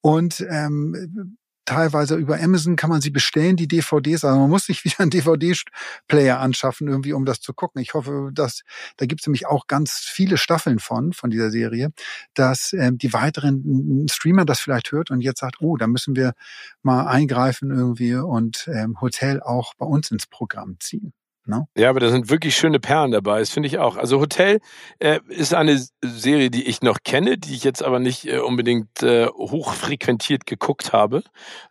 und 0.00 0.44
ähm, 0.48 1.36
teilweise 1.64 2.16
über 2.16 2.40
Amazon 2.40 2.76
kann 2.76 2.90
man 2.90 3.00
sie 3.00 3.10
bestellen, 3.10 3.56
die 3.56 3.68
DVDs. 3.68 4.24
Also 4.24 4.38
man 4.38 4.50
muss 4.50 4.66
sich 4.66 4.84
wieder 4.84 5.00
einen 5.00 5.10
DVD-Player 5.10 6.38
anschaffen, 6.38 6.88
irgendwie, 6.88 7.12
um 7.12 7.24
das 7.24 7.40
zu 7.40 7.54
gucken. 7.54 7.80
Ich 7.80 7.94
hoffe, 7.94 8.30
dass 8.32 8.62
da 8.96 9.06
gibt 9.06 9.22
es 9.22 9.26
nämlich 9.26 9.46
auch 9.46 9.66
ganz 9.66 9.92
viele 9.92 10.36
Staffeln 10.36 10.78
von, 10.78 11.12
von 11.12 11.30
dieser 11.30 11.50
Serie, 11.50 11.90
dass 12.34 12.72
ähm, 12.72 12.98
die 12.98 13.12
weiteren 13.12 14.06
Streamer 14.10 14.44
das 14.44 14.60
vielleicht 14.60 14.92
hört 14.92 15.10
und 15.10 15.20
jetzt 15.20 15.40
sagt, 15.40 15.56
oh, 15.60 15.76
da 15.76 15.86
müssen 15.86 16.16
wir 16.16 16.34
mal 16.82 17.06
eingreifen 17.06 17.70
irgendwie 17.70 18.14
und 18.14 18.68
ähm, 18.72 19.00
Hotel 19.00 19.40
auch 19.40 19.74
bei 19.74 19.86
uns 19.86 20.10
ins 20.10 20.26
Programm 20.26 20.76
ziehen. 20.80 21.12
No? 21.46 21.66
Ja, 21.76 21.90
aber 21.90 22.00
da 22.00 22.10
sind 22.10 22.30
wirklich 22.30 22.56
schöne 22.56 22.80
Perlen 22.80 23.10
dabei, 23.10 23.40
das 23.40 23.50
finde 23.50 23.66
ich 23.66 23.78
auch. 23.78 23.96
Also 23.96 24.18
Hotel 24.20 24.60
äh, 24.98 25.20
ist 25.28 25.52
eine 25.52 25.78
Serie, 26.02 26.50
die 26.50 26.64
ich 26.64 26.80
noch 26.80 26.98
kenne, 27.04 27.36
die 27.36 27.54
ich 27.54 27.64
jetzt 27.64 27.82
aber 27.82 27.98
nicht 27.98 28.26
äh, 28.26 28.38
unbedingt 28.38 29.02
äh, 29.02 29.26
hochfrequentiert 29.26 30.46
geguckt 30.46 30.92
habe. 30.92 31.22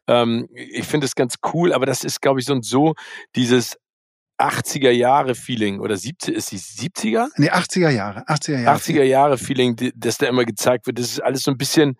Ähm, 0.07 0.47
ich 0.53 0.85
finde 0.85 1.05
es 1.05 1.15
ganz 1.15 1.35
cool, 1.53 1.73
aber 1.73 1.87
das 1.87 2.03
ist, 2.03 2.21
glaube 2.21 2.39
ich, 2.39 2.45
so 2.45 2.53
und 2.53 2.65
so 2.65 2.93
dieses 3.35 3.77
80er 4.39 4.91
Jahre 4.91 5.35
Feeling 5.35 5.79
oder 5.79 5.95
70 5.95 6.35
ist 6.35 6.51
die 6.51 6.59
70er? 6.59 7.27
Nee, 7.37 7.51
80er 7.51 7.89
Jahre, 7.89 8.27
80er 8.27 8.59
Jahre. 8.59 8.77
80er 8.77 9.03
Jahre 9.03 9.37
Feeling, 9.37 9.75
das 9.95 10.17
da 10.17 10.27
immer 10.27 10.45
gezeigt 10.45 10.85
wird, 10.87 10.99
das 10.99 11.07
ist 11.07 11.23
alles 11.23 11.43
so 11.43 11.51
ein 11.51 11.57
bisschen 11.57 11.97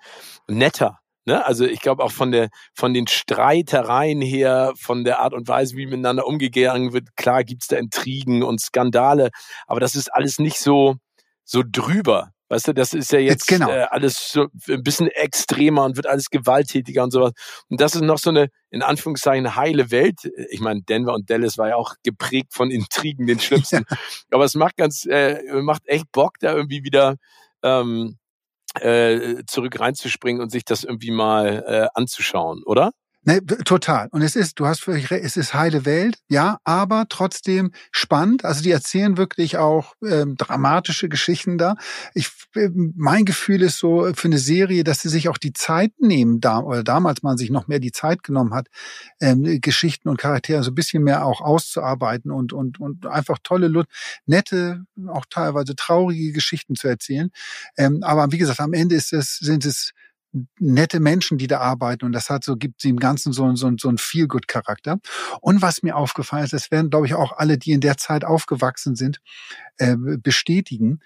netter. 0.48 1.00
Ne? 1.26 1.46
Also 1.46 1.66
ich 1.66 1.80
glaube 1.80 2.04
auch 2.04 2.12
von 2.12 2.32
der 2.32 2.50
von 2.74 2.94
den 2.94 3.08
Streitereien 3.08 4.22
her, 4.22 4.74
von 4.76 5.04
der 5.04 5.20
Art 5.20 5.34
und 5.34 5.48
Weise, 5.48 5.78
wie 5.78 5.86
miteinander 5.86 6.28
umgegangen 6.28 6.94
wird, 6.94 7.16
klar 7.16 7.44
gibt's 7.44 7.68
da 7.68 7.78
Intrigen 7.78 8.44
und 8.44 8.60
Skandale, 8.62 9.30
aber 9.68 9.80
das 9.80 9.96
ist 9.96 10.14
alles 10.14 10.40
nicht 10.40 10.60
so 10.60 10.96
so 11.46 11.64
drüber. 11.66 12.34
Weißt 12.54 12.68
du, 12.68 12.74
das 12.74 12.94
ist 12.94 13.12
ja 13.12 13.18
jetzt 13.18 13.48
genau. 13.48 13.70
äh, 13.70 13.88
alles 13.90 14.32
so 14.32 14.48
ein 14.70 14.84
bisschen 14.84 15.08
extremer 15.08 15.86
und 15.86 15.96
wird 15.96 16.06
alles 16.06 16.30
gewalttätiger 16.30 17.04
und 17.04 17.10
sowas. 17.10 17.32
Und 17.70 17.82
das 17.82 17.96
ist 17.96 18.02
noch 18.02 18.20
so 18.20 18.30
eine, 18.30 18.50
in 18.70 18.84
Anführungszeichen, 18.84 19.56
heile 19.56 19.90
Welt. 19.90 20.20
Ich 20.52 20.60
meine, 20.60 20.84
Denver 20.84 21.16
und 21.16 21.32
Dallas 21.32 21.58
war 21.58 21.70
ja 21.70 21.78
auch 21.78 21.96
geprägt 22.04 22.54
von 22.54 22.70
Intrigen, 22.70 23.26
den 23.26 23.40
schlimmsten. 23.40 23.86
Ja. 23.90 23.98
Aber 24.32 24.46
es 24.46 24.54
macht 24.54 24.78
ganz, 24.78 25.06
äh, 25.06 25.42
macht 25.62 25.88
echt 25.88 26.12
Bock, 26.12 26.34
da 26.40 26.54
irgendwie 26.54 26.84
wieder 26.84 27.16
ähm, 27.64 28.20
äh, 28.82 29.44
zurück 29.48 29.80
reinzuspringen 29.80 30.42
und 30.42 30.50
sich 30.52 30.66
das 30.66 30.84
irgendwie 30.84 31.12
mal 31.12 31.64
äh, 31.68 31.88
anzuschauen, 32.00 32.64
oder? 32.66 32.92
Ne, 33.26 33.46
total. 33.46 34.10
Und 34.12 34.22
es 34.22 34.36
ist, 34.36 34.60
du 34.60 34.66
hast 34.66 34.82
völlig 34.82 35.10
recht, 35.10 35.24
es 35.24 35.38
ist 35.38 35.54
heile 35.54 35.86
Welt, 35.86 36.18
ja, 36.28 36.58
aber 36.66 37.06
trotzdem 37.08 37.72
spannend. 37.94 38.44
Also 38.44 38.62
die 38.62 38.72
erzählen 38.72 39.16
wirklich 39.16 39.58
auch 39.58 39.94
ähm, 40.06 40.36
dramatische 40.36 41.08
Geschichten 41.08 41.58
da. 41.58 41.76
Ich, 42.14 42.30
äh, 42.56 42.68
mein 42.74 43.24
Gefühl 43.24 43.62
ist 43.62 43.80
so 43.80 44.12
für 44.14 44.28
eine 44.28 44.40
Serie, 44.40 44.84
dass 44.84 45.02
sie 45.02 45.08
sich 45.08 45.30
auch 45.30 45.38
die 45.38 45.54
Zeit 45.54 45.94
nehmen, 46.00 46.42
da, 46.42 46.60
oder 46.60 46.84
damals 46.84 47.24
man 47.24 47.38
sich 47.38 47.50
noch 47.50 47.68
mehr 47.68 47.80
die 47.80 47.94
Zeit 47.94 48.24
genommen 48.24 48.54
hat, 48.54 48.68
ähm, 49.22 49.62
Geschichten 49.62 50.10
und 50.10 50.18
Charaktere 50.18 50.62
so 50.62 50.72
ein 50.72 50.76
bisschen 50.76 51.04
mehr 51.04 51.26
auch 51.26 51.40
auszuarbeiten 51.40 52.30
und, 52.30 52.52
und, 52.52 52.82
und 52.82 53.06
einfach 53.06 53.38
tolle, 53.42 53.86
nette, 54.26 54.84
auch 55.08 55.26
teilweise 55.30 55.78
traurige 55.78 56.34
Geschichten 56.34 56.76
zu 56.76 56.90
erzählen. 56.90 57.32
Ähm, 57.78 58.04
aber 58.04 58.34
wie 58.34 58.38
gesagt, 58.38 58.60
am 58.60 58.74
Ende 58.74 58.96
ist 58.96 59.14
es, 59.14 59.38
sind 59.38 59.66
es 59.66 59.94
nette 60.60 61.00
Menschen, 61.00 61.38
die 61.38 61.48
da 61.48 61.60
arbeiten 61.60 62.06
und 62.06 62.12
das 62.12 62.30
hat 62.30 62.44
so, 62.44 62.56
gibt 62.56 62.82
sie 62.82 62.90
im 62.90 63.00
Ganzen 63.00 63.34
so, 63.34 63.56
so, 63.56 63.72
so 63.78 63.88
einen 63.88 63.98
Feel-Good-Charakter. 63.98 64.98
Und 65.42 65.62
was 65.62 65.84
mir 65.84 65.96
aufgefallen 65.96 66.44
ist, 66.44 66.54
das 66.54 66.72
werden, 66.72 66.90
glaube 66.90 67.06
ich, 67.06 67.14
auch 67.14 67.34
alle, 67.38 67.58
die 67.58 67.72
in 67.72 67.82
der 67.82 67.98
Zeit 67.98 68.26
aufgewachsen 68.26 68.96
sind, 68.96 69.20
äh, 69.78 69.96
bestätigen, 69.98 71.00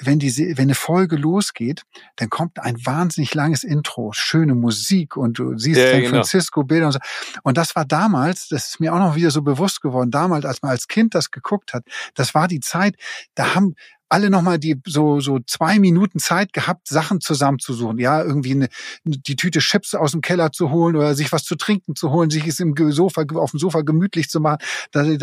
wenn 0.00 0.18
die, 0.18 0.36
wenn 0.36 0.64
eine 0.64 0.74
Folge 0.74 1.16
losgeht, 1.16 1.82
dann 2.16 2.28
kommt 2.28 2.58
ein 2.60 2.76
wahnsinnig 2.84 3.34
langes 3.34 3.64
Intro, 3.64 4.12
schöne 4.12 4.54
Musik 4.54 5.16
und 5.16 5.38
du 5.38 5.56
siehst 5.56 5.78
ja, 5.78 5.90
San 5.90 6.00
genau. 6.00 6.10
Francisco 6.16 6.64
Bilder 6.64 6.86
und 6.86 6.92
so. 6.92 6.98
Und 7.42 7.56
das 7.56 7.76
war 7.76 7.84
damals, 7.84 8.48
das 8.48 8.68
ist 8.68 8.80
mir 8.80 8.94
auch 8.94 8.98
noch 8.98 9.16
wieder 9.16 9.30
so 9.30 9.42
bewusst 9.42 9.80
geworden, 9.80 10.10
damals, 10.10 10.44
als 10.44 10.62
man 10.62 10.70
als 10.70 10.88
Kind 10.88 11.14
das 11.14 11.30
geguckt 11.30 11.72
hat, 11.72 11.84
das 12.14 12.34
war 12.34 12.48
die 12.48 12.60
Zeit, 12.60 12.96
da 13.34 13.54
haben, 13.54 13.74
alle 14.08 14.30
nochmal 14.30 14.58
die 14.58 14.80
so 14.86 15.20
so 15.20 15.40
zwei 15.46 15.78
Minuten 15.78 16.18
Zeit 16.18 16.52
gehabt, 16.52 16.88
Sachen 16.88 17.20
zusammenzusuchen. 17.20 17.98
Ja, 17.98 18.22
irgendwie 18.22 18.52
eine, 18.52 18.68
die 19.04 19.36
Tüte 19.36 19.58
Chips 19.58 19.94
aus 19.94 20.12
dem 20.12 20.20
Keller 20.20 20.52
zu 20.52 20.70
holen 20.70 20.96
oder 20.96 21.14
sich 21.14 21.32
was 21.32 21.44
zu 21.44 21.56
trinken 21.56 21.96
zu 21.96 22.10
holen, 22.10 22.30
sich 22.30 22.46
es 22.46 22.60
im 22.60 22.74
Sofa 22.90 23.24
auf 23.34 23.50
dem 23.50 23.60
Sofa 23.60 23.82
gemütlich 23.82 24.28
zu 24.28 24.40
machen. 24.40 24.58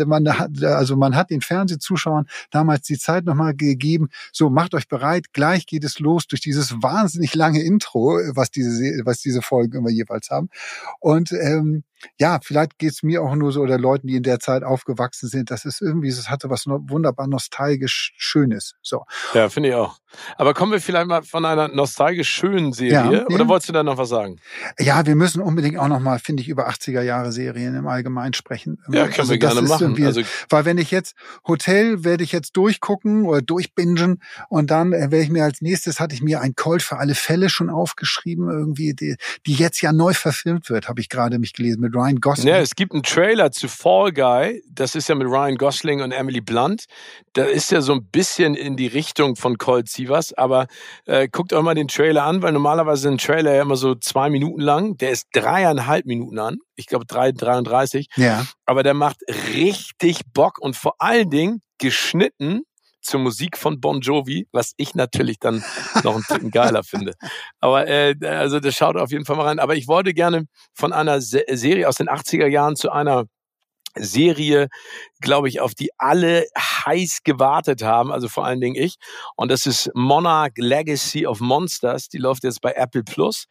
Man 0.06 0.38
hat, 0.38 0.62
also 0.62 0.96
man 0.96 1.16
hat 1.16 1.30
den 1.30 1.40
Fernsehzuschauern 1.40 2.26
damals 2.50 2.82
die 2.82 2.98
Zeit 2.98 3.24
nochmal 3.24 3.54
gegeben. 3.54 4.08
So 4.32 4.50
macht 4.50 4.74
euch 4.74 4.88
bereit, 4.88 5.32
gleich 5.32 5.66
geht 5.66 5.84
es 5.84 5.98
los 5.98 6.26
durch 6.26 6.40
dieses 6.40 6.82
wahnsinnig 6.82 7.34
lange 7.34 7.62
Intro, 7.62 8.18
was 8.34 8.50
diese 8.50 8.74
was 9.04 9.20
diese 9.20 9.42
Folgen 9.42 9.78
immer 9.78 9.90
jeweils 9.90 10.30
haben. 10.30 10.50
Und 11.00 11.32
ähm, 11.32 11.84
ja, 12.18 12.38
vielleicht 12.42 12.78
geht's 12.78 13.02
mir 13.02 13.22
auch 13.22 13.34
nur 13.34 13.52
so 13.52 13.60
oder 13.60 13.78
Leuten, 13.78 14.06
die 14.06 14.16
in 14.16 14.22
der 14.22 14.40
Zeit 14.40 14.62
aufgewachsen 14.62 15.28
sind. 15.28 15.50
Das 15.50 15.64
ist 15.64 15.80
irgendwie, 15.80 16.08
es 16.08 16.28
hatte 16.28 16.50
was 16.50 16.66
wunderbar 16.66 17.26
nostalgisch 17.26 18.12
Schönes. 18.16 18.74
So. 18.82 19.04
Ja, 19.34 19.48
finde 19.48 19.70
ich 19.70 19.74
auch. 19.74 19.98
Aber 20.36 20.54
kommen 20.54 20.72
wir 20.72 20.80
vielleicht 20.80 21.06
mal 21.06 21.22
von 21.22 21.44
einer 21.44 21.68
nostalgisch 21.68 22.28
schönen 22.28 22.72
Serie 22.72 23.20
ja, 23.20 23.26
oder 23.26 23.44
ja. 23.44 23.48
wolltest 23.48 23.68
du 23.68 23.72
da 23.72 23.82
noch 23.82 23.98
was 23.98 24.08
sagen? 24.08 24.36
Ja, 24.78 25.06
wir 25.06 25.16
müssen 25.16 25.42
unbedingt 25.42 25.78
auch 25.78 25.88
noch 25.88 26.00
mal, 26.00 26.18
finde 26.18 26.42
ich, 26.42 26.48
über 26.48 26.68
80er 26.68 27.02
Jahre 27.02 27.32
Serien 27.32 27.74
im 27.74 27.86
Allgemeinen 27.86 28.34
sprechen. 28.34 28.78
Ja, 28.90 29.04
können 29.04 29.20
also 29.20 29.32
wir 29.32 29.38
gerne 29.38 29.62
machen. 29.62 30.04
Also 30.04 30.22
weil 30.48 30.64
wenn 30.64 30.78
ich 30.78 30.90
jetzt 30.90 31.14
Hotel 31.46 32.04
werde 32.04 32.24
ich 32.24 32.32
jetzt 32.32 32.56
durchgucken 32.56 33.24
oder 33.24 33.42
durchbingen 33.42 34.20
und 34.48 34.70
dann 34.70 34.92
äh, 34.92 35.10
werde 35.10 35.20
ich 35.20 35.30
mir 35.30 35.44
als 35.44 35.60
nächstes 35.60 36.00
hatte 36.00 36.14
ich 36.14 36.22
mir 36.22 36.40
ein 36.40 36.54
Cold 36.54 36.82
für 36.82 36.98
alle 36.98 37.14
Fälle 37.14 37.48
schon 37.48 37.70
aufgeschrieben 37.70 38.48
irgendwie, 38.50 38.94
die, 38.94 39.16
die 39.46 39.54
jetzt 39.54 39.80
ja 39.80 39.92
neu 39.92 40.14
verfilmt 40.14 40.70
wird, 40.70 40.88
habe 40.88 41.00
ich 41.00 41.08
gerade 41.08 41.38
mich 41.38 41.52
gelesen 41.52 41.80
mit 41.80 41.93
Ryan 41.94 42.20
Gosling. 42.20 42.48
Ja, 42.48 42.58
es 42.58 42.74
gibt 42.74 42.92
einen 42.92 43.02
Trailer 43.02 43.50
zu 43.50 43.68
Fall 43.68 44.12
Guy. 44.12 44.62
Das 44.70 44.94
ist 44.94 45.08
ja 45.08 45.14
mit 45.14 45.26
Ryan 45.26 45.56
Gosling 45.56 46.02
und 46.02 46.12
Emily 46.12 46.40
Blunt. 46.40 46.84
Da 47.32 47.44
ist 47.44 47.70
ja 47.70 47.80
so 47.80 47.92
ein 47.92 48.06
bisschen 48.06 48.54
in 48.54 48.76
die 48.76 48.86
Richtung 48.86 49.36
von 49.36 49.58
Cold 49.58 49.88
Sievers. 49.88 50.32
Aber 50.32 50.66
äh, 51.06 51.28
guckt 51.28 51.52
euch 51.52 51.62
mal 51.62 51.74
den 51.74 51.88
Trailer 51.88 52.24
an, 52.24 52.42
weil 52.42 52.52
normalerweise 52.52 53.08
ein 53.08 53.18
Trailer 53.18 53.54
ja 53.54 53.62
immer 53.62 53.76
so 53.76 53.94
zwei 53.94 54.30
Minuten 54.30 54.60
lang. 54.60 54.96
Der 54.98 55.10
ist 55.10 55.28
dreieinhalb 55.32 56.06
Minuten 56.06 56.38
an. 56.38 56.58
Ich 56.76 56.86
glaube 56.86 57.06
drei, 57.06 57.32
33. 57.32 58.08
Ja. 58.16 58.46
Aber 58.66 58.82
der 58.82 58.94
macht 58.94 59.18
richtig 59.54 60.20
Bock 60.32 60.58
und 60.58 60.76
vor 60.76 60.94
allen 60.98 61.30
Dingen 61.30 61.60
geschnitten 61.78 62.62
zur 63.04 63.20
Musik 63.20 63.56
von 63.56 63.80
Bon 63.80 64.00
Jovi, 64.00 64.48
was 64.52 64.72
ich 64.76 64.94
natürlich 64.94 65.38
dann 65.38 65.64
noch 66.02 66.14
einen 66.14 66.24
Ticken 66.24 66.50
geiler 66.50 66.82
finde. 66.82 67.14
Aber 67.60 67.86
äh, 67.86 68.14
also 68.22 68.60
das 68.60 68.74
schaut 68.74 68.96
auf 68.96 69.10
jeden 69.10 69.24
Fall 69.24 69.36
mal 69.36 69.46
rein. 69.46 69.58
Aber 69.58 69.76
ich 69.76 69.88
wollte 69.88 70.14
gerne 70.14 70.46
von 70.72 70.92
einer 70.92 71.20
Se 71.20 71.44
Serie 71.52 71.88
aus 71.88 71.96
den 71.96 72.08
80er 72.08 72.46
Jahren 72.46 72.76
zu 72.76 72.90
einer 72.90 73.26
Serie, 73.96 74.68
glaube 75.20 75.48
ich, 75.48 75.60
auf 75.60 75.74
die 75.74 75.90
alle 75.98 76.46
heiß 76.58 77.20
gewartet 77.22 77.82
haben, 77.82 78.12
also 78.12 78.28
vor 78.28 78.44
allen 78.44 78.60
Dingen 78.60 78.74
ich. 78.76 78.96
Und 79.36 79.50
das 79.50 79.66
ist 79.66 79.90
Monarch 79.94 80.52
Legacy 80.56 81.26
of 81.26 81.40
Monsters. 81.40 82.08
Die 82.08 82.18
läuft 82.18 82.44
jetzt 82.44 82.60
bei 82.60 82.72
Apple 82.72 83.04
Plus. 83.04 83.46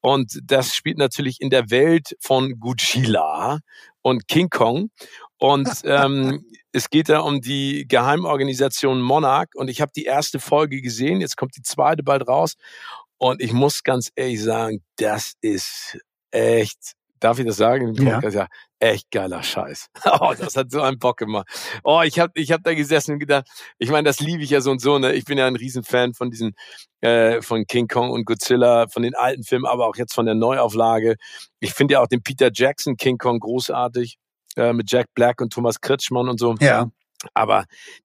Und 0.00 0.38
das 0.44 0.74
spielt 0.74 0.98
natürlich 0.98 1.40
in 1.40 1.50
der 1.50 1.70
Welt 1.70 2.16
von 2.20 2.58
Godzilla 2.60 3.60
und 4.02 4.28
King 4.28 4.50
Kong. 4.50 4.90
Und 5.38 5.68
ähm, 5.84 6.44
es 6.72 6.90
geht 6.90 7.08
da 7.08 7.20
um 7.20 7.40
die 7.40 7.86
Geheimorganisation 7.88 9.00
Monarch. 9.00 9.48
Und 9.54 9.68
ich 9.68 9.80
habe 9.80 9.92
die 9.94 10.04
erste 10.04 10.38
Folge 10.38 10.80
gesehen. 10.80 11.20
Jetzt 11.20 11.36
kommt 11.36 11.56
die 11.56 11.62
zweite 11.62 12.02
bald 12.02 12.26
raus. 12.28 12.54
Und 13.18 13.40
ich 13.40 13.52
muss 13.52 13.82
ganz 13.82 14.10
ehrlich 14.14 14.42
sagen, 14.42 14.82
das 14.96 15.34
ist 15.40 15.98
echt 16.30 16.96
darf 17.20 17.38
ich 17.38 17.46
das 17.46 17.56
sagen? 17.56 17.94
Ja. 17.94 18.20
ja. 18.20 18.46
echt 18.78 19.10
geiler 19.10 19.42
Scheiß. 19.42 19.88
Oh, 20.20 20.32
das 20.38 20.56
hat 20.56 20.70
so 20.70 20.80
einen 20.80 20.98
Bock 20.98 21.18
gemacht. 21.18 21.48
Oh, 21.82 22.02
ich 22.04 22.18
habe 22.18 22.32
ich 22.34 22.52
hab 22.52 22.62
da 22.62 22.74
gesessen 22.74 23.12
und 23.12 23.18
gedacht, 23.18 23.46
ich 23.78 23.90
meine, 23.90 24.04
das 24.04 24.20
liebe 24.20 24.42
ich 24.42 24.50
ja 24.50 24.60
so 24.60 24.70
und 24.70 24.80
so. 24.80 24.98
Ne? 24.98 25.12
Ich 25.14 25.24
bin 25.24 25.38
ja 25.38 25.46
ein 25.46 25.56
Riesenfan 25.56 26.14
von 26.14 26.30
diesen, 26.30 26.54
äh, 27.00 27.42
von 27.42 27.66
King 27.66 27.88
Kong 27.88 28.10
und 28.10 28.24
Godzilla, 28.24 28.86
von 28.88 29.02
den 29.02 29.14
alten 29.14 29.44
Filmen, 29.44 29.66
aber 29.66 29.86
auch 29.86 29.96
jetzt 29.96 30.14
von 30.14 30.26
der 30.26 30.34
Neuauflage. 30.34 31.16
Ich 31.60 31.74
finde 31.74 31.94
ja 31.94 32.00
auch 32.00 32.06
den 32.06 32.22
Peter 32.22 32.50
Jackson 32.52 32.96
King 32.96 33.18
Kong 33.18 33.40
großartig 33.40 34.18
äh, 34.56 34.72
mit 34.72 34.90
Jack 34.90 35.06
Black 35.14 35.40
und 35.40 35.52
Thomas 35.52 35.80
Kretschmann 35.80 36.28
und 36.28 36.38
so. 36.38 36.54
Ja. 36.60 36.90
Aber 37.34 37.64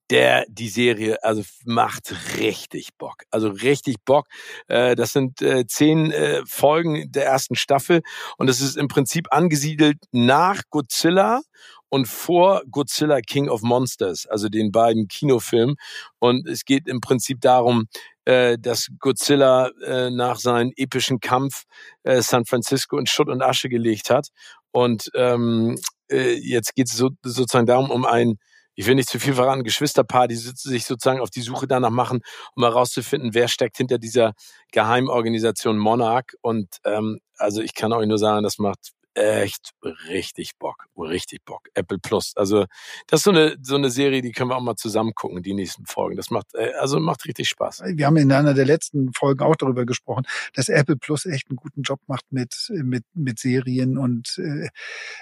der, 0.10 0.46
die 0.50 0.70
Serie, 0.70 1.22
also 1.24 1.44
macht 1.66 2.14
richtig 2.38 2.90
Bock. 2.98 3.24
Also 3.30 3.50
richtig 3.50 3.98
Bock. 4.06 4.28
Äh, 4.68 4.96
das 4.96 5.12
sind 5.12 5.42
äh, 5.42 5.66
zehn 5.68 6.12
äh, 6.12 6.42
Folgen 6.46 7.12
der 7.12 7.26
ersten 7.26 7.56
Staffel 7.56 8.02
und 8.38 8.50
es 8.50 8.62
ist 8.62 8.78
im 8.78 8.88
Prinzip 8.88 9.28
angesiedelt 9.32 9.98
nach 10.12 10.62
Godzilla 10.70 11.42
und 11.90 12.08
vor 12.08 12.62
Godzilla 12.72 13.20
King 13.20 13.50
of 13.50 13.62
Monsters, 13.64 14.26
also 14.26 14.48
den 14.48 14.72
beiden 14.72 15.10
Kinofilmen. 15.10 15.76
Und 16.20 16.48
es 16.48 16.64
geht 16.64 16.88
im 16.88 17.02
Prinzip 17.02 17.42
darum, 17.42 17.88
äh, 18.24 18.58
dass 18.58 18.88
Godzilla 19.00 19.70
äh, 19.86 20.10
nach 20.10 20.38
seinem 20.38 20.72
epischen 20.78 21.20
Kampf 21.20 21.64
äh, 22.04 22.22
San 22.22 22.46
Francisco 22.46 22.98
in 22.98 23.08
Schutt 23.08 23.28
und 23.28 23.42
Asche 23.42 23.68
gelegt 23.68 24.10
hat. 24.10 24.30
Und 24.72 25.10
ähm, 25.16 25.78
äh, 26.10 26.34
jetzt 26.34 26.76
geht 26.76 26.88
es 26.88 26.98
so, 26.98 27.10
sozusagen 27.24 27.66
darum, 27.66 27.92
um 27.92 28.06
ein 28.06 28.38
ich 28.76 28.88
will 28.88 28.96
nicht 28.96 29.10
zu 29.10 29.20
viel 29.20 29.34
verraten, 29.34 29.64
Geschwisterpaar, 29.64 30.28
die 30.28 30.36
sich 30.36 30.86
sozusagen 30.86 31.20
auf 31.20 31.30
die 31.30 31.42
Suche 31.42 31.68
danach 31.68 31.90
machen, 31.90 32.22
um 32.56 32.64
herauszufinden, 32.64 33.34
wer 33.34 33.48
steckt 33.48 33.78
hinter 33.78 33.98
dieser 33.98 34.34
Geheimorganisation 34.72 35.78
Monarch. 35.78 36.34
Und 36.42 36.78
ähm, 36.86 37.20
also 37.38 37.62
ich 37.62 37.74
kann 37.74 37.94
euch 37.94 38.08
nur 38.08 38.18
sagen, 38.18 38.44
das 38.44 38.58
macht 38.60 38.92
echt 39.14 39.72
richtig 40.08 40.58
Bock, 40.58 40.86
richtig 40.98 41.44
Bock. 41.44 41.68
Apple 41.74 42.00
Plus. 42.00 42.34
Also 42.36 42.66
das 43.08 43.20
ist 43.20 43.24
so 43.26 43.32
eine 43.32 43.58
so 43.62 43.76
eine 43.76 43.90
Serie, 43.90 44.22
die 44.22 44.32
können 44.32 44.50
wir 44.50 44.56
auch 44.56 44.62
mal 44.62 44.76
zusammen 44.76 45.14
gucken, 45.14 45.44
die 45.44 45.54
nächsten 45.54 45.86
Folgen. 45.86 46.16
Das 46.16 46.30
macht 46.30 46.54
äh, 46.54 46.72
also 46.80 47.00
macht 47.00 47.26
richtig 47.26 47.50
Spaß. 47.50 47.84
Wir 47.96 48.06
haben 48.06 48.18
in 48.18 48.32
einer 48.32 48.54
der 48.54 48.66
letzten 48.66 49.12
Folgen 49.14 49.44
auch 49.44 49.56
darüber 49.56 49.86
gesprochen, 49.86 50.24
dass 50.54 50.70
Apple 50.70 50.96
Plus 50.96 51.26
echt 51.26 51.50
einen 51.50 51.58
guten 51.58 51.82
Job 51.82 52.00
macht 52.08 52.26
mit 52.32 52.56
mit 52.70 53.04
mit 53.14 53.40
Serien 53.40 53.98
und 53.98 54.38
äh, 54.38 54.70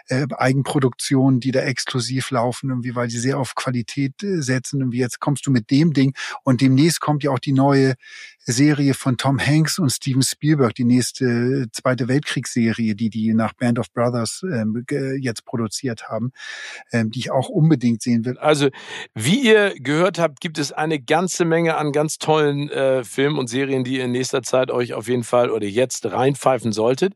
äh, 0.08 0.28
Eigenproduktionen, 0.38 1.39
die 1.39 1.52
da 1.52 1.62
exklusiv 1.62 2.30
laufen, 2.32 2.69
irgendwie, 2.69 2.95
weil 2.95 3.08
die 3.08 3.17
sehr 3.17 3.39
auf 3.39 3.56
Qualität 3.56 4.21
äh, 4.21 4.41
setzen. 4.41 4.84
Und 4.84 4.93
jetzt 4.93 5.19
kommst 5.19 5.47
du 5.47 5.52
mit 5.52 5.71
dem 5.71 5.93
Ding 5.93 6.15
und 6.43 6.62
demnächst 6.62 7.02
kommt 7.02 7.23
ja 7.23 7.32
auch 7.32 7.39
die 7.39 7.54
neue 7.54 7.95
Serie 8.39 8.93
von 8.93 9.17
Tom 9.17 9.39
Hanks 9.39 9.80
und 9.80 9.89
Steven 9.89 10.23
Spielberg, 10.23 10.73
die 10.75 10.84
nächste 10.84 11.67
Zweite 11.71 12.08
Weltkriegsserie, 12.08 12.96
die 12.96 13.10
die 13.10 13.33
nach 13.33 13.54
Band 13.54 13.79
Of 13.80 13.92
Brothers 13.94 14.44
ähm, 14.44 14.86
jetzt 15.19 15.46
produziert 15.46 16.10
haben, 16.10 16.32
ähm, 16.92 17.12
die 17.12 17.19
ich 17.19 17.32
auch 17.32 17.50
unbedingt 17.50 18.02
sehen 18.02 18.25
will. 18.25 18.38
Also, 18.38 18.69
wie 19.13 19.40
ihr 19.40 19.73
gehört 19.80 20.19
habt, 20.19 20.40
gibt 20.42 20.58
es 20.58 20.71
eine 20.71 21.00
ganze 21.00 21.46
Menge 21.46 21.77
an 21.77 21.92
ganz 21.92 22.17
tollen 22.17 22.69
äh, 22.69 23.04
Filmen 23.04 23.38
und 23.38 23.48
Serien, 23.48 23.84
die 23.84 23.98
ihr 23.98 24.06
in 24.06 24.12
nächster 24.12 24.42
Zeit 24.42 24.71
euch 24.71 24.94
auf 24.94 25.08
jeden 25.08 25.23
Fall 25.23 25.50
oder 25.50 25.65
jetzt 25.65 26.06
reinpfeifen 26.06 26.71
solltet. 26.71 27.13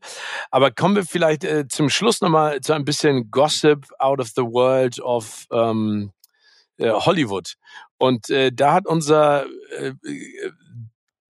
Aber 0.50 0.70
kommen 0.70 0.96
wir 0.96 1.04
vielleicht 1.04 1.44
äh, 1.44 1.66
zum 1.68 1.88
Schluss 1.88 2.20
nochmal 2.20 2.60
zu 2.60 2.72
ein 2.72 2.84
bisschen 2.84 3.30
Gossip 3.30 3.86
out 3.98 4.20
of 4.20 4.28
the 4.28 4.42
world 4.42 5.00
of 5.00 5.46
ähm, 5.52 6.12
äh, 6.78 6.90
Hollywood. 6.90 7.54
Und 7.98 8.30
äh, 8.30 8.50
da 8.52 8.74
hat 8.74 8.86
unser 8.86 9.46
äh, 9.78 9.92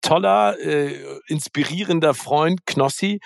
toller, 0.05 0.59
äh, 0.61 1.19
inspirierender 1.27 2.15
Freund 2.15 2.67
Knossi 2.67 3.21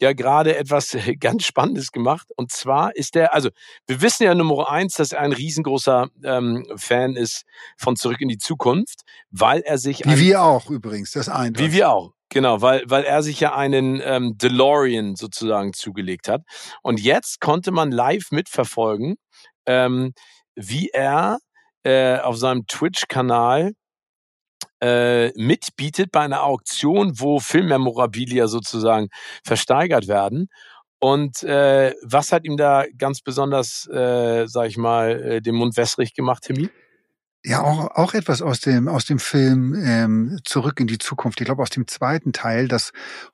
ja 0.00 0.12
gerade 0.14 0.56
etwas 0.56 0.94
äh, 0.94 1.14
ganz 1.16 1.44
Spannendes 1.44 1.92
gemacht. 1.92 2.28
Und 2.36 2.50
zwar 2.50 2.96
ist 2.96 3.14
er, 3.16 3.34
also 3.34 3.50
wir 3.86 4.00
wissen 4.00 4.24
ja 4.24 4.34
Nummer 4.34 4.70
eins, 4.70 4.94
dass 4.94 5.12
er 5.12 5.20
ein 5.20 5.32
riesengroßer 5.32 6.08
ähm, 6.24 6.66
Fan 6.76 7.16
ist 7.16 7.44
von 7.76 7.96
Zurück 7.96 8.20
in 8.20 8.28
die 8.28 8.38
Zukunft, 8.38 9.02
weil 9.30 9.60
er 9.60 9.78
sich... 9.78 10.00
Wie 10.04 10.18
wir 10.18 10.42
auch 10.42 10.70
übrigens, 10.70 11.12
das 11.12 11.28
eine. 11.28 11.58
Wie 11.58 11.72
wir 11.72 11.90
auch. 11.90 12.12
Genau, 12.30 12.62
weil, 12.62 12.84
weil 12.86 13.04
er 13.04 13.22
sich 13.22 13.40
ja 13.40 13.54
einen 13.54 14.00
ähm, 14.02 14.38
DeLorean 14.38 15.16
sozusagen 15.16 15.74
zugelegt 15.74 16.28
hat. 16.28 16.40
Und 16.82 16.98
jetzt 16.98 17.40
konnte 17.40 17.72
man 17.72 17.92
live 17.92 18.30
mitverfolgen, 18.30 19.16
ähm, 19.66 20.14
wie 20.54 20.88
er 20.88 21.36
äh, 21.84 22.18
auf 22.18 22.38
seinem 22.38 22.66
Twitch-Kanal 22.66 23.72
äh, 24.82 25.30
mitbietet 25.36 26.10
bei 26.10 26.20
einer 26.20 26.42
Auktion, 26.42 27.20
wo 27.20 27.38
Filmmemorabilia 27.38 28.48
sozusagen 28.48 29.08
versteigert 29.44 30.08
werden. 30.08 30.48
Und 30.98 31.42
äh, 31.44 31.94
was 32.02 32.32
hat 32.32 32.44
ihm 32.44 32.56
da 32.56 32.84
ganz 32.98 33.20
besonders, 33.20 33.88
äh, 33.88 34.46
sag 34.46 34.68
ich 34.68 34.76
mal, 34.76 35.22
äh, 35.22 35.40
den 35.40 35.54
Mund 35.54 35.76
wässrig 35.76 36.14
gemacht, 36.14 36.44
Timmy? 36.44 36.68
Ja, 37.44 37.62
auch, 37.62 37.90
auch 37.96 38.14
etwas 38.14 38.40
aus 38.40 38.60
dem, 38.60 38.86
aus 38.86 39.04
dem 39.04 39.18
Film 39.18 39.74
ähm, 39.84 40.38
Zurück 40.44 40.78
in 40.78 40.86
die 40.86 40.98
Zukunft. 40.98 41.40
Ich 41.40 41.44
glaube, 41.44 41.62
aus 41.62 41.70
dem 41.70 41.88
zweiten 41.88 42.32
Teil, 42.32 42.68
das 42.68 42.92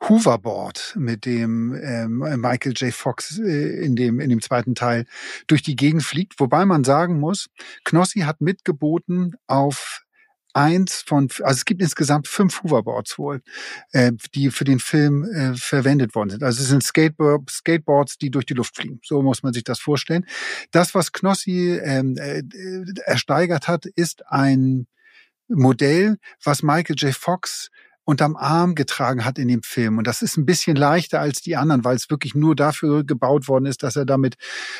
Hooverboard, 0.09 0.97
mit 0.99 1.27
dem 1.27 1.75
ähm, 1.75 2.19
Michael 2.41 2.73
J. 2.73 2.93
Fox 2.95 3.39
äh, 3.39 3.85
in, 3.85 3.97
dem, 3.97 4.19
in 4.21 4.31
dem 4.31 4.41
zweiten 4.41 4.75
Teil 4.75 5.05
durch 5.47 5.61
die 5.61 5.77
Gegend 5.77 6.05
fliegt. 6.05 6.41
Wobei 6.41 6.65
man 6.65 6.85
sagen 6.85 7.21
muss, 7.21 7.49
Knossi 7.85 8.21
hat 8.21 8.41
mitgeboten 8.41 9.37
auf 9.47 10.07
eins 10.55 11.03
von, 11.07 11.29
also 11.43 11.57
es 11.59 11.65
gibt 11.65 11.83
insgesamt 11.83 12.29
fünf 12.29 12.63
Hoverboards 12.63 13.19
wohl, 13.19 13.43
äh, 13.93 14.13
die 14.35 14.51
für 14.51 14.65
den 14.65 14.81
Film 14.81 15.25
äh, 15.25 15.55
verwendet 15.55 16.15
worden 16.15 16.31
sind. 16.31 16.43
Also 16.43 16.63
es 16.63 16.69
sind 16.69 16.83
Skateboard, 16.83 17.51
Skateboards, 17.51 18.19
die 18.19 18.31
durch 18.31 18.47
die 18.47 18.55
Luft 18.55 18.77
fliegen. 18.77 19.01
So 19.05 19.23
muss 19.23 19.43
man 19.43 19.53
sich 19.53 19.65
das 19.65 19.79
vorstellen. 19.79 20.27
Das, 20.71 20.95
was 20.95 21.13
Knossi 21.13 21.79
ähm, 21.83 22.17
äh, 22.17 22.43
ersteigert 23.05 23.69
hat, 23.69 23.87
ist 23.87 24.27
ein 24.27 24.87
Modell, 25.49 26.19
was 26.45 26.63
Michael 26.63 26.97
J. 26.97 27.15
Fox 27.15 27.71
unterm 28.09 28.37
Arm 28.37 28.75
getragen 28.75 29.27
hat 29.27 29.39
in 29.39 29.49
dem 29.49 29.63
Film. 29.63 29.99
Und 29.99 30.07
das 30.07 30.23
ist 30.23 30.39
ein 30.39 30.47
bisschen 30.47 30.77
leichter 30.77 31.21
als 31.21 31.43
die 31.43 31.57
anderen, 31.57 31.85
weil 31.85 31.95
es 31.95 32.09
wirklich 32.09 32.35
nur 32.35 32.57
dafür 32.57 33.05
gebaut 33.05 33.49
worden 33.49 33.67
ist, 33.67 33.83
dass 33.83 33.97
er 33.97 34.07
damit 34.07 34.37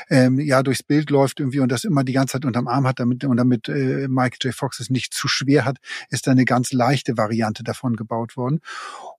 ähm, 0.09 0.41
ja 0.41 0.63
durchs 0.63 0.83
Bild 0.83 1.11
läuft 1.11 1.39
irgendwie 1.39 1.61
und 1.61 1.71
das 1.71 1.85
immer 1.85 2.05
die 2.05 2.15
ganze 2.15 2.33
Zeit 2.33 2.47
unterm 2.47 2.69
Arm 2.69 2.87
hat, 2.87 3.01
damit 3.01 3.25
und 3.25 3.37
damit 3.37 3.69
äh, 3.69 4.09
Michael 4.09 4.39
J. 4.45 4.55
Fox 4.55 4.81
es 4.81 4.89
nicht 4.89 5.13
zu 5.13 5.29
schwer 5.29 5.67
hat, 5.67 5.77
ist 6.09 6.27
da 6.27 6.31
eine 6.31 6.47
ganz 6.47 6.73
leichte 6.73 7.19
Variante 7.19 7.63
davon 7.63 7.97
gebaut 7.97 8.39
worden. 8.39 8.61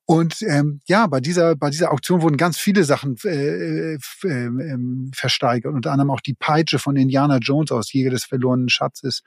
Und 0.06 0.42
ähm, 0.42 0.80
ja, 0.88 1.06
bei 1.06 1.20
dieser 1.20 1.56
bei 1.56 1.70
dieser 1.70 1.92
Auktion 1.92 2.24
wurden 2.24 2.38
ganz 2.38 2.58
viele 2.58 2.86
Sachen 2.86 3.16
äh, 3.26 3.94
äh, 3.94 4.00
ähm, 4.24 5.12
versteigert, 5.14 5.72
unter 5.72 5.92
anderem 5.92 6.10
auch 6.10 6.22
die 6.22 6.34
Peitsche 6.34 6.80
von 6.80 6.96
Indiana 6.96 7.38
Jones 7.38 7.72
aus 7.72 7.94
Jäger 7.94 8.10
des 8.10 8.24
verlorenen 8.24 8.70
Schatzes. 8.70 9.22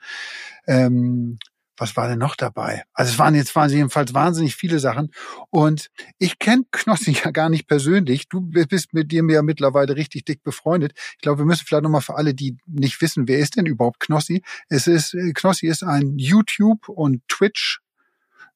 Ähm, 0.67 1.37
was 1.77 1.97
war 1.97 2.07
denn 2.07 2.19
noch 2.19 2.35
dabei? 2.35 2.83
Also 2.93 3.11
es 3.11 3.19
waren 3.19 3.35
jetzt 3.35 3.55
waren 3.55 3.69
jedenfalls 3.69 4.13
wahnsinnig 4.13 4.55
viele 4.55 4.79
Sachen. 4.79 5.11
Und 5.49 5.89
ich 6.19 6.39
kenne 6.39 6.63
Knossi 6.71 7.11
ja 7.23 7.31
gar 7.31 7.49
nicht 7.49 7.67
persönlich. 7.67 8.29
Du 8.29 8.41
bist 8.41 8.93
mit 8.93 9.11
dir 9.11 9.23
ja 9.27 9.41
mittlerweile 9.41 9.95
richtig 9.95 10.25
dick 10.25 10.43
befreundet. 10.43 10.93
Ich 11.15 11.21
glaube, 11.21 11.39
wir 11.39 11.45
müssen 11.45 11.65
vielleicht 11.65 11.83
nochmal 11.83 12.01
für 12.01 12.15
alle, 12.15 12.33
die 12.33 12.57
nicht 12.67 13.01
wissen, 13.01 13.27
wer 13.27 13.39
ist 13.39 13.57
denn 13.57 13.65
überhaupt 13.65 13.99
Knossi? 13.99 14.43
Es 14.69 14.87
ist, 14.87 15.13
äh, 15.13 15.33
Knossi 15.33 15.67
ist 15.67 15.83
ein 15.83 16.17
YouTube 16.17 16.89
und 16.89 17.21
Twitch 17.27 17.79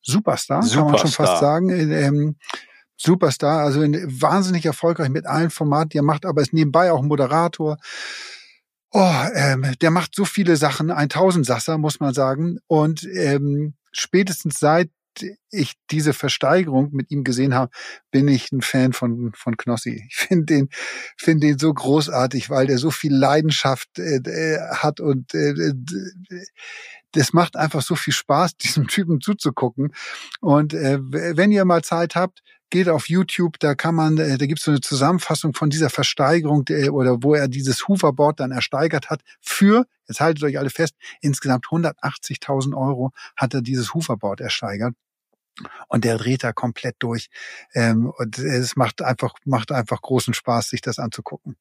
Superstar, 0.01 0.63
Superstar. 0.63 0.83
kann 0.83 0.91
man 0.91 0.99
schon 0.99 1.11
fast 1.11 1.39
sagen. 1.41 1.69
Ähm, 1.69 2.35
Superstar, 2.95 3.59
also 3.59 3.81
wahnsinnig 3.81 4.65
erfolgreich 4.65 5.09
mit 5.09 5.27
allen 5.27 5.51
Formaten, 5.51 5.89
die 5.89 5.97
er 5.97 6.03
macht, 6.03 6.25
aber 6.25 6.41
ist 6.41 6.53
nebenbei 6.53 6.91
auch 6.91 7.03
Moderator 7.03 7.77
Oh, 8.91 9.13
ähm, 9.35 9.75
der 9.81 9.91
macht 9.91 10.15
so 10.15 10.23
viele 10.25 10.55
Sachen, 10.55 10.91
ein 10.91 11.09
Tausendsasser, 11.09 11.77
muss 11.77 11.99
man 11.99 12.13
sagen. 12.13 12.59
Und 12.67 13.03
ähm, 13.03 13.75
spätestens 13.91 14.59
seit 14.59 14.89
ich 15.51 15.73
diese 15.89 16.13
Versteigerung 16.13 16.89
mit 16.91 17.11
ihm 17.11 17.23
gesehen 17.23 17.53
habe, 17.55 17.71
bin 18.11 18.27
ich 18.27 18.51
ein 18.51 18.61
Fan 18.61 18.93
von, 18.93 19.31
von 19.33 19.57
Knossi. 19.57 20.03
Ich 20.07 20.15
finde 20.15 20.45
den, 20.45 20.69
finde 21.17 21.47
den 21.47 21.57
so 21.57 21.73
großartig, 21.73 22.49
weil 22.49 22.67
der 22.67 22.77
so 22.77 22.91
viel 22.91 23.13
Leidenschaft 23.13 23.97
äh, 23.97 24.17
äh 24.17 24.59
hat 24.75 24.99
und 24.99 25.33
äh, 25.33 25.73
das 27.13 27.33
macht 27.33 27.55
einfach 27.55 27.81
so 27.81 27.95
viel 27.95 28.13
Spaß, 28.13 28.57
diesem 28.61 28.87
Typen 28.87 29.21
zuzugucken. 29.21 29.93
Und 30.39 30.73
äh, 30.73 30.99
wenn 31.01 31.51
ihr 31.51 31.65
mal 31.65 31.83
Zeit 31.83 32.15
habt, 32.15 32.41
geht 32.69 32.89
auf 32.89 33.09
YouTube, 33.09 33.59
da 33.59 33.75
kann 33.75 33.95
man, 33.95 34.17
äh, 34.17 34.37
da 34.37 34.45
gibt 34.45 34.59
es 34.59 34.65
so 34.65 34.71
eine 34.71 34.81
Zusammenfassung 34.81 35.53
von 35.53 35.69
dieser 35.69 35.89
Versteigerung 35.89 36.65
der, 36.65 36.93
oder 36.93 37.23
wo 37.23 37.33
er 37.33 37.47
dieses 37.47 37.87
Hoverboard 37.87 38.39
dann 38.39 38.51
ersteigert 38.51 39.09
hat 39.09 39.21
für, 39.41 39.85
jetzt 40.07 40.19
haltet 40.19 40.43
euch 40.43 40.57
alle 40.57 40.69
fest, 40.69 40.95
insgesamt 41.21 41.65
180.000 41.65 42.75
Euro 42.75 43.11
hat 43.35 43.53
er 43.53 43.61
dieses 43.61 43.93
Hoverboard 43.93 44.41
ersteigert. 44.41 44.93
Und 45.87 46.05
der 46.05 46.17
dreht 46.17 46.43
da 46.43 46.53
komplett 46.53 46.97
durch. 46.99 47.29
Ähm, 47.73 48.11
und 48.15 48.37
es 48.37 48.75
macht 48.75 49.01
einfach, 49.01 49.33
macht 49.43 49.71
einfach 49.71 50.01
großen 50.01 50.35
Spaß, 50.35 50.69
sich 50.69 50.81
das 50.81 50.99
anzugucken. 50.99 51.55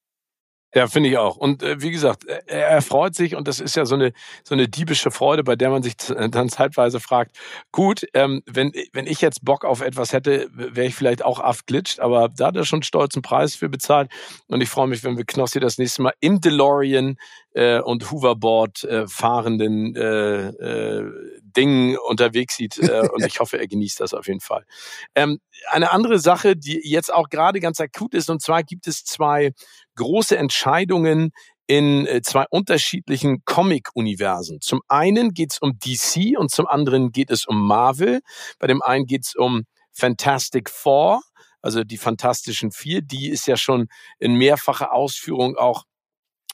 Ja, 0.75 0.87
finde 0.89 1.09
ich 1.09 1.17
auch. 1.17 1.37
Und 1.37 1.62
äh, 1.62 1.81
wie 1.81 1.91
gesagt, 1.91 2.25
er, 2.27 2.43
er 2.47 2.83
freut 2.83 3.14
sich 3.14 3.35
und 3.35 3.49
das 3.49 3.61
ist 3.61 3.77
ja 3.77 3.87
so 3.87 3.95
eine 3.95 4.12
so 4.45 4.55
eine 4.55 4.69
diebische 4.69 5.11
Freude, 5.11 5.43
bei 5.45 5.57
der 5.57 5.71
man 5.71 5.83
sich 5.83 5.95
äh, 6.11 6.29
dann 6.29 6.49
zeitweise 6.49 7.01
fragt: 7.01 7.37
Gut, 7.73 8.07
ähm, 8.14 8.43
wenn 8.47 8.73
wenn 8.93 9.07
ich 9.07 9.21
jetzt 9.21 9.45
Bock 9.45 9.64
auf 9.64 9.81
etwas 9.81 10.12
hätte, 10.12 10.49
wäre 10.53 10.87
ich 10.87 10.95
vielleicht 10.95 11.25
auch 11.25 11.41
glitscht, 11.67 12.01
aber 12.01 12.29
da 12.29 12.49
hat 12.49 12.57
er 12.57 12.64
schon 12.64 12.83
stolzen 12.83 13.23
Preis 13.23 13.55
für 13.55 13.69
bezahlt 13.69 14.11
und 14.49 14.61
ich 14.61 14.69
freue 14.69 14.89
mich, 14.89 15.03
wenn 15.05 15.17
wir 15.17 15.25
Knossi 15.25 15.61
das 15.61 15.79
nächste 15.79 16.03
Mal 16.03 16.12
im 16.21 16.41
DeLorean 16.41 17.17
äh, 17.55 17.81
und 17.81 18.11
Hoverboard 18.11 18.85
äh, 18.85 19.07
fahrenden 19.07 19.95
äh, 19.97 20.49
äh, 20.49 21.12
Dingen 21.57 21.96
unterwegs 22.09 22.57
sieht 22.57 22.78
äh, 22.78 23.09
und 23.12 23.24
ich 23.24 23.40
hoffe, 23.40 23.59
er 23.59 23.66
genießt 23.66 24.00
das 24.00 24.14
auf 24.14 24.26
jeden 24.26 24.40
Fall. 24.40 24.64
Ähm, 25.14 25.40
eine 25.70 25.92
andere 25.92 26.18
Sache, 26.18 26.57
die 26.57 26.80
jetzt 26.84 27.12
auch 27.12 27.28
gerade 27.28 27.61
ganz 27.61 27.80
akut 27.80 28.14
ist, 28.14 28.30
und 28.30 28.42
zwar 28.42 28.62
gibt 28.62 28.86
es 28.86 29.04
zwei 29.04 29.52
große 29.96 30.36
Entscheidungen 30.36 31.32
in 31.66 32.07
äh, 32.07 32.22
zwei 32.22 32.44
unterschiedlichen 32.50 33.44
Comic-Universen. 33.44 34.61
Zum 34.61 34.82
einen 34.88 35.34
geht 35.34 35.52
es 35.52 35.59
um 35.59 35.78
DC 35.78 36.38
und 36.38 36.50
zum 36.50 36.66
anderen 36.66 37.11
geht 37.11 37.30
es 37.30 37.46
um 37.46 37.66
Marvel. 37.66 38.20
Bei 38.59 38.66
dem 38.66 38.82
einen 38.82 39.07
geht 39.07 39.24
es 39.24 39.34
um 39.34 39.64
Fantastic 39.92 40.70
Four, 40.70 41.22
also 41.62 41.82
die 41.82 41.96
Fantastischen 41.96 42.70
Vier. 42.70 43.02
Die 43.02 43.28
ist 43.28 43.46
ja 43.46 43.57
schon 43.57 43.88
in 44.18 44.34
mehrfacher 44.34 44.92
Ausführung 44.92 45.57
auch 45.57 45.84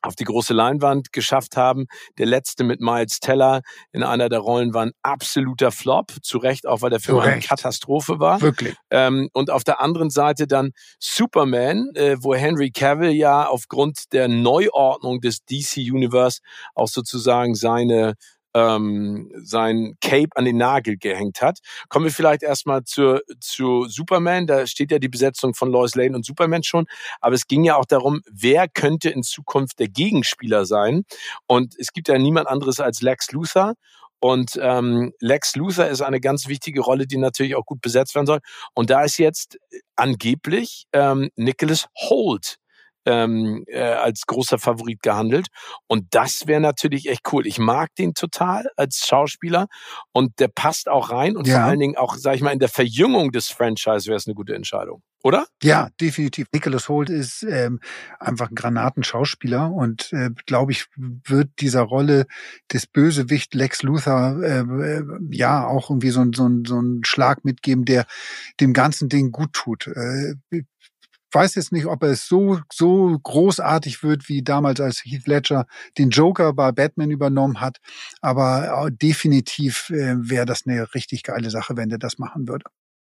auf 0.03 0.16
die 0.16 0.24
große 0.24 0.53
Leinwand 0.53 1.12
geschafft 1.12 1.57
haben. 1.57 1.86
Der 2.18 2.26
letzte 2.26 2.64
mit 2.64 2.80
Miles 2.80 3.20
Teller 3.20 3.62
in 3.92 4.03
einer 4.03 4.28
der 4.28 4.40
Rollen 4.40 4.74
war 4.74 4.82
ein 4.82 4.92
absoluter 5.03 5.70
Flop, 5.70 6.12
zu 6.22 6.38
Recht 6.38 6.66
auch, 6.66 6.82
weil 6.82 6.90
der 6.90 7.00
Film 7.00 7.20
eine 7.20 7.40
Katastrophe 7.40 8.18
war. 8.18 8.40
Wirklich. 8.40 8.74
Ähm, 8.90 9.28
und 9.32 9.50
auf 9.50 9.64
der 9.64 9.80
anderen 9.80 10.11
Seite 10.11 10.46
dann 10.46 10.70
Superman, 10.98 11.90
äh, 11.94 12.16
wo 12.20 12.34
Henry 12.34 12.70
Cavill 12.70 13.12
ja 13.12 13.46
aufgrund 13.46 14.12
der 14.12 14.28
Neuordnung 14.28 15.20
des 15.20 15.44
DC 15.44 15.76
Universe 15.92 16.40
auch 16.74 16.88
sozusagen 16.88 17.55
seine 17.55 18.14
ähm, 18.55 19.30
sein 19.42 19.94
Cape 20.00 20.30
an 20.34 20.44
den 20.44 20.57
Nagel 20.57 20.96
gehängt 20.96 21.42
hat. 21.42 21.59
Kommen 21.88 22.07
wir 22.07 22.12
vielleicht 22.12 22.42
erstmal 22.42 22.84
zu, 22.84 23.20
zu 23.40 23.86
Superman. 23.88 24.46
Da 24.46 24.66
steht 24.66 24.90
ja 24.90 24.98
die 24.98 25.09
Besetzung 25.09 25.55
von 25.55 25.70
Lois 25.70 25.94
Lane 25.94 26.16
und 26.16 26.24
Superman 26.24 26.62
schon. 26.62 26.86
Aber 27.20 27.34
es 27.34 27.46
ging 27.46 27.64
ja 27.64 27.76
auch 27.76 27.86
darum, 27.86 28.22
wer 28.30 28.68
könnte 28.68 29.11
in 29.11 29.22
Zukunft 29.22 29.78
der 29.78 29.88
Gegenspieler 29.88 30.66
sein. 30.66 31.05
Und 31.46 31.74
es 31.78 31.92
gibt 31.92 32.09
ja 32.09 32.18
niemand 32.18 32.48
anderes 32.48 32.80
als 32.80 33.03
Lex 33.03 33.32
Luthor. 33.32 33.74
Und 34.20 34.57
ähm, 34.62 35.12
Lex 35.18 35.57
Luthor 35.57 35.86
ist 35.86 36.00
eine 36.00 36.20
ganz 36.20 36.46
wichtige 36.46 36.80
Rolle, 36.80 37.09
die 37.09 37.16
natürlich 37.16 37.57
auch 37.57 37.66
gut 37.66 37.80
besetzt 37.80 38.14
werden 38.14 38.26
soll. 38.26 38.38
Und 38.72 38.88
da 38.90 39.03
ist 39.03 39.18
jetzt 39.18 39.59
angeblich 39.96 40.84
ähm, 40.92 41.30
Nicholas 41.34 41.86
Holt 41.96 42.59
ähm, 43.07 43.64
äh, 43.66 43.80
als 43.80 44.22
großer 44.26 44.59
Favorit 44.59 45.03
gehandelt. 45.03 45.48
Und 45.86 46.07
das 46.11 46.46
wäre 46.46 46.61
natürlich 46.61 47.09
echt 47.09 47.32
cool. 47.32 47.46
Ich 47.46 47.59
mag 47.59 47.94
den 47.96 48.14
total 48.14 48.66
als 48.76 49.07
Schauspieler 49.07 49.66
und 50.12 50.38
der 50.38 50.48
passt 50.48 50.88
auch 50.88 51.11
rein 51.11 51.36
und 51.36 51.46
ja. 51.46 51.57
vor 51.57 51.64
allen 51.64 51.80
Dingen 51.80 51.96
auch, 51.96 52.16
sag 52.16 52.34
ich 52.34 52.42
mal, 52.42 52.53
in 52.53 52.59
der 52.59 52.68
Verjüngung 52.68 53.32
des 53.32 53.48
Franchise 53.48 54.07
wäre 54.07 54.16
es 54.16 54.26
eine 54.26 54.34
gute 54.34 54.55
Entscheidung 54.55 55.03
oder? 55.22 55.46
Ja, 55.62 55.88
definitiv. 56.00 56.48
Nicholas 56.53 56.88
Holt 56.88 57.11
ist 57.11 57.42
ähm, 57.44 57.80
einfach 58.18 58.50
ein 58.50 58.55
Granatenschauspieler 58.55 59.70
und 59.70 60.12
äh, 60.12 60.30
glaube 60.46 60.72
ich, 60.72 60.86
wird 60.96 61.50
dieser 61.61 61.82
Rolle 61.82 62.26
des 62.72 62.86
Bösewicht 62.86 63.55
Lex 63.55 63.82
Luthor 63.82 64.42
äh, 64.42 64.61
äh, 64.61 65.05
ja 65.30 65.66
auch 65.66 65.90
irgendwie 65.90 66.11
so, 66.11 66.24
so, 66.34 66.48
so 66.66 66.78
einen 66.78 67.05
Schlag 67.05 67.44
mitgeben, 67.44 67.84
der 67.84 68.07
dem 68.61 68.72
ganzen 68.72 69.09
Ding 69.09 69.30
gut 69.30 69.53
tut. 69.53 69.86
Äh, 69.86 70.34
weiß 71.35 71.55
jetzt 71.55 71.72
nicht, 71.72 71.87
ob 71.87 72.03
es 72.03 72.26
so, 72.26 72.61
so 72.72 73.18
großartig 73.22 74.03
wird, 74.03 74.28
wie 74.28 74.43
damals, 74.43 74.80
als 74.80 75.03
Heath 75.05 75.26
Ledger 75.26 75.66
den 75.99 76.11
Joker 76.11 76.53
bei 76.53 76.72
Batman 76.72 77.11
übernommen 77.11 77.61
hat. 77.61 77.78
Aber 78.20 78.87
äh, 78.87 78.93
definitiv 78.93 79.91
äh, 79.91 80.14
wäre 80.18 80.47
das 80.47 80.66
eine 80.66 80.95
richtig 80.95 81.22
geile 81.22 81.51
Sache, 81.51 81.76
wenn 81.76 81.89
der 81.89 81.99
das 81.99 82.18
machen 82.18 82.49
würde. 82.49 82.64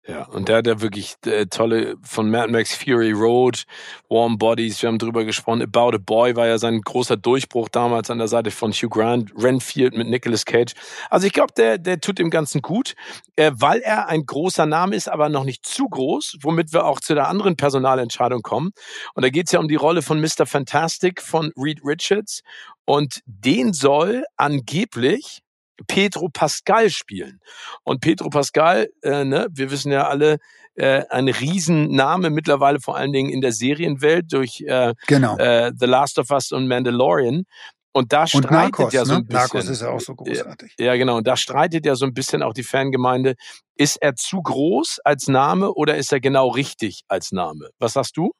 Ja, 0.08 0.24
und 0.24 0.48
der 0.48 0.56
hat 0.56 0.66
ja 0.66 0.80
wirklich 0.80 1.16
äh, 1.26 1.44
tolle 1.46 1.96
von 2.02 2.30
Mad 2.30 2.50
Max 2.50 2.74
Fury 2.74 3.12
Road, 3.12 3.64
Warm 4.08 4.38
Bodies, 4.38 4.80
wir 4.80 4.88
haben 4.88 4.98
drüber 4.98 5.24
gesprochen. 5.24 5.60
About 5.60 5.94
a 5.94 5.98
Boy 5.98 6.34
war 6.36 6.46
ja 6.46 6.56
sein 6.56 6.80
großer 6.80 7.18
Durchbruch 7.18 7.68
damals 7.68 8.08
an 8.08 8.16
der 8.16 8.26
Seite 8.26 8.50
von 8.50 8.72
Hugh 8.72 8.88
Grant, 8.88 9.30
Renfield 9.36 9.94
mit 9.94 10.08
Nicolas 10.08 10.46
Cage. 10.46 10.72
Also 11.10 11.26
ich 11.26 11.34
glaube, 11.34 11.52
der, 11.54 11.76
der 11.76 12.00
tut 12.00 12.18
dem 12.18 12.30
Ganzen 12.30 12.62
gut, 12.62 12.94
äh, 13.36 13.52
weil 13.54 13.80
er 13.80 14.08
ein 14.08 14.24
großer 14.24 14.64
Name 14.64 14.96
ist, 14.96 15.08
aber 15.08 15.28
noch 15.28 15.44
nicht 15.44 15.66
zu 15.66 15.86
groß, 15.86 16.38
womit 16.40 16.72
wir 16.72 16.86
auch 16.86 17.00
zu 17.00 17.14
der 17.14 17.28
anderen 17.28 17.56
Personalentscheidung 17.56 18.40
kommen. 18.40 18.70
Und 19.14 19.22
da 19.22 19.28
geht's 19.28 19.52
ja 19.52 19.60
um 19.60 19.68
die 19.68 19.76
Rolle 19.76 20.00
von 20.00 20.18
Mr. 20.18 20.46
Fantastic 20.46 21.20
von 21.20 21.52
Reed 21.58 21.80
Richards. 21.84 22.40
Und 22.86 23.20
den 23.26 23.74
soll 23.74 24.24
angeblich 24.38 25.42
Pedro 25.86 26.28
Pascal 26.32 26.90
spielen. 26.90 27.40
Und 27.82 28.00
Pedro 28.00 28.28
Pascal, 28.30 28.88
äh, 29.02 29.24
ne, 29.24 29.46
wir 29.50 29.70
wissen 29.70 29.92
ja 29.92 30.06
alle, 30.06 30.38
äh, 30.74 31.04
ein 31.10 31.28
Riesenname 31.28 32.30
mittlerweile 32.30 32.80
vor 32.80 32.96
allen 32.96 33.12
Dingen 33.12 33.30
in 33.30 33.40
der 33.40 33.52
Serienwelt 33.52 34.32
durch 34.32 34.62
äh, 34.66 34.94
genau. 35.06 35.36
äh, 35.36 35.72
The 35.78 35.86
Last 35.86 36.18
of 36.18 36.30
Us 36.30 36.52
und 36.52 36.68
Mandalorian. 36.68 37.44
Und 37.92 38.12
da 38.12 38.26
streitet 38.26 38.50
Narcos, 38.50 38.92
ja 38.92 39.04
so 39.04 39.14
ein 39.14 39.18
ne? 39.18 39.24
bisschen. 39.24 39.40
Narcos 39.40 39.68
ist 39.68 39.82
ja 39.82 39.90
auch 39.90 40.00
so 40.00 40.14
großartig. 40.14 40.74
Ja, 40.78 40.94
genau. 40.94 41.16
Und 41.16 41.26
da 41.26 41.36
streitet 41.36 41.84
ja 41.84 41.96
so 41.96 42.06
ein 42.06 42.14
bisschen 42.14 42.42
auch 42.42 42.54
die 42.54 42.62
Fangemeinde. 42.62 43.34
Ist 43.74 43.96
er 44.00 44.14
zu 44.14 44.40
groß 44.40 45.00
als 45.04 45.26
Name 45.26 45.72
oder 45.72 45.96
ist 45.96 46.12
er 46.12 46.20
genau 46.20 46.48
richtig 46.48 47.02
als 47.08 47.32
Name? 47.32 47.70
Was 47.78 47.94
sagst 47.94 48.16
du? 48.16 48.30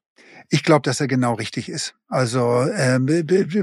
Ich 0.48 0.64
glaube, 0.64 0.82
dass 0.82 1.00
er 1.00 1.06
genau 1.06 1.34
richtig 1.34 1.68
ist. 1.68 1.94
Also 2.08 2.62
äh, 2.62 2.98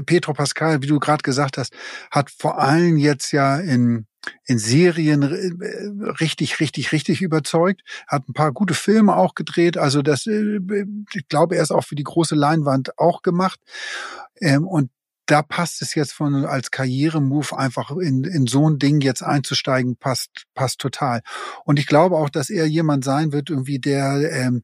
Petro 0.02 0.32
Pascal, 0.32 0.82
wie 0.82 0.86
du 0.86 0.98
gerade 0.98 1.22
gesagt 1.22 1.58
hast, 1.58 1.74
hat 2.10 2.30
vor 2.30 2.58
allem 2.58 2.96
jetzt 2.96 3.32
ja 3.32 3.58
in 3.58 4.06
in 4.44 4.58
Serien 4.58 5.22
äh, 5.22 6.10
richtig, 6.20 6.60
richtig, 6.60 6.92
richtig 6.92 7.22
überzeugt, 7.22 7.82
hat 8.06 8.28
ein 8.28 8.32
paar 8.32 8.52
gute 8.52 8.74
Filme 8.74 9.16
auch 9.16 9.34
gedreht. 9.34 9.76
Also 9.76 10.02
das, 10.02 10.26
äh, 10.26 10.60
ich 11.14 11.28
glaube, 11.28 11.56
er 11.56 11.62
ist 11.62 11.70
auch 11.70 11.84
für 11.84 11.94
die 11.94 12.04
große 12.04 12.34
Leinwand 12.34 12.98
auch 12.98 13.22
gemacht. 13.22 13.60
Ähm, 14.40 14.66
und 14.66 14.90
da 15.26 15.42
passt 15.42 15.82
es 15.82 15.94
jetzt 15.94 16.12
von 16.12 16.46
als 16.46 16.70
Karrieremove 16.70 17.52
einfach 17.56 17.90
in, 17.90 18.24
in 18.24 18.46
so 18.46 18.68
ein 18.68 18.78
Ding 18.78 19.02
jetzt 19.02 19.22
einzusteigen, 19.22 19.96
passt, 19.96 20.46
passt 20.54 20.80
total. 20.80 21.20
Und 21.64 21.78
ich 21.78 21.86
glaube 21.86 22.16
auch, 22.16 22.30
dass 22.30 22.48
er 22.48 22.66
jemand 22.66 23.04
sein 23.04 23.32
wird, 23.32 23.50
irgendwie, 23.50 23.78
der 23.78 24.30
ähm, 24.32 24.62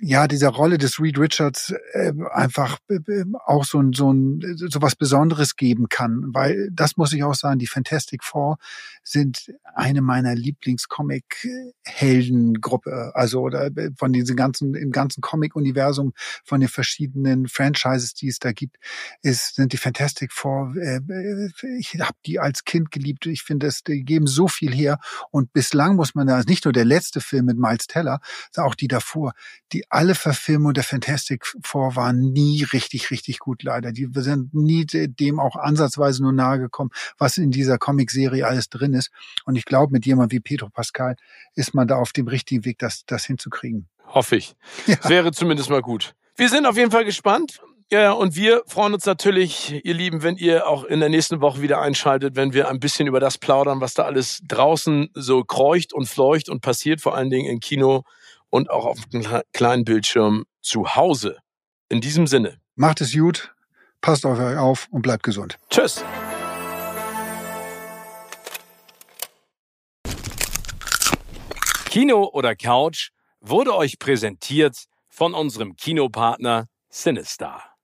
ja, 0.00 0.26
dieser 0.28 0.50
Rolle 0.50 0.78
des 0.78 1.00
Reed 1.00 1.18
Richards 1.18 1.74
äh, 1.92 2.12
einfach 2.32 2.78
äh, 2.88 3.00
auch 3.44 3.64
so 3.64 3.80
ein, 3.80 3.92
so 3.92 4.12
ein, 4.12 4.40
so 4.56 4.80
was 4.82 4.94
Besonderes 4.96 5.56
geben 5.56 5.88
kann, 5.88 6.34
weil 6.34 6.68
das 6.72 6.96
muss 6.96 7.12
ich 7.12 7.24
auch 7.24 7.34
sagen, 7.34 7.58
die 7.58 7.66
Fantastic 7.66 8.22
Four 8.24 8.56
sind 9.02 9.52
eine 9.74 10.02
meiner 10.02 10.34
Lieblingscomic-Heldengruppe, 10.34 13.12
also 13.14 13.40
oder 13.40 13.66
äh, 13.76 13.90
von 13.96 14.12
diesem 14.12 14.36
ganzen, 14.36 14.74
im 14.74 14.90
ganzen 14.90 15.20
Comic-Universum, 15.20 16.12
von 16.44 16.60
den 16.60 16.68
verschiedenen 16.68 17.48
Franchises, 17.48 18.14
die 18.14 18.28
es 18.28 18.38
da 18.38 18.52
gibt, 18.52 18.76
ist, 19.22 19.56
sind 19.56 19.72
die 19.72 19.78
Fantastic 19.78 20.32
Four, 20.32 20.74
äh, 20.76 21.00
ich 21.78 21.98
habe 22.00 22.16
die 22.26 22.38
als 22.38 22.64
Kind 22.64 22.90
geliebt, 22.90 23.26
ich 23.26 23.42
finde, 23.42 23.66
es, 23.66 23.82
die 23.82 24.04
geben 24.04 24.26
so 24.26 24.48
viel 24.48 24.74
her. 24.74 24.98
Und 25.30 25.52
bislang 25.52 25.96
muss 25.96 26.14
man 26.14 26.26
da, 26.26 26.42
nicht 26.42 26.64
nur 26.64 26.72
der 26.72 26.84
letzte 26.84 27.20
Film 27.20 27.46
mit 27.46 27.58
Miles 27.58 27.86
Teller, 27.86 28.20
auch 28.56 28.74
die 28.74 28.88
davor, 28.88 29.32
die 29.72 29.85
alle 29.88 30.14
Verfilmungen 30.14 30.74
der 30.74 30.84
Fantastic 30.84 31.46
Four 31.62 31.96
waren 31.96 32.32
nie 32.32 32.64
richtig, 32.64 33.10
richtig 33.10 33.38
gut 33.38 33.62
leider. 33.62 33.92
Die 33.92 34.08
sind 34.14 34.52
nie 34.54 34.84
dem 34.86 35.38
auch 35.38 35.56
ansatzweise 35.56 36.22
nur 36.22 36.32
nahe 36.32 36.58
gekommen, 36.58 36.90
was 37.18 37.38
in 37.38 37.50
dieser 37.50 37.78
Comicserie 37.78 38.46
alles 38.46 38.68
drin 38.68 38.94
ist. 38.94 39.10
Und 39.44 39.56
ich 39.56 39.64
glaube, 39.64 39.92
mit 39.92 40.06
jemand 40.06 40.32
wie 40.32 40.40
Pedro 40.40 40.68
Pascal 40.68 41.16
ist 41.54 41.74
man 41.74 41.86
da 41.86 41.96
auf 41.96 42.12
dem 42.12 42.26
richtigen 42.28 42.64
Weg, 42.64 42.78
das, 42.78 43.04
das 43.06 43.24
hinzukriegen. 43.24 43.88
Hoffe 44.08 44.36
ich. 44.36 44.54
Ja. 44.86 44.96
Wäre 45.08 45.32
zumindest 45.32 45.70
mal 45.70 45.82
gut. 45.82 46.14
Wir 46.36 46.48
sind 46.48 46.66
auf 46.66 46.76
jeden 46.76 46.90
Fall 46.90 47.04
gespannt. 47.04 47.60
Ja, 47.90 48.10
und 48.10 48.34
wir 48.34 48.62
freuen 48.66 48.94
uns 48.94 49.06
natürlich, 49.06 49.84
ihr 49.84 49.94
Lieben, 49.94 50.24
wenn 50.24 50.36
ihr 50.36 50.66
auch 50.66 50.82
in 50.82 50.98
der 50.98 51.08
nächsten 51.08 51.40
Woche 51.40 51.62
wieder 51.62 51.80
einschaltet, 51.80 52.34
wenn 52.34 52.52
wir 52.52 52.68
ein 52.68 52.80
bisschen 52.80 53.06
über 53.06 53.20
das 53.20 53.38
plaudern, 53.38 53.80
was 53.80 53.94
da 53.94 54.02
alles 54.02 54.40
draußen 54.42 55.10
so 55.14 55.44
kreucht 55.44 55.92
und 55.92 56.08
fleucht 56.08 56.48
und 56.48 56.62
passiert, 56.62 57.00
vor 57.00 57.14
allen 57.14 57.30
Dingen 57.30 57.48
im 57.48 57.60
Kino 57.60 58.02
und 58.56 58.70
auch 58.70 58.86
auf 58.86 59.04
dem 59.12 59.22
kleinen 59.52 59.84
Bildschirm 59.84 60.46
zu 60.62 60.96
Hause. 60.96 61.36
In 61.90 62.00
diesem 62.00 62.26
Sinne. 62.26 62.58
Macht 62.74 63.02
es 63.02 63.12
gut, 63.12 63.54
passt 64.00 64.24
auf 64.24 64.38
euch 64.38 64.56
auf 64.56 64.88
und 64.90 65.02
bleibt 65.02 65.24
gesund. 65.24 65.58
Tschüss. 65.68 66.02
Kino 71.90 72.30
oder 72.32 72.56
Couch 72.56 73.10
wurde 73.40 73.74
euch 73.74 73.98
präsentiert 73.98 74.84
von 75.10 75.34
unserem 75.34 75.76
Kinopartner 75.76 76.66
Sinistar. 76.88 77.75